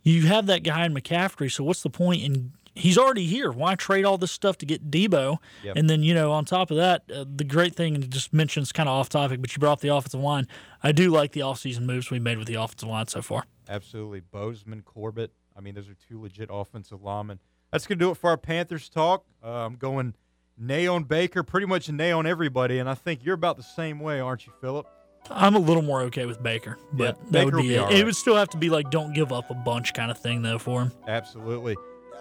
you 0.03 0.27
have 0.27 0.45
that 0.45 0.61
guy 0.63 0.85
in 0.85 0.93
McCaffrey, 0.93 1.51
so 1.51 1.63
what's 1.63 1.81
the 1.81 1.89
point 1.89 2.21
in 2.21 2.51
he's 2.75 2.97
already 2.97 3.25
here. 3.25 3.51
Why 3.51 3.75
trade 3.75 4.05
all 4.05 4.17
this 4.17 4.31
stuff 4.31 4.57
to 4.59 4.65
get 4.65 4.89
Deebo? 4.89 5.37
Yep. 5.63 5.75
And 5.75 5.89
then, 5.89 6.03
you 6.03 6.13
know, 6.13 6.31
on 6.31 6.45
top 6.45 6.71
of 6.71 6.77
that, 6.77 7.03
uh, 7.13 7.25
the 7.27 7.43
great 7.43 7.75
thing, 7.75 7.95
and 7.95 8.09
just 8.09 8.33
mentions 8.33 8.71
kind 8.71 8.89
of 8.89 8.93
off 8.95 9.09
topic, 9.09 9.41
but 9.41 9.55
you 9.55 9.59
brought 9.59 9.73
up 9.73 9.79
the 9.81 9.89
offensive 9.95 10.19
line. 10.19 10.47
I 10.81 10.91
do 10.91 11.09
like 11.09 11.31
the 11.31 11.41
offseason 11.41 11.81
moves 11.81 12.09
we 12.11 12.19
made 12.19 12.37
with 12.37 12.47
the 12.47 12.55
offensive 12.55 12.89
line 12.89 13.07
so 13.07 13.21
far. 13.21 13.45
Absolutely. 13.69 14.19
Bozeman, 14.21 14.81
Corbett. 14.81 15.31
I 15.55 15.61
mean, 15.61 15.75
those 15.75 15.87
are 15.87 15.95
two 16.09 16.21
legit 16.21 16.49
offensive 16.51 17.01
linemen. 17.01 17.39
That's 17.71 17.87
going 17.87 17.97
to 17.99 18.05
do 18.05 18.11
it 18.11 18.17
for 18.17 18.29
our 18.29 18.37
Panthers 18.37 18.89
talk. 18.89 19.25
Uh, 19.43 19.47
I'm 19.65 19.75
going 19.75 20.13
nay 20.57 20.87
on 20.87 21.03
Baker, 21.03 21.43
pretty 21.43 21.65
much 21.67 21.89
nay 21.89 22.11
on 22.11 22.25
everybody. 22.27 22.79
And 22.79 22.89
I 22.89 22.93
think 22.95 23.23
you're 23.23 23.35
about 23.35 23.57
the 23.57 23.63
same 23.63 23.99
way, 23.99 24.19
aren't 24.19 24.45
you, 24.45 24.53
Philip? 24.61 24.87
I'm 25.29 25.55
a 25.55 25.59
little 25.59 25.81
more 25.83 26.01
okay 26.01 26.25
with 26.25 26.43
Baker, 26.43 26.77
but 26.91 27.03
Yeah, 27.03 27.11
that 27.11 27.31
Baker 27.31 27.55
would 27.55 27.61
be, 27.61 27.67
be 27.69 27.75
it. 27.75 27.77
all 27.79 27.89
It 27.93 28.03
would 28.03 28.15
still 28.15 28.35
have 28.35 28.49
to 28.49 28.57
be 28.57 28.69
like 28.69 28.91
don't 28.91 29.13
give 29.13 29.31
up 29.31 29.49
a 29.49 29.53
bunch 29.53 29.93
kind 29.93 30.11
of 30.11 30.17
thing 30.19 30.41
though 30.41 30.59
for 30.59 30.81
him. 30.81 30.91
Absolutely. 31.07 31.77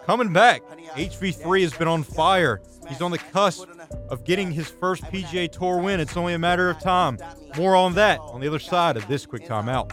Coming 0.06 0.32
back, 0.32 0.62
HV3 0.94 1.62
has 1.62 1.72
been 1.74 1.88
on 1.88 2.02
fire. 2.02 2.60
He's 2.88 3.00
on 3.00 3.12
the 3.12 3.18
cusp 3.18 3.68
of 4.08 4.24
getting 4.24 4.50
his 4.50 4.68
first 4.68 5.02
PGA 5.04 5.50
Tour 5.50 5.78
win. 5.78 6.00
It's 6.00 6.16
only 6.16 6.34
a 6.34 6.38
matter 6.38 6.68
of 6.68 6.80
time. 6.80 7.18
More 7.56 7.76
on 7.76 7.94
that 7.94 8.18
on 8.18 8.40
the 8.40 8.48
other 8.48 8.58
side 8.58 8.96
of 8.96 9.06
this 9.06 9.26
quick 9.26 9.46
timeout. 9.46 9.92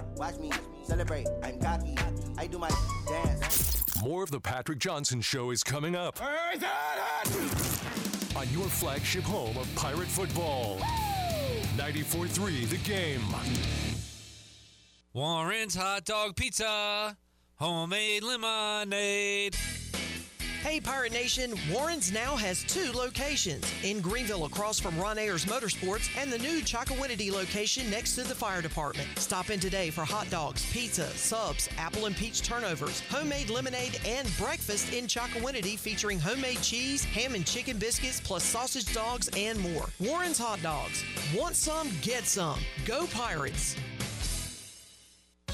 Celebrate. 0.86 1.28
I'm 1.44 1.60
cocky. 1.60 1.96
I 2.38 2.48
do 2.48 2.58
my 2.58 2.72
dance. 3.08 3.84
More 4.02 4.24
of 4.24 4.32
the 4.32 4.40
Patrick 4.40 4.80
Johnson 4.80 5.22
Show 5.22 5.52
is 5.52 5.64
coming 5.64 5.96
up 5.96 6.20
on 8.36 8.48
your 8.52 8.66
flagship 8.66 9.24
home 9.24 9.58
of 9.58 9.68
pirate 9.76 10.08
Football. 10.08 10.80
94 11.78 12.28
3, 12.28 12.66
The 12.66 12.78
Game. 12.78 13.22
Warren's 15.14 15.76
Hot 15.76 16.06
Dog 16.06 16.36
Pizza, 16.36 17.18
homemade 17.56 18.24
lemonade. 18.24 19.56
Hey, 20.62 20.82
Pirate 20.82 21.14
Nation, 21.14 21.54
Warren's 21.72 22.12
now 22.12 22.36
has 22.36 22.66
two 22.66 22.92
locations 22.92 23.66
in 23.82 24.02
Greenville 24.02 24.44
across 24.44 24.78
from 24.78 25.00
Ron 25.00 25.18
Ayers 25.18 25.46
Motorsports 25.46 26.10
and 26.18 26.30
the 26.30 26.38
new 26.38 26.60
Chocowinity 26.60 27.32
location 27.32 27.90
next 27.90 28.16
to 28.16 28.24
the 28.24 28.36
fire 28.36 28.62
department. 28.62 29.08
Stop 29.16 29.52
in 29.52 29.62
today 29.62 29.90
for 29.90 30.04
hot 30.04 30.30
dogs, 30.30 30.70
pizza, 30.74 31.08
subs, 31.12 31.70
apple 31.78 32.08
and 32.08 32.16
peach 32.16 32.42
turnovers, 32.42 33.00
homemade 33.10 33.50
lemonade, 33.50 34.02
and 34.06 34.30
breakfast 34.38 34.92
in 34.92 35.06
Chocowinity 35.06 35.80
featuring 35.80 36.20
homemade 36.20 36.62
cheese, 36.62 37.06
ham 37.06 37.36
and 37.36 37.46
chicken 37.46 37.78
biscuits, 37.78 38.20
plus 38.20 38.44
sausage 38.44 38.94
dogs 38.94 39.30
and 39.38 39.58
more. 39.62 39.86
Warren's 40.02 40.38
Hot 40.40 40.62
Dogs. 40.62 41.06
Want 41.34 41.56
some? 41.56 41.90
Get 42.02 42.26
some. 42.26 42.60
Go 42.86 43.08
Pirates. 43.08 43.78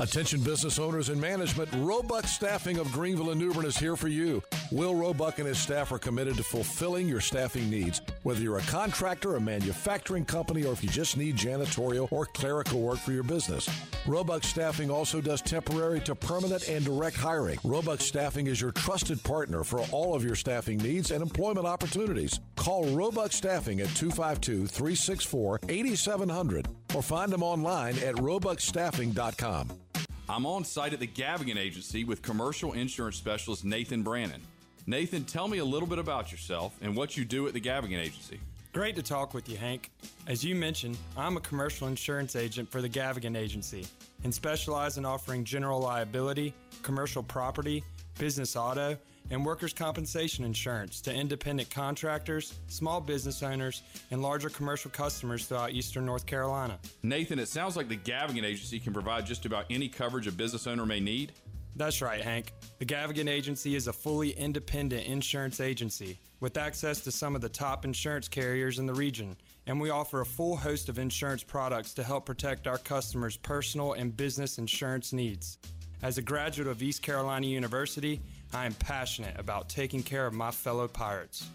Attention 0.02 0.42
business 0.42 0.78
owners 0.78 1.08
and 1.08 1.22
management, 1.22 1.70
Roebuck 1.76 2.28
Staffing 2.28 2.80
of 2.80 2.92
Greenville 2.92 3.30
and 3.30 3.40
New 3.40 3.54
Bern 3.54 3.64
is 3.66 3.78
here 3.78 3.96
for 3.96 4.10
you. 4.10 4.44
Will 4.70 4.94
Roebuck 4.94 5.40
and 5.40 5.48
his 5.48 5.58
staff 5.58 5.90
are 5.90 5.98
committed 5.98 6.36
to 6.36 6.44
fulfilling 6.44 7.08
your 7.08 7.22
staffing 7.22 7.70
needs. 7.70 8.02
Whether 8.24 8.42
you're 8.42 8.58
a 8.58 8.64
contractor, 8.64 9.38
a 9.38 9.40
manufacturing 9.40 10.26
company, 10.26 10.66
or 10.66 10.74
if 10.74 10.84
you 10.84 10.90
just 10.90 11.16
need 11.16 11.38
janitorial 11.38 12.12
or 12.12 12.26
clerical 12.26 12.82
work 12.82 13.00
for 13.00 13.14
your 13.14 13.24
business. 13.24 13.70
Roebuck 14.06 14.44
Staffing 14.44 14.92
also 14.92 15.22
does 15.22 15.42
temporary 15.42 16.02
to 16.02 16.14
permanent 16.14 16.68
and 16.68 16.84
direct 16.84 17.16
hiring. 17.16 17.58
Roebuck 17.64 18.02
Staffing 18.02 18.48
is 18.48 18.60
your 18.60 18.72
trusted 18.72 19.24
partner 19.24 19.64
for 19.64 19.80
all 19.92 20.14
of 20.14 20.26
your 20.26 20.36
staffing 20.36 20.78
needs 20.78 21.12
and 21.12 21.22
employment 21.22 21.66
opportunities. 21.66 22.42
Call 22.58 22.84
Roebuck 22.88 23.32
Staffing 23.32 23.80
at 23.80 23.96
252 23.96 24.68
364 24.68 25.62
8700 25.70 26.68
or 26.94 27.02
find 27.02 27.32
them 27.32 27.44
online 27.44 27.98
at 28.00 28.16
roebuckstaffing.com. 28.16 29.85
I'm 30.28 30.48
on 30.48 30.64
site 30.66 30.92
at 30.92 31.00
the 31.00 31.08
Gavigan 31.08 31.58
Agency 31.58 32.04
with 32.04 32.24
commercial 32.24 32.74
insurance 32.74 33.16
specialist 33.16 33.64
Nathan 33.64 34.02
Brannon. 34.02 34.42
Nathan, 34.88 35.24
tell 35.24 35.48
me 35.48 35.60
a 35.60 35.66
little 35.66 35.88
bit 35.88 36.00
about 36.00 36.32
yourself 36.32 36.76
and 36.82 36.96
what 36.96 37.16
you 37.16 37.26
do 37.26 37.48
at 37.48 37.54
the 37.54 37.62
Gavigan 37.62 38.00
Agency. 38.00 38.40
Great 38.74 38.96
to 38.96 39.04
talk 39.04 39.36
with 39.36 39.48
you, 39.48 39.56
Hank. 39.56 39.92
As 40.28 40.44
you 40.44 40.56
mentioned, 40.56 40.98
I'm 41.16 41.38
a 41.38 41.40
commercial 41.42 41.88
insurance 41.88 42.36
agent 42.36 42.70
for 42.70 42.82
the 42.82 42.90
Gavigan 42.90 43.38
Agency 43.38 43.86
and 44.24 44.34
specialize 44.34 44.98
in 44.98 45.06
offering 45.06 45.44
general 45.44 45.80
liability, 45.80 46.54
commercial 46.82 47.22
property, 47.22 47.84
business 48.18 48.56
auto, 48.56 48.98
and 49.30 49.46
workers' 49.46 49.74
compensation 49.74 50.46
insurance 50.46 51.02
to 51.02 51.14
independent 51.14 51.70
contractors, 51.70 52.54
small 52.68 53.02
business 53.02 53.42
owners, 53.44 53.84
and 54.12 54.22
larger 54.22 54.50
commercial 54.50 54.92
customers 54.92 55.46
throughout 55.46 55.72
eastern 55.72 56.06
North 56.06 56.26
Carolina. 56.26 56.80
Nathan, 57.04 57.40
it 57.40 57.48
sounds 57.48 57.76
like 57.76 57.90
the 57.90 57.98
Gavigan 57.98 58.44
Agency 58.44 58.80
can 58.80 58.94
provide 58.94 59.26
just 59.26 59.46
about 59.46 59.66
any 59.70 59.88
coverage 59.90 60.28
a 60.28 60.32
business 60.32 60.68
owner 60.68 60.86
may 60.86 61.00
need. 61.00 61.32
That's 61.78 62.02
right, 62.02 62.22
Hank. 62.22 62.54
The 62.80 62.86
Gavigan 62.86 63.30
Agency 63.30 63.76
is 63.76 63.88
a 63.88 63.94
fully 63.94 64.30
independent 64.32 65.08
insurance 65.08 65.60
agency 65.60 66.18
with 66.40 66.58
access 66.58 67.02
to 67.02 67.12
some 67.12 67.36
of 67.36 67.42
the 67.42 67.50
top 67.50 67.84
insurance 67.84 68.28
carriers 68.28 68.80
in 68.80 68.86
the 68.86 68.94
region, 68.94 69.36
and 69.68 69.82
we 69.82 69.90
offer 69.90 70.22
a 70.22 70.26
full 70.26 70.56
host 70.56 70.88
of 70.88 71.00
insurance 71.00 71.44
products 71.44 71.94
to 71.94 72.04
help 72.04 72.26
protect 72.26 72.68
our 72.68 72.78
customers' 72.78 73.36
personal 73.36 73.94
and 73.94 74.16
business 74.16 74.58
insurance 74.58 75.12
needs. 75.12 75.58
As 76.02 76.18
a 76.18 76.22
graduate 76.22 76.68
of 76.68 76.84
East 76.84 77.02
Carolina 77.02 77.48
University, 77.48 78.22
I 78.54 78.66
am 78.66 78.74
passionate 78.74 79.40
about 79.40 79.70
taking 79.70 80.04
care 80.04 80.26
of 80.26 80.34
my 80.34 80.52
fellow 80.52 80.88
pirates. 80.88 81.48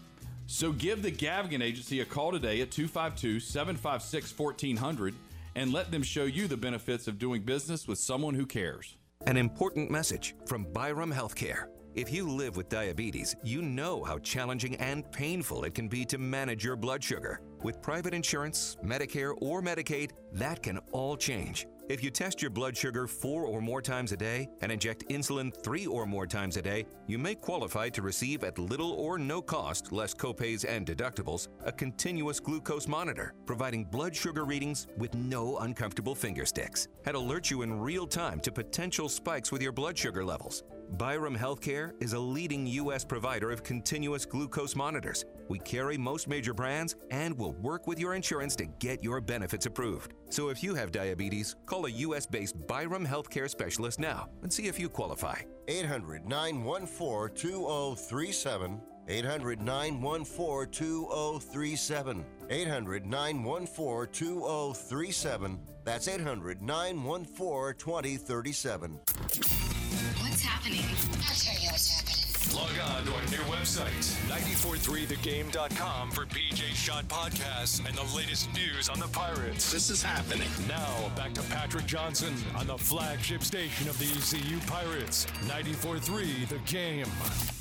So 0.47 0.71
give 0.71 1.01
the 1.01 1.11
Gavigan 1.11 1.61
Agency 1.61 2.01
a 2.01 2.05
call 2.05 2.31
today 2.31 2.61
at 2.61 2.71
252 2.71 3.39
756 3.39 4.37
1400 4.37 5.13
and 5.55 5.73
let 5.73 5.91
them 5.91 6.03
show 6.03 6.25
you 6.25 6.47
the 6.47 6.57
benefits 6.57 7.07
of 7.07 7.19
doing 7.19 7.41
business 7.41 7.87
with 7.87 7.97
someone 7.97 8.33
who 8.33 8.45
cares. 8.45 8.97
An 9.27 9.37
important 9.37 9.91
message 9.91 10.35
from 10.45 10.65
Byram 10.73 11.11
Healthcare. 11.11 11.65
If 11.93 12.11
you 12.11 12.29
live 12.29 12.55
with 12.55 12.69
diabetes, 12.69 13.35
you 13.43 13.61
know 13.61 14.01
how 14.03 14.17
challenging 14.19 14.77
and 14.77 15.09
painful 15.11 15.65
it 15.65 15.75
can 15.75 15.89
be 15.89 16.05
to 16.05 16.17
manage 16.17 16.63
your 16.63 16.77
blood 16.77 17.03
sugar. 17.03 17.41
With 17.63 17.81
private 17.81 18.13
insurance, 18.13 18.77
Medicare, 18.83 19.33
or 19.41 19.61
Medicaid, 19.61 20.11
that 20.33 20.63
can 20.63 20.79
all 20.93 21.17
change. 21.17 21.67
If 21.91 22.01
you 22.01 22.09
test 22.09 22.41
your 22.41 22.51
blood 22.51 22.77
sugar 22.77 23.05
four 23.05 23.43
or 23.43 23.59
more 23.59 23.81
times 23.81 24.13
a 24.13 24.15
day 24.15 24.47
and 24.61 24.71
inject 24.71 25.09
insulin 25.09 25.53
three 25.53 25.85
or 25.85 26.05
more 26.05 26.25
times 26.25 26.55
a 26.55 26.61
day, 26.61 26.85
you 27.05 27.19
may 27.19 27.35
qualify 27.35 27.89
to 27.89 28.01
receive 28.01 28.45
at 28.45 28.57
little 28.57 28.93
or 28.93 29.19
no 29.19 29.41
cost, 29.41 29.91
less 29.91 30.13
copays 30.13 30.63
and 30.65 30.87
deductibles, 30.87 31.49
a 31.65 31.71
continuous 31.73 32.39
glucose 32.39 32.87
monitor, 32.87 33.33
providing 33.45 33.83
blood 33.83 34.15
sugar 34.15 34.45
readings 34.45 34.87
with 34.97 35.13
no 35.15 35.57
uncomfortable 35.57 36.15
finger 36.15 36.45
sticks. 36.45 36.87
And 37.05 37.17
alert 37.17 37.51
you 37.51 37.61
in 37.61 37.77
real 37.81 38.07
time 38.07 38.39
to 38.39 38.53
potential 38.53 39.09
spikes 39.09 39.51
with 39.51 39.61
your 39.61 39.73
blood 39.73 39.97
sugar 39.97 40.23
levels. 40.23 40.63
Byram 40.91 41.37
Healthcare 41.37 41.93
is 42.01 42.11
a 42.11 42.19
leading 42.19 42.67
U.S. 42.67 43.05
provider 43.05 43.49
of 43.49 43.63
continuous 43.63 44.25
glucose 44.25 44.75
monitors. 44.75 45.23
We 45.47 45.57
carry 45.59 45.97
most 45.97 46.27
major 46.27 46.53
brands 46.53 46.97
and 47.11 47.37
will 47.37 47.53
work 47.53 47.87
with 47.87 47.97
your 47.97 48.13
insurance 48.13 48.57
to 48.57 48.65
get 48.65 49.01
your 49.01 49.21
benefits 49.21 49.65
approved. 49.65 50.13
So 50.29 50.49
if 50.49 50.61
you 50.61 50.75
have 50.75 50.91
diabetes, 50.91 51.55
call 51.65 51.85
a 51.85 51.89
U.S. 51.89 52.25
based 52.25 52.67
Byram 52.67 53.07
Healthcare 53.07 53.49
specialist 53.49 53.99
now 53.99 54.27
and 54.43 54.51
see 54.51 54.67
if 54.67 54.77
you 54.77 54.89
qualify. 54.89 55.39
800 55.69 56.27
914 56.27 57.35
2037. 57.37 58.81
800 59.07 59.61
914 59.61 60.71
2037. 60.71 62.25
800 62.51 63.05
914 63.05 64.11
2037. 64.11 65.59
That's 65.85 66.07
800 66.07 66.61
914 66.61 67.75
2037. 67.77 68.99
What's 69.07 70.41
happening? 70.41 70.83
I'll 70.83 71.35
tell 71.35 71.61
you 71.61 71.69
what's 71.69 71.89
happening. 71.89 72.17
Log 72.53 72.71
on 72.89 73.05
to 73.05 73.13
our 73.13 73.21
new 73.27 73.43
website, 73.53 73.87
943thegame.com 74.27 76.11
for 76.11 76.25
PJ 76.25 76.73
Shot 76.73 77.07
podcasts 77.07 77.85
and 77.87 77.95
the 77.95 78.15
latest 78.15 78.51
news 78.53 78.89
on 78.89 78.99
the 78.99 79.07
Pirates. 79.07 79.71
This 79.71 79.89
is 79.89 80.03
happening. 80.03 80.49
Now, 80.67 81.09
back 81.15 81.33
to 81.35 81.41
Patrick 81.43 81.85
Johnson 81.85 82.33
on 82.57 82.67
the 82.67 82.77
flagship 82.77 83.43
station 83.43 83.87
of 83.87 83.97
the 83.99 84.05
ECU 84.05 84.59
Pirates, 84.67 85.27
943 85.47 86.45
The 86.45 86.57
Game. 86.69 87.60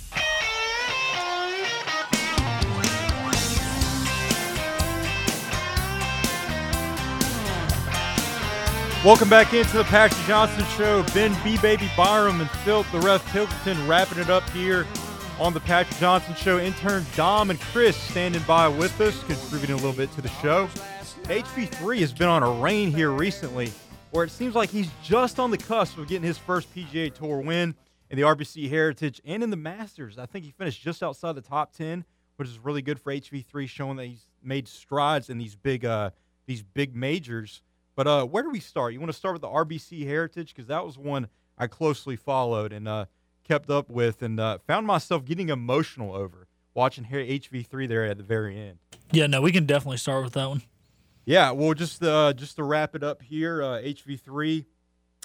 Welcome 9.03 9.31
back 9.31 9.55
into 9.55 9.79
the 9.79 9.85
Patrick 9.85 10.27
Johnson 10.27 10.63
Show. 10.77 11.03
Ben 11.15 11.35
B. 11.43 11.57
Baby 11.63 11.91
Byram 11.97 12.39
and 12.39 12.51
Phil 12.51 12.83
the 12.93 13.01
Ref 13.01 13.25
Pilkington 13.33 13.89
wrapping 13.89 14.19
it 14.19 14.29
up 14.29 14.47
here 14.51 14.87
on 15.39 15.55
the 15.55 15.61
Patrick 15.61 15.99
Johnson 15.99 16.35
Show. 16.35 16.59
Intern 16.59 17.07
Dom 17.17 17.49
and 17.49 17.59
Chris 17.59 17.97
standing 17.97 18.43
by 18.43 18.69
with 18.69 19.01
us, 19.01 19.19
contributing 19.25 19.73
a 19.73 19.77
little 19.77 19.95
bit 19.95 20.13
to 20.17 20.21
the 20.21 20.29
show. 20.29 20.67
HV3 21.25 22.01
has 22.01 22.13
been 22.13 22.29
on 22.29 22.43
a 22.43 22.51
reign 22.61 22.93
here 22.93 23.11
recently 23.11 23.73
where 24.11 24.23
it 24.23 24.31
seems 24.31 24.55
like 24.55 24.69
he's 24.69 24.91
just 25.03 25.41
on 25.41 25.51
the 25.51 25.57
cusp 25.57 25.97
of 25.97 26.07
getting 26.07 26.27
his 26.27 26.37
first 26.37 26.71
PGA 26.75 27.11
Tour 27.11 27.41
win 27.41 27.75
in 28.11 28.19
the 28.19 28.23
RBC 28.23 28.69
Heritage 28.69 29.19
and 29.25 29.43
in 29.43 29.49
the 29.49 29.57
Masters. 29.57 30.19
I 30.19 30.27
think 30.27 30.45
he 30.45 30.51
finished 30.51 30.83
just 30.83 31.03
outside 31.03 31.37
the 31.37 31.41
top 31.41 31.73
10, 31.73 32.05
which 32.37 32.51
is 32.51 32.59
really 32.59 32.83
good 32.83 33.01
for 33.01 33.15
HV3, 33.15 33.67
showing 33.67 33.97
that 33.97 34.05
he's 34.05 34.27
made 34.43 34.69
strides 34.69 35.31
in 35.31 35.39
these 35.39 35.57
big, 35.57 35.87
uh, 35.87 36.11
these 36.45 36.63
big 36.63 36.95
majors. 36.95 37.63
But 37.97 38.07
uh, 38.07 38.25
where 38.25 38.43
do 38.43 38.51
we 38.51 38.61
start? 38.61 38.93
You 38.93 39.01
want 39.01 39.13
to 39.13 39.17
start 39.19 39.35
with 39.35 39.43
the 39.43 39.49
RBC 39.49 40.07
Heritage 40.07 40.55
because 40.55 40.69
that 40.69 40.85
was 40.85 40.97
one 40.97 41.29
I 41.59 41.67
closely 41.67 42.17
followed 42.17 42.73
and 42.73 42.89
uh, 42.89 43.07
kept 43.45 43.69
up 43.69 43.91
with, 43.91 44.23
and 44.23 44.41
uh, 44.41 44.59
found 44.67 44.87
myself 44.87 45.25
getting 45.25 45.49
emotional 45.49 46.15
over 46.15 46.47
watching 46.75 47.05
HV3 47.05 47.89
there 47.89 48.05
at 48.05 48.17
the 48.17 48.23
very 48.23 48.59
end. 48.59 48.79
Yeah, 49.13 49.27
no, 49.27 49.43
we 49.43 49.53
can 49.53 49.67
definitely 49.67 49.99
start 49.99 50.25
with 50.25 50.35
that 50.35 50.49
one. 50.49 50.63
Yeah, 51.25 51.51
well, 51.51 51.75
just 51.75 52.03
uh, 52.03 52.33
just 52.33 52.57
to 52.57 52.63
wrap 52.63 52.95
it 52.95 53.03
up 53.03 53.23
here, 53.23 53.63
uh, 53.63 53.81
HV3 53.81 54.65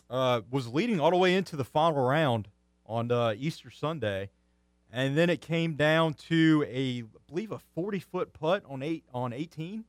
uh, 0.10 0.42
was 0.52 0.68
leading 0.68 1.00
all 1.00 1.12
the 1.12 1.18
way 1.18 1.36
into 1.36 1.56
the 1.56 1.64
final 1.64 2.04
round 2.04 2.50
on 2.86 3.12
uh, 3.12 3.34
Easter 3.38 3.70
Sunday, 3.70 4.30
and 4.92 5.18
then 5.18 5.30
it 5.30 5.42
came 5.42 5.76
down 5.76 6.14
to 6.14 6.66
a, 6.68 7.00
I 7.00 7.04
believe, 7.28 7.52
a 7.52 7.60
40 7.60 8.00
foot 8.00 8.34
putt 8.34 8.64
on 8.68 8.84
eight 8.84 9.04
on 9.14 9.34
18 9.34 9.86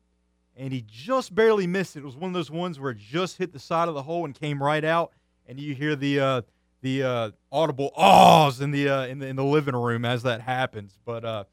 and 0.56 0.72
he 0.72 0.84
just 0.86 1.34
barely 1.34 1.66
missed 1.66 1.96
it. 1.96 2.00
It 2.00 2.04
was 2.04 2.16
one 2.16 2.30
of 2.30 2.34
those 2.34 2.50
ones 2.50 2.80
where 2.80 2.92
it 2.92 2.98
just 2.98 3.36
hit 3.36 3.52
the 3.52 3.58
side 3.58 3.88
of 3.88 3.94
the 3.94 4.02
hole 4.02 4.24
and 4.24 4.34
came 4.34 4.62
right 4.62 4.84
out, 4.84 5.12
and 5.46 5.60
you 5.60 5.74
hear 5.74 5.94
the 5.94 6.20
uh, 6.20 6.42
the 6.82 7.02
uh, 7.02 7.30
audible 7.52 7.92
ahs 7.96 8.60
in 8.60 8.70
the, 8.70 8.88
uh, 8.88 9.06
in 9.06 9.18
the 9.18 9.26
in 9.26 9.36
the 9.36 9.44
living 9.44 9.74
room 9.74 10.04
as 10.04 10.22
that 10.22 10.40
happens. 10.40 10.98
But 11.04 11.24
uh, 11.24 11.44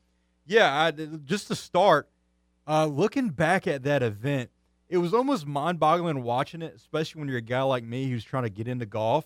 yeah, 0.46 0.74
I, 0.74 0.92
just 0.92 1.48
to 1.48 1.56
start, 1.56 2.10
uh, 2.68 2.86
looking 2.86 3.30
back 3.30 3.68
at 3.68 3.84
that 3.84 4.04
event, 4.04 4.50
it 4.90 4.98
was 4.98 5.14
almost 5.14 5.46
mind-boggling 5.46 6.24
watching 6.24 6.62
it, 6.62 6.74
especially 6.76 7.20
when 7.20 7.30
you're 7.30 7.38
a 7.38 7.42
guy 7.42 7.62
like 7.64 7.84
me 7.84 8.10
who's 8.10 8.24
trying 8.24 8.44
to 8.44 8.50
get 8.50 8.68
into 8.68 8.86
golf. 8.86 9.26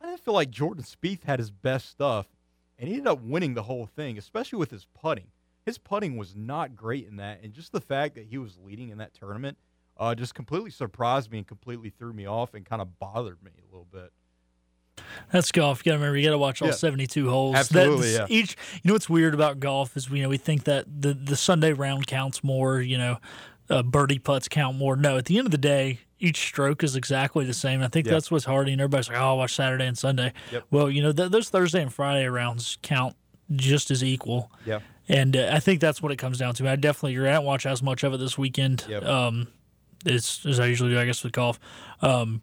I 0.00 0.06
didn't 0.06 0.20
feel 0.20 0.34
like 0.34 0.50
Jordan 0.50 0.84
Spieth 0.84 1.24
had 1.24 1.38
his 1.38 1.50
best 1.50 1.88
stuff, 1.88 2.26
and 2.78 2.88
he 2.88 2.94
ended 2.94 3.08
up 3.08 3.22
winning 3.22 3.54
the 3.54 3.62
whole 3.62 3.86
thing, 3.86 4.18
especially 4.18 4.58
with 4.58 4.70
his 4.70 4.86
putting 4.94 5.28
his 5.64 5.78
putting 5.78 6.16
was 6.16 6.34
not 6.36 6.74
great 6.76 7.06
in 7.06 7.16
that, 7.16 7.40
and 7.42 7.52
just 7.52 7.72
the 7.72 7.80
fact 7.80 8.14
that 8.16 8.24
he 8.26 8.38
was 8.38 8.58
leading 8.64 8.90
in 8.90 8.98
that 8.98 9.14
tournament 9.14 9.56
uh, 9.96 10.14
just 10.14 10.34
completely 10.34 10.70
surprised 10.70 11.30
me 11.30 11.38
and 11.38 11.46
completely 11.46 11.88
threw 11.90 12.12
me 12.12 12.26
off 12.26 12.54
and 12.54 12.64
kind 12.66 12.82
of 12.82 12.98
bothered 12.98 13.40
me 13.42 13.52
a 13.62 13.70
little 13.72 13.86
bit. 13.92 14.12
That's 15.32 15.52
golf. 15.52 15.78
You 15.84 15.90
got 15.90 15.94
to 15.94 15.98
remember, 15.98 16.18
you 16.18 16.24
got 16.26 16.32
to 16.32 16.38
watch 16.38 16.62
all 16.62 16.68
Yeah. 16.68 16.74
72 16.74 17.28
holes. 17.30 17.56
Absolutely, 17.56 18.12
That's 18.12 18.30
yeah. 18.30 18.36
Each, 18.36 18.56
you 18.74 18.80
know, 18.88 18.92
what's 18.94 19.08
weird 19.08 19.34
about 19.34 19.60
golf 19.60 19.96
is, 19.96 20.08
you 20.10 20.22
know, 20.22 20.28
we 20.28 20.36
think 20.36 20.64
that 20.64 20.86
the 21.00 21.14
the 21.14 21.36
Sunday 21.36 21.72
round 21.72 22.06
counts 22.06 22.42
more. 22.44 22.80
You 22.80 22.98
know, 22.98 23.18
uh, 23.70 23.82
birdie 23.82 24.18
putts 24.18 24.48
count 24.48 24.76
more. 24.76 24.96
No, 24.96 25.16
at 25.16 25.24
the 25.26 25.38
end 25.38 25.46
of 25.46 25.50
the 25.52 25.58
day, 25.58 26.00
each 26.18 26.38
stroke 26.38 26.82
is 26.84 26.96
exactly 26.96 27.44
the 27.44 27.54
same. 27.54 27.82
I 27.82 27.88
think 27.88 28.06
Yeah. 28.06 28.12
that's 28.14 28.30
what's 28.30 28.44
hard. 28.44 28.68
And 28.68 28.80
everybody's 28.80 29.08
like, 29.08 29.18
"Oh, 29.18 29.22
I'll 29.22 29.38
watch 29.38 29.54
Saturday 29.54 29.86
and 29.86 29.96
Sunday." 29.98 30.32
Yep. 30.52 30.64
Well, 30.70 30.90
you 30.90 31.02
know, 31.02 31.12
th- 31.12 31.30
those 31.30 31.48
Thursday 31.50 31.82
and 31.82 31.92
Friday 31.92 32.26
rounds 32.26 32.78
count 32.82 33.16
just 33.54 33.90
as 33.90 34.02
equal. 34.04 34.50
Yeah. 34.66 34.80
And 35.08 35.36
uh, 35.36 35.50
I 35.52 35.60
think 35.60 35.80
that's 35.80 36.00
what 36.00 36.12
it 36.12 36.16
comes 36.16 36.38
down 36.38 36.54
to. 36.54 36.68
I 36.68 36.76
definitely 36.76 37.14
agree. 37.16 37.28
I 37.28 37.32
didn't 37.34 37.44
watch 37.44 37.66
as 37.66 37.82
much 37.82 38.04
of 38.04 38.14
it 38.14 38.18
this 38.18 38.38
weekend. 38.38 38.84
Yep. 38.88 39.04
Um, 39.04 39.48
as, 40.06 40.40
as 40.46 40.60
I 40.60 40.66
usually 40.66 40.90
do, 40.90 40.98
I 40.98 41.04
guess, 41.04 41.22
with 41.22 41.32
golf. 41.32 41.58
Um, 42.00 42.42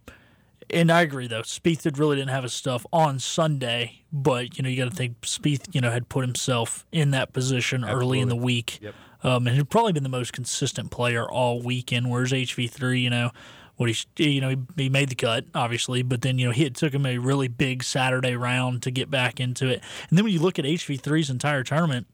and 0.69 0.91
I 0.91 1.01
agree 1.01 1.27
though. 1.27 1.41
Spieth 1.41 1.81
did 1.81 1.97
really 1.97 2.15
didn't 2.15 2.29
have 2.29 2.43
his 2.43 2.53
stuff 2.53 2.85
on 2.93 3.19
Sunday, 3.19 4.03
but 4.13 4.57
you 4.57 4.63
know 4.63 4.69
you 4.69 4.77
got 4.77 4.89
to 4.89 4.95
think 4.95 5.19
Spieth, 5.21 5.73
you 5.75 5.81
know, 5.81 5.91
had 5.91 6.07
put 6.07 6.23
himself 6.23 6.85
in 6.93 7.11
that 7.11 7.33
position 7.33 7.83
early 7.83 8.19
in 8.21 8.29
the 8.29 8.37
week, 8.37 8.79
Yep. 8.81 8.95
um, 9.23 9.47
and 9.47 9.57
had 9.57 9.69
probably 9.69 9.91
been 9.91 10.03
the 10.03 10.09
most 10.09 10.31
consistent 10.31 10.89
player 10.89 11.29
all 11.29 11.61
weekend. 11.61 12.09
Whereas 12.09 12.31
HV 12.31 12.69
three, 12.71 13.01
you 13.01 13.09
know, 13.09 13.31
what 13.75 13.89
he, 13.89 14.33
you 14.33 14.39
know, 14.39 14.49
he, 14.49 14.57
he 14.83 14.89
made 14.89 15.09
the 15.09 15.15
cut 15.15 15.43
obviously, 15.53 16.03
but 16.03 16.21
then 16.21 16.39
you 16.39 16.45
know 16.47 16.53
he 16.53 16.63
it 16.65 16.75
took 16.75 16.93
him 16.93 17.05
a 17.05 17.17
really 17.17 17.49
big 17.49 17.83
Saturday 17.83 18.37
round 18.37 18.81
to 18.83 18.91
get 18.91 19.11
back 19.11 19.41
into 19.41 19.67
it. 19.67 19.81
And 20.09 20.17
then 20.17 20.23
when 20.23 20.33
you 20.33 20.39
look 20.39 20.57
at 20.57 20.63
HV 20.63 21.01
3s 21.01 21.29
entire 21.29 21.63
tournament, 21.65 22.07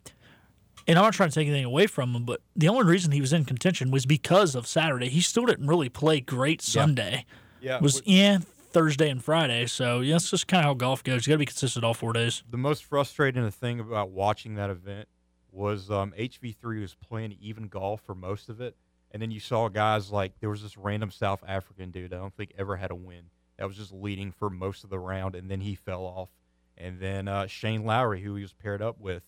and 0.87 0.97
I'm 0.97 1.03
not 1.05 1.13
trying 1.13 1.29
to 1.29 1.35
take 1.35 1.47
anything 1.47 1.65
away 1.65 1.87
from 1.87 2.15
him, 2.15 2.23
but 2.23 2.41
the 2.55 2.69
only 2.69 2.85
reason 2.85 3.11
he 3.11 3.21
was 3.21 3.33
in 3.33 3.45
contention 3.45 3.91
was 3.91 4.05
because 4.05 4.55
of 4.55 4.65
Saturday. 4.67 5.09
He 5.09 5.21
still 5.21 5.45
didn't 5.45 5.67
really 5.67 5.89
play 5.89 6.19
great 6.19 6.61
Sunday. 6.61 7.25
Yeah, 7.59 7.79
was 7.79 7.95
which- 7.95 8.07
yeah 8.07 8.39
Thursday 8.71 9.09
and 9.09 9.23
Friday. 9.23 9.65
So 9.65 10.01
yeah, 10.01 10.13
that's 10.13 10.29
just 10.29 10.47
kind 10.47 10.59
of 10.59 10.65
how 10.65 10.73
golf 10.75 11.03
goes. 11.03 11.25
You 11.25 11.31
got 11.31 11.35
to 11.35 11.39
be 11.39 11.45
consistent 11.45 11.83
all 11.83 11.93
four 11.93 12.13
days. 12.13 12.43
The 12.49 12.57
most 12.57 12.83
frustrating 12.83 13.49
thing 13.49 13.79
about 13.79 14.11
watching 14.11 14.55
that 14.55 14.69
event 14.69 15.07
was 15.51 15.89
um, 15.89 16.13
HV3 16.17 16.81
was 16.81 16.93
playing 16.93 17.35
even 17.41 17.67
golf 17.67 18.01
for 18.01 18.13
most 18.13 18.49
of 18.49 18.61
it, 18.61 18.75
and 19.11 19.21
then 19.21 19.31
you 19.31 19.39
saw 19.39 19.67
guys 19.69 20.11
like 20.11 20.33
there 20.39 20.49
was 20.49 20.61
this 20.61 20.77
random 20.77 21.09
South 21.09 21.43
African 21.47 21.89
dude 21.89 22.13
I 22.13 22.17
don't 22.17 22.35
think 22.35 22.53
ever 22.57 22.75
had 22.75 22.91
a 22.91 22.95
win 22.95 23.23
that 23.57 23.67
was 23.67 23.75
just 23.77 23.91
leading 23.91 24.31
for 24.31 24.49
most 24.49 24.83
of 24.83 24.89
the 24.89 24.99
round, 24.99 25.35
and 25.35 25.49
then 25.49 25.61
he 25.61 25.73
fell 25.73 26.03
off, 26.03 26.29
and 26.77 26.99
then 26.99 27.27
uh, 27.27 27.47
Shane 27.47 27.83
Lowry, 27.83 28.21
who 28.21 28.35
he 28.35 28.43
was 28.43 28.53
paired 28.53 28.81
up 28.81 28.99
with, 28.99 29.23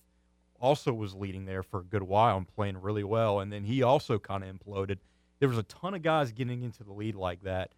also 0.60 0.94
was 0.94 1.14
leading 1.16 1.46
there 1.46 1.64
for 1.64 1.80
a 1.80 1.84
good 1.84 2.04
while 2.04 2.38
and 2.38 2.48
playing 2.48 2.82
really 2.82 3.04
well, 3.04 3.40
and 3.40 3.52
then 3.52 3.64
he 3.64 3.84
also 3.84 4.20
kind 4.20 4.44
of 4.44 4.50
imploded. 4.56 4.98
There 5.40 5.50
was 5.50 5.58
a 5.58 5.64
ton 5.64 5.94
of 5.94 6.02
guys 6.02 6.32
getting 6.32 6.64
into 6.64 6.84
the 6.84 6.92
lead 6.92 7.16
like 7.16 7.44
that, 7.44 7.72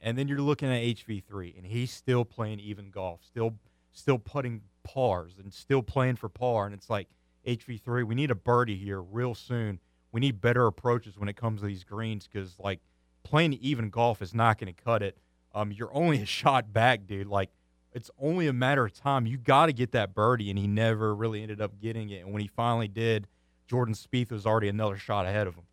and 0.00 0.16
then 0.16 0.28
you're 0.28 0.40
looking 0.40 0.68
at 0.68 0.82
HV3, 0.82 1.56
and 1.56 1.66
he's 1.66 1.90
still 1.90 2.24
playing 2.24 2.60
even 2.60 2.90
golf, 2.90 3.20
still 3.24 3.54
still 3.92 4.18
putting 4.18 4.62
pars 4.84 5.34
and 5.42 5.52
still 5.52 5.82
playing 5.82 6.16
for 6.16 6.28
par, 6.28 6.66
and 6.66 6.74
it's 6.74 6.88
like 6.88 7.08
HV3, 7.46 8.04
we 8.04 8.14
need 8.14 8.30
a 8.30 8.34
birdie 8.34 8.76
here 8.76 9.00
real 9.00 9.34
soon. 9.34 9.80
We 10.12 10.20
need 10.20 10.40
better 10.40 10.66
approaches 10.66 11.18
when 11.18 11.28
it 11.28 11.36
comes 11.36 11.60
to 11.60 11.66
these 11.66 11.84
greens 11.84 12.28
because 12.30 12.56
like 12.58 12.80
playing 13.22 13.54
even 13.54 13.90
golf 13.90 14.22
is 14.22 14.34
not 14.34 14.58
going 14.58 14.74
to 14.74 14.82
cut 14.82 15.02
it. 15.02 15.18
Um, 15.54 15.72
you're 15.72 15.92
only 15.94 16.20
a 16.22 16.26
shot 16.40 16.72
back, 16.72 17.06
dude. 17.06 17.26
Like 17.26 17.50
it's 17.98 18.10
only 18.20 18.46
a 18.46 18.52
matter 18.52 18.84
of 18.84 18.94
time. 18.94 19.26
You 19.26 19.36
got 19.36 19.66
to 19.66 19.72
get 19.72 19.90
that 19.92 20.14
birdie, 20.14 20.50
and 20.50 20.58
he 20.58 20.68
never 20.68 21.14
really 21.14 21.42
ended 21.42 21.60
up 21.60 21.80
getting 21.80 22.10
it. 22.10 22.24
And 22.24 22.32
when 22.32 22.40
he 22.40 22.46
finally 22.46 22.86
did, 22.86 23.26
Jordan 23.66 23.94
Spieth 23.94 24.30
was 24.30 24.46
already 24.46 24.68
another 24.68 24.96
shot 24.96 25.26
ahead 25.26 25.48
of 25.48 25.56
him. 25.56 25.64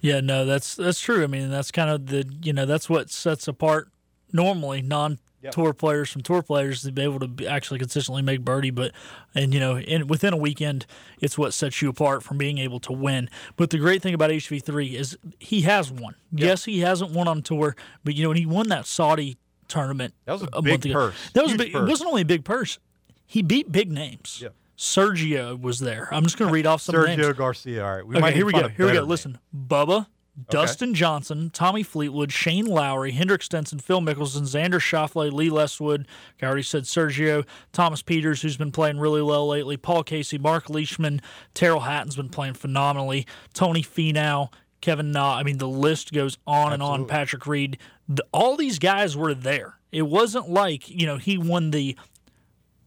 Yeah, 0.00 0.20
no, 0.20 0.44
that's 0.44 0.76
that's 0.76 1.00
true. 1.00 1.24
I 1.24 1.26
mean, 1.26 1.50
that's 1.50 1.72
kind 1.72 1.90
of 1.90 2.06
the 2.06 2.24
you 2.42 2.52
know 2.52 2.64
that's 2.64 2.88
what 2.88 3.10
sets 3.10 3.48
apart 3.48 3.88
normally 4.32 4.80
non 4.82 5.18
tour 5.50 5.72
players 5.72 6.10
from 6.10 6.22
tour 6.22 6.42
players 6.42 6.82
to 6.82 6.92
be 6.92 7.02
able 7.02 7.18
to 7.20 7.46
actually 7.46 7.80
consistently 7.80 8.22
make 8.22 8.44
birdie. 8.44 8.70
But 8.70 8.92
and 9.34 9.52
you 9.52 9.58
know, 9.58 9.78
in 9.78 10.06
within 10.06 10.32
a 10.32 10.36
weekend, 10.36 10.86
it's 11.20 11.36
what 11.36 11.52
sets 11.52 11.82
you 11.82 11.88
apart 11.88 12.22
from 12.22 12.38
being 12.38 12.58
able 12.58 12.78
to 12.80 12.92
win. 12.92 13.28
But 13.56 13.70
the 13.70 13.78
great 13.78 14.00
thing 14.00 14.14
about 14.14 14.30
HV 14.30 14.62
three 14.62 14.96
is 14.96 15.18
he 15.40 15.62
has 15.62 15.90
won. 15.90 16.14
Yes, 16.30 16.64
he 16.64 16.80
hasn't 16.80 17.10
won 17.10 17.26
on 17.26 17.42
tour, 17.42 17.74
but 18.04 18.14
you 18.14 18.22
know, 18.22 18.28
when 18.28 18.38
he 18.38 18.46
won 18.46 18.68
that 18.68 18.86
Saudi 18.86 19.36
tournament, 19.68 20.14
That 20.24 20.32
was 20.32 20.42
a 20.42 20.48
a 20.52 20.62
big 20.62 20.72
month 20.72 20.84
ago, 20.86 20.94
purse. 20.94 21.30
That 21.34 21.44
was 21.44 21.52
a 21.52 21.56
big, 21.56 21.72
purse. 21.72 21.82
it 21.82 21.88
wasn't 21.90 22.08
only 22.08 22.22
a 22.22 22.26
big 22.26 22.44
purse. 22.44 22.78
He 23.26 23.42
beat 23.42 23.70
big 23.70 23.92
names. 23.92 24.40
Yeah. 24.42 24.48
Sergio 24.76 25.60
was 25.60 25.80
there. 25.80 26.08
I'm 26.12 26.22
just 26.22 26.38
going 26.38 26.48
to 26.48 26.52
read 26.52 26.66
off 26.66 26.80
some 26.80 26.94
Sergio 26.94 27.06
names. 27.08 27.22
Sergio 27.22 27.36
Garcia. 27.36 27.84
All 27.84 27.96
right, 27.96 28.06
we 28.06 28.14
okay, 28.14 28.20
might 28.20 28.34
here 28.34 28.46
we 28.46 28.52
go. 28.52 28.68
Here 28.68 28.86
we 28.86 28.92
go. 28.92 29.02
Listen, 29.02 29.38
Bubba, 29.54 30.06
Dustin 30.50 30.94
Johnson, 30.94 31.50
Tommy 31.50 31.82
Fleetwood, 31.82 32.30
Shane 32.30 32.66
Lowry, 32.66 33.10
Henrik 33.10 33.42
Stenson, 33.42 33.80
Phil 33.80 34.00
Mickelson, 34.00 34.42
Xander 34.42 34.78
Schauffele, 34.78 35.32
Lee 35.32 35.50
Westwood. 35.50 36.06
I 36.40 36.46
already 36.46 36.62
said 36.62 36.84
Sergio, 36.84 37.44
Thomas 37.72 38.02
Pieters, 38.02 38.42
who's 38.42 38.56
been 38.56 38.70
playing 38.70 38.98
really 39.00 39.20
well 39.20 39.48
lately, 39.48 39.76
Paul 39.76 40.04
Casey, 40.04 40.38
Mark 40.38 40.70
Leishman, 40.70 41.20
Tyrrell 41.54 41.80
Hatton's 41.80 42.14
been 42.14 42.28
playing 42.28 42.54
phenomenally, 42.54 43.26
Tony 43.52 43.82
Finau, 43.82 44.52
Kevin 44.80 45.10
Na. 45.10 45.34
I 45.34 45.42
mean, 45.42 45.58
the 45.58 45.68
list 45.68 46.12
goes 46.12 46.38
on 46.46 46.72
and 46.72 46.82
on. 46.82 47.06
Patrick 47.06 47.46
Reed. 47.46 47.78
The, 48.08 48.24
all 48.32 48.56
these 48.56 48.78
guys 48.78 49.16
were 49.16 49.34
there. 49.34 49.78
It 49.92 50.02
wasn't 50.02 50.48
like, 50.48 50.88
you 50.88 51.06
know, 51.06 51.16
he 51.18 51.36
won 51.38 51.70
the 51.70 51.96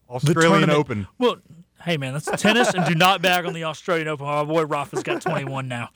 Australian 0.09 0.51
tournament- 0.51 0.79
Open. 0.79 1.07
Well, 1.17 1.37
hey 1.83 1.97
man, 1.97 2.13
that's 2.13 2.29
tennis, 2.41 2.73
and 2.73 2.85
do 2.85 2.95
not 2.95 3.21
bag 3.21 3.45
on 3.45 3.53
the 3.53 3.63
Australian 3.63 4.07
Open. 4.07 4.25
My 4.25 4.43
boy 4.43 4.65
Rafa's 4.65 5.03
got 5.03 5.21
21 5.21 5.67
now, 5.67 5.89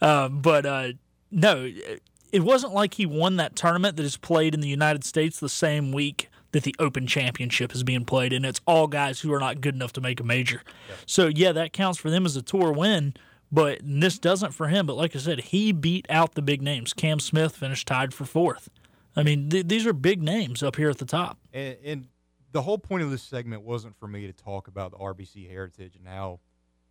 uh, 0.00 0.28
but 0.28 0.66
uh, 0.66 0.88
no, 1.30 1.70
it 2.32 2.42
wasn't 2.42 2.72
like 2.74 2.94
he 2.94 3.06
won 3.06 3.36
that 3.36 3.56
tournament 3.56 3.96
that 3.96 4.04
is 4.04 4.16
played 4.16 4.54
in 4.54 4.60
the 4.60 4.68
United 4.68 5.04
States 5.04 5.40
the 5.40 5.48
same 5.48 5.92
week 5.92 6.28
that 6.52 6.64
the 6.64 6.74
Open 6.78 7.06
Championship 7.06 7.74
is 7.74 7.82
being 7.82 8.04
played, 8.04 8.32
and 8.32 8.44
it's 8.44 8.60
all 8.66 8.86
guys 8.86 9.20
who 9.20 9.32
are 9.32 9.40
not 9.40 9.60
good 9.60 9.74
enough 9.74 9.92
to 9.94 10.00
make 10.00 10.20
a 10.20 10.24
major. 10.24 10.62
So 11.06 11.28
yeah, 11.28 11.52
that 11.52 11.72
counts 11.72 11.98
for 11.98 12.10
them 12.10 12.26
as 12.26 12.36
a 12.36 12.42
tour 12.42 12.72
win. 12.72 13.14
But 13.52 13.80
this 13.84 14.18
doesn't 14.18 14.52
for 14.52 14.68
him. 14.68 14.86
But 14.86 14.96
like 14.96 15.14
I 15.14 15.18
said, 15.18 15.40
he 15.40 15.72
beat 15.72 16.06
out 16.08 16.34
the 16.34 16.42
big 16.42 16.62
names. 16.62 16.94
Cam 16.94 17.20
Smith 17.20 17.56
finished 17.56 17.86
tied 17.86 18.14
for 18.14 18.24
fourth. 18.24 18.70
I 19.14 19.22
mean, 19.22 19.50
th- 19.50 19.68
these 19.68 19.86
are 19.86 19.92
big 19.92 20.22
names 20.22 20.62
up 20.62 20.76
here 20.76 20.88
at 20.88 20.96
the 20.96 21.04
top. 21.04 21.38
And, 21.52 21.76
and 21.84 22.08
the 22.52 22.62
whole 22.62 22.78
point 22.78 23.02
of 23.02 23.10
this 23.10 23.22
segment 23.22 23.62
wasn't 23.62 23.94
for 23.98 24.08
me 24.08 24.26
to 24.26 24.32
talk 24.32 24.68
about 24.68 24.90
the 24.90 24.96
RBC 24.96 25.50
heritage 25.50 25.96
and 25.96 26.08
how, 26.08 26.40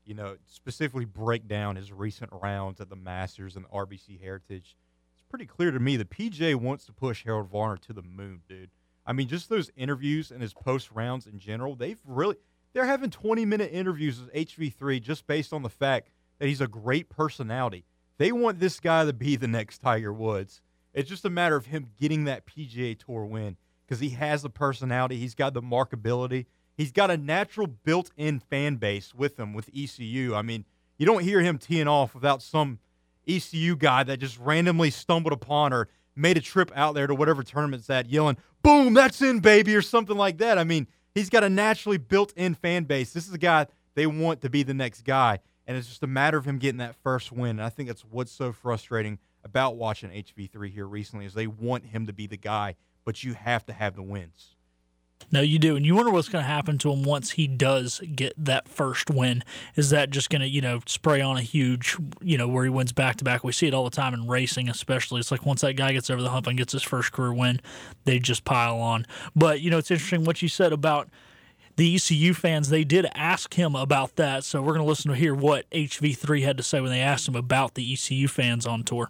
you 0.06 0.14
know, 0.14 0.38
specifically 0.46 1.06
break 1.06 1.48
down 1.48 1.78
his 1.78 1.92
recent 1.92 2.30
rounds 2.32 2.80
at 2.80 2.90
the 2.90 2.96
Masters 2.96 3.56
and 3.56 3.66
the 3.66 3.70
RBC 3.70 4.22
heritage. 4.22 4.76
It's 5.16 5.24
pretty 5.28 5.48
clear 5.48 5.72
to 5.72 5.80
me 5.80 5.98
the 5.98 6.06
PJ 6.06 6.56
wants 6.56 6.86
to 6.86 6.94
push 6.94 7.24
Harold 7.24 7.50
Varner 7.50 7.78
to 7.78 7.94
the 7.94 8.04
moon, 8.04 8.42
dude. 8.48 8.70
I 9.04 9.14
mean, 9.14 9.28
just 9.28 9.50
those 9.50 9.72
interviews 9.76 10.30
and 10.30 10.44
his 10.44 10.54
post 10.54 10.92
rounds 10.92 11.26
in 11.26 11.40
general, 11.40 11.76
they've 11.76 12.00
really 12.06 12.36
they're 12.74 12.86
having 12.86 13.10
20 13.10 13.46
minute 13.46 13.72
interviews 13.74 14.22
with 14.22 14.32
HV3 14.34 15.02
just 15.02 15.26
based 15.26 15.54
on 15.54 15.64
the 15.64 15.70
fact 15.70 16.10
that 16.42 16.48
he's 16.48 16.60
a 16.60 16.68
great 16.68 17.08
personality. 17.08 17.86
They 18.18 18.32
want 18.32 18.60
this 18.60 18.80
guy 18.80 19.06
to 19.06 19.14
be 19.14 19.36
the 19.36 19.48
next 19.48 19.78
Tiger 19.78 20.12
Woods. 20.12 20.60
It's 20.92 21.08
just 21.08 21.24
a 21.24 21.30
matter 21.30 21.56
of 21.56 21.68
him 21.68 21.92
getting 22.00 22.24
that 22.24 22.48
PGA 22.48 22.98
Tour 22.98 23.26
win 23.26 23.58
because 23.86 24.00
he 24.00 24.10
has 24.10 24.42
the 24.42 24.50
personality, 24.50 25.18
he's 25.18 25.36
got 25.36 25.54
the 25.54 25.62
markability, 25.62 26.48
he's 26.76 26.92
got 26.92 27.12
a 27.12 27.18
natural 27.18 27.68
built-in 27.68 28.40
fan 28.40 28.78
base 28.78 29.14
with 29.14 29.40
him 29.40 29.54
with 29.54 29.70
ECU. 29.70 30.34
I 30.34 30.42
mean, 30.42 30.66
you 30.98 31.06
don't 31.06 31.22
hear 31.22 31.42
him 31.42 31.60
teeing 31.60 31.88
off 31.88 32.16
without 32.16 32.42
some 32.42 32.80
ECU 33.28 33.76
guy 33.76 34.04
that 34.04 34.20
just 34.20 34.40
randomly 34.40 34.90
stumbled 34.90 35.34
upon 35.34 35.72
or 35.72 35.90
made 36.16 36.38
a 36.38 36.42
trip 36.42 36.72
out 36.76 36.96
there 36.96 37.06
to 37.06 37.14
whatever 37.14 37.44
tournament's 37.44 37.88
at, 37.92 38.10
yelling, 38.10 38.38
"Boom, 38.64 38.96
that's 38.96 39.22
in, 39.22 39.42
baby," 39.42 39.76
or 39.76 39.84
something 39.84 40.18
like 40.18 40.40
that. 40.40 40.58
I 40.58 40.64
mean, 40.64 40.88
he's 41.14 41.30
got 41.30 41.44
a 41.44 41.50
naturally 41.50 42.00
built-in 42.00 42.56
fan 42.56 42.86
base. 42.86 43.14
This 43.14 43.28
is 43.28 43.34
a 43.36 43.38
guy 43.38 43.68
they 43.94 44.08
want 44.08 44.42
to 44.42 44.50
be 44.50 44.64
the 44.64 44.74
next 44.74 45.04
guy, 45.04 45.38
and 45.68 45.78
it's 45.78 45.88
just 45.88 46.04
a 46.04 46.08
matter 46.08 46.38
of 46.38 46.46
him 46.46 46.58
getting 46.58 46.80
that 46.80 46.96
first 46.96 47.32
win. 47.32 47.52
And 47.52 47.64
I 47.64 47.70
think 47.70 47.88
that's 47.88 48.02
what's 48.02 48.32
so 48.32 48.52
frustrating 48.52 49.20
about 49.44 49.76
watching 49.76 50.10
HV3 50.10 50.72
here 50.72 50.86
recently 50.86 51.26
is 51.26 51.34
they 51.34 51.48
want 51.48 51.86
him 51.86 52.08
to 52.08 52.14
be 52.14 52.28
the 52.28 52.38
guy, 52.38 52.76
but 53.06 53.24
you 53.24 53.34
have 53.34 53.66
to 53.66 53.74
have 53.74 53.96
the 53.96 54.04
wins. 54.04 54.56
No, 55.32 55.42
you 55.42 55.60
do. 55.60 55.76
And 55.76 55.86
you 55.86 55.96
wonder 55.96 56.12
what's 56.12 56.30
going 56.30 56.44
to 56.44 56.48
happen 56.48 56.78
to 56.80 56.92
him 56.92 57.04
once 57.04 57.32
he 57.32 57.48
does 57.48 58.02
get 58.16 58.34
that 58.38 58.68
first 58.68 59.10
win. 59.10 59.44
Is 59.76 59.92
that 59.92 60.10
just 60.10 60.30
going 60.30 60.42
to, 60.42 60.48
you 60.48 60.62
know, 60.62 60.80
spray 60.88 61.22
on 61.22 61.38
a 61.38 61.42
huge, 61.42 61.96
you 62.22 62.38
know, 62.38 62.48
where 62.48 62.64
he 62.64 62.70
wins 62.70 62.92
back 62.92 63.18
to 63.18 63.24
back? 63.24 63.44
We 63.44 63.52
see 63.52 63.68
it 63.68 63.74
all 63.74 63.84
the 63.84 63.96
time 63.96 64.14
in 64.14 64.28
racing, 64.28 64.68
especially. 64.68 65.20
It's 65.20 65.32
like 65.32 65.46
once 65.46 65.62
that 65.62 65.74
guy 65.74 65.94
gets 65.94 66.10
over 66.10 66.22
the 66.22 66.32
hump 66.32 66.48
and 66.48 66.58
gets 66.58 66.74
his 66.74 66.84
first 66.84 67.12
career 67.12 67.34
win, 67.34 67.62
they 68.06 68.20
just 68.20 68.44
pile 68.44 68.80
on. 68.80 69.06
But, 69.36 69.62
you 69.62 69.70
know, 69.70 69.78
it's 69.78 69.92
interesting 69.92 70.26
what 70.26 70.42
you 70.42 70.48
said 70.48 70.74
about 70.74 71.10
the 71.82 71.96
ECU 71.96 72.36
fans. 72.36 72.70
They 72.70 72.84
did 72.84 73.08
ask 73.16 73.56
him 73.56 73.76
about 73.76 74.16
that. 74.18 74.44
So 74.44 74.62
we're 74.62 74.74
going 74.74 74.86
to 74.86 74.88
listen 74.88 75.10
to 75.10 75.18
hear 75.18 75.34
what 75.34 75.68
HV3 75.72 76.44
had 76.44 76.58
to 76.58 76.64
say 76.64 76.80
when 76.80 76.92
they 76.92 77.00
asked 77.00 77.28
him 77.28 77.36
about 77.36 77.74
the 77.74 77.94
ECU 77.94 78.28
fans 78.28 78.68
on 78.68 78.84
tour. 78.84 79.10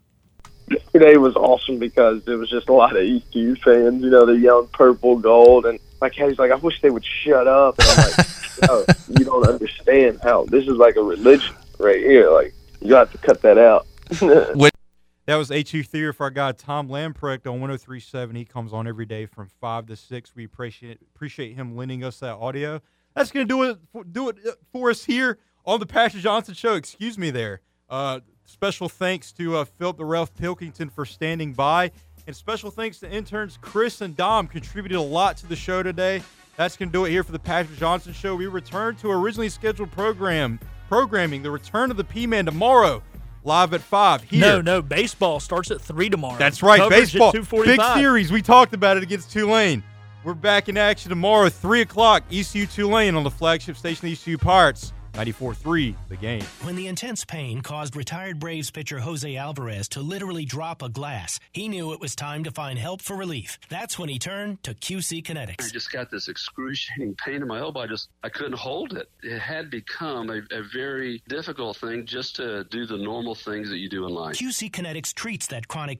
Today 0.93 1.17
was 1.17 1.35
awesome 1.35 1.79
because 1.79 2.23
there 2.23 2.37
was 2.37 2.49
just 2.49 2.69
a 2.69 2.73
lot 2.73 2.95
of 2.95 3.03
ECU 3.03 3.57
fans. 3.57 4.01
You 4.01 4.09
know, 4.09 4.25
they're 4.25 4.35
yelling 4.35 4.69
purple, 4.69 5.17
gold, 5.17 5.65
and 5.65 5.79
my 5.99 6.09
caddy's 6.09 6.39
like, 6.39 6.51
"I 6.51 6.55
wish 6.55 6.79
they 6.79 6.89
would 6.89 7.03
shut 7.03 7.45
up." 7.45 7.75
And 7.77 7.89
I'm 7.89 7.97
like, 7.97 8.27
"No, 8.69 8.85
you 9.19 9.25
don't 9.25 9.47
understand 9.49 10.21
how 10.23 10.45
this 10.45 10.63
is 10.63 10.77
like 10.77 10.95
a 10.95 11.03
religion 11.03 11.53
right 11.77 11.99
here. 11.99 12.29
Like, 12.29 12.53
you 12.79 12.95
have 12.95 13.11
to 13.11 13.17
cut 13.17 13.41
that 13.41 13.57
out." 13.57 13.85
That 15.27 15.35
was 15.35 15.49
HV3 15.49 16.15
for 16.15 16.23
our 16.23 16.29
guy 16.31 16.51
Tom 16.51 16.89
Lamprecht 16.89 17.45
on 17.45 17.61
1037. 17.61 18.35
He 18.35 18.43
comes 18.43 18.73
on 18.73 18.87
every 18.87 19.05
day 19.05 19.27
from 19.27 19.47
5 19.47 19.85
to 19.87 19.95
6. 19.95 20.35
We 20.35 20.45
appreciate 20.45 20.99
appreciate 21.15 21.55
him 21.55 21.75
lending 21.75 22.03
us 22.03 22.19
that 22.19 22.35
audio. 22.35 22.81
That's 23.15 23.31
going 23.31 23.47
to 23.47 23.53
do 23.53 23.63
it 23.63 23.77
for, 23.91 24.03
do 24.03 24.29
it 24.29 24.37
for 24.71 24.89
us 24.89 25.05
here 25.05 25.37
on 25.65 25.79
the 25.79 25.85
Pastor 25.85 26.19
Johnson 26.19 26.55
Show. 26.55 26.73
Excuse 26.73 27.17
me 27.17 27.29
there. 27.29 27.61
Uh, 27.87 28.21
special 28.45 28.89
thanks 28.89 29.31
to 29.33 29.57
uh, 29.57 29.65
Philip 29.65 29.97
the 29.97 30.05
Ralph 30.05 30.33
Pilkington 30.33 30.89
for 30.89 31.05
standing 31.05 31.53
by. 31.53 31.91
And 32.25 32.35
special 32.35 32.71
thanks 32.71 32.99
to 32.99 33.11
interns 33.11 33.57
Chris 33.61 34.01
and 34.01 34.15
Dom 34.15 34.47
contributed 34.47 34.97
a 34.97 35.01
lot 35.01 35.37
to 35.37 35.47
the 35.47 35.55
show 35.55 35.83
today. 35.83 36.23
That's 36.55 36.77
going 36.77 36.89
to 36.89 36.93
do 36.93 37.05
it 37.05 37.11
here 37.11 37.23
for 37.23 37.31
the 37.31 37.39
Pastor 37.39 37.75
Johnson 37.75 38.13
Show. 38.13 38.35
We 38.35 38.47
return 38.47 38.95
to 38.97 39.11
originally 39.11 39.49
scheduled 39.49 39.91
program 39.91 40.59
programming, 40.87 41.41
the 41.41 41.49
return 41.49 41.89
of 41.89 41.95
the 41.95 42.03
P-Man 42.03 42.45
tomorrow, 42.45 43.01
live 43.43 43.73
at 43.73 43.81
5 43.81 44.23
here. 44.23 44.39
No, 44.39 44.61
no, 44.61 44.81
baseball 44.81 45.39
starts 45.39 45.71
at 45.71 45.81
3 45.81 46.09
tomorrow. 46.09 46.37
That's 46.37 46.61
right, 46.61 46.79
Coverage 46.79 47.13
baseball. 47.13 47.31
Big 47.63 47.81
series. 47.95 48.31
We 48.31 48.41
talked 48.41 48.73
about 48.73 48.97
it 48.97 49.03
against 49.03 49.31
Tulane. 49.31 49.83
We're 50.23 50.33
back 50.35 50.69
in 50.69 50.77
action 50.77 51.09
tomorrow, 51.09 51.49
3 51.49 51.81
o'clock, 51.81 52.23
ECU 52.31 52.67
Tulane 52.67 53.15
on 53.15 53.23
the 53.23 53.31
flagship 53.31 53.75
station, 53.75 54.07
ECU 54.07 54.37
Pirates, 54.37 54.93
94.3, 55.13 55.95
the 56.09 56.15
game. 56.15 56.43
When 56.61 56.75
the 56.75 56.87
intense 56.87 57.25
pain 57.25 57.61
caused 57.61 57.95
retired 57.95 58.39
Braves 58.39 58.71
pitcher 58.71 58.99
Jose 58.99 59.35
Alvarez 59.35 59.89
to 59.89 60.01
literally 60.01 60.45
drop 60.45 60.81
a 60.81 60.89
glass, 60.89 61.39
he 61.51 61.67
knew 61.67 61.91
it 61.91 61.99
was 61.99 62.15
time 62.15 62.43
to 62.45 62.51
find 62.51 62.79
help 62.79 63.01
for 63.01 63.15
relief. 63.15 63.59
That's 63.69 63.99
when 63.99 64.09
he 64.09 64.19
turned 64.19 64.63
to 64.63 64.73
QC 64.73 65.23
Kinetics. 65.23 65.65
I 65.65 65.69
just 65.69 65.91
got 65.91 66.09
this 66.09 66.27
excruciating 66.27 67.15
pain 67.15 67.41
in 67.41 67.47
my 67.47 67.59
elbow. 67.59 67.81
I 67.81 67.87
just 67.87 68.09
I 68.23 68.29
couldn't 68.29 68.57
hold 68.57 68.93
it. 68.93 69.09
It 69.21 69.39
had 69.39 69.69
become 69.69 70.29
a, 70.29 70.41
a 70.51 70.63
very 70.73 71.21
difficult 71.27 71.77
thing 71.77 72.05
just 72.05 72.37
to 72.37 72.63
do 72.65 72.85
the 72.85 72.97
normal 72.97 73.35
things 73.35 73.69
that 73.69 73.77
you 73.77 73.89
do 73.89 74.05
in 74.05 74.13
life. 74.13 74.35
QC 74.35 74.71
Kinetics 74.71 75.13
treats 75.13 75.47
that 75.47 75.67
chronic 75.67 75.99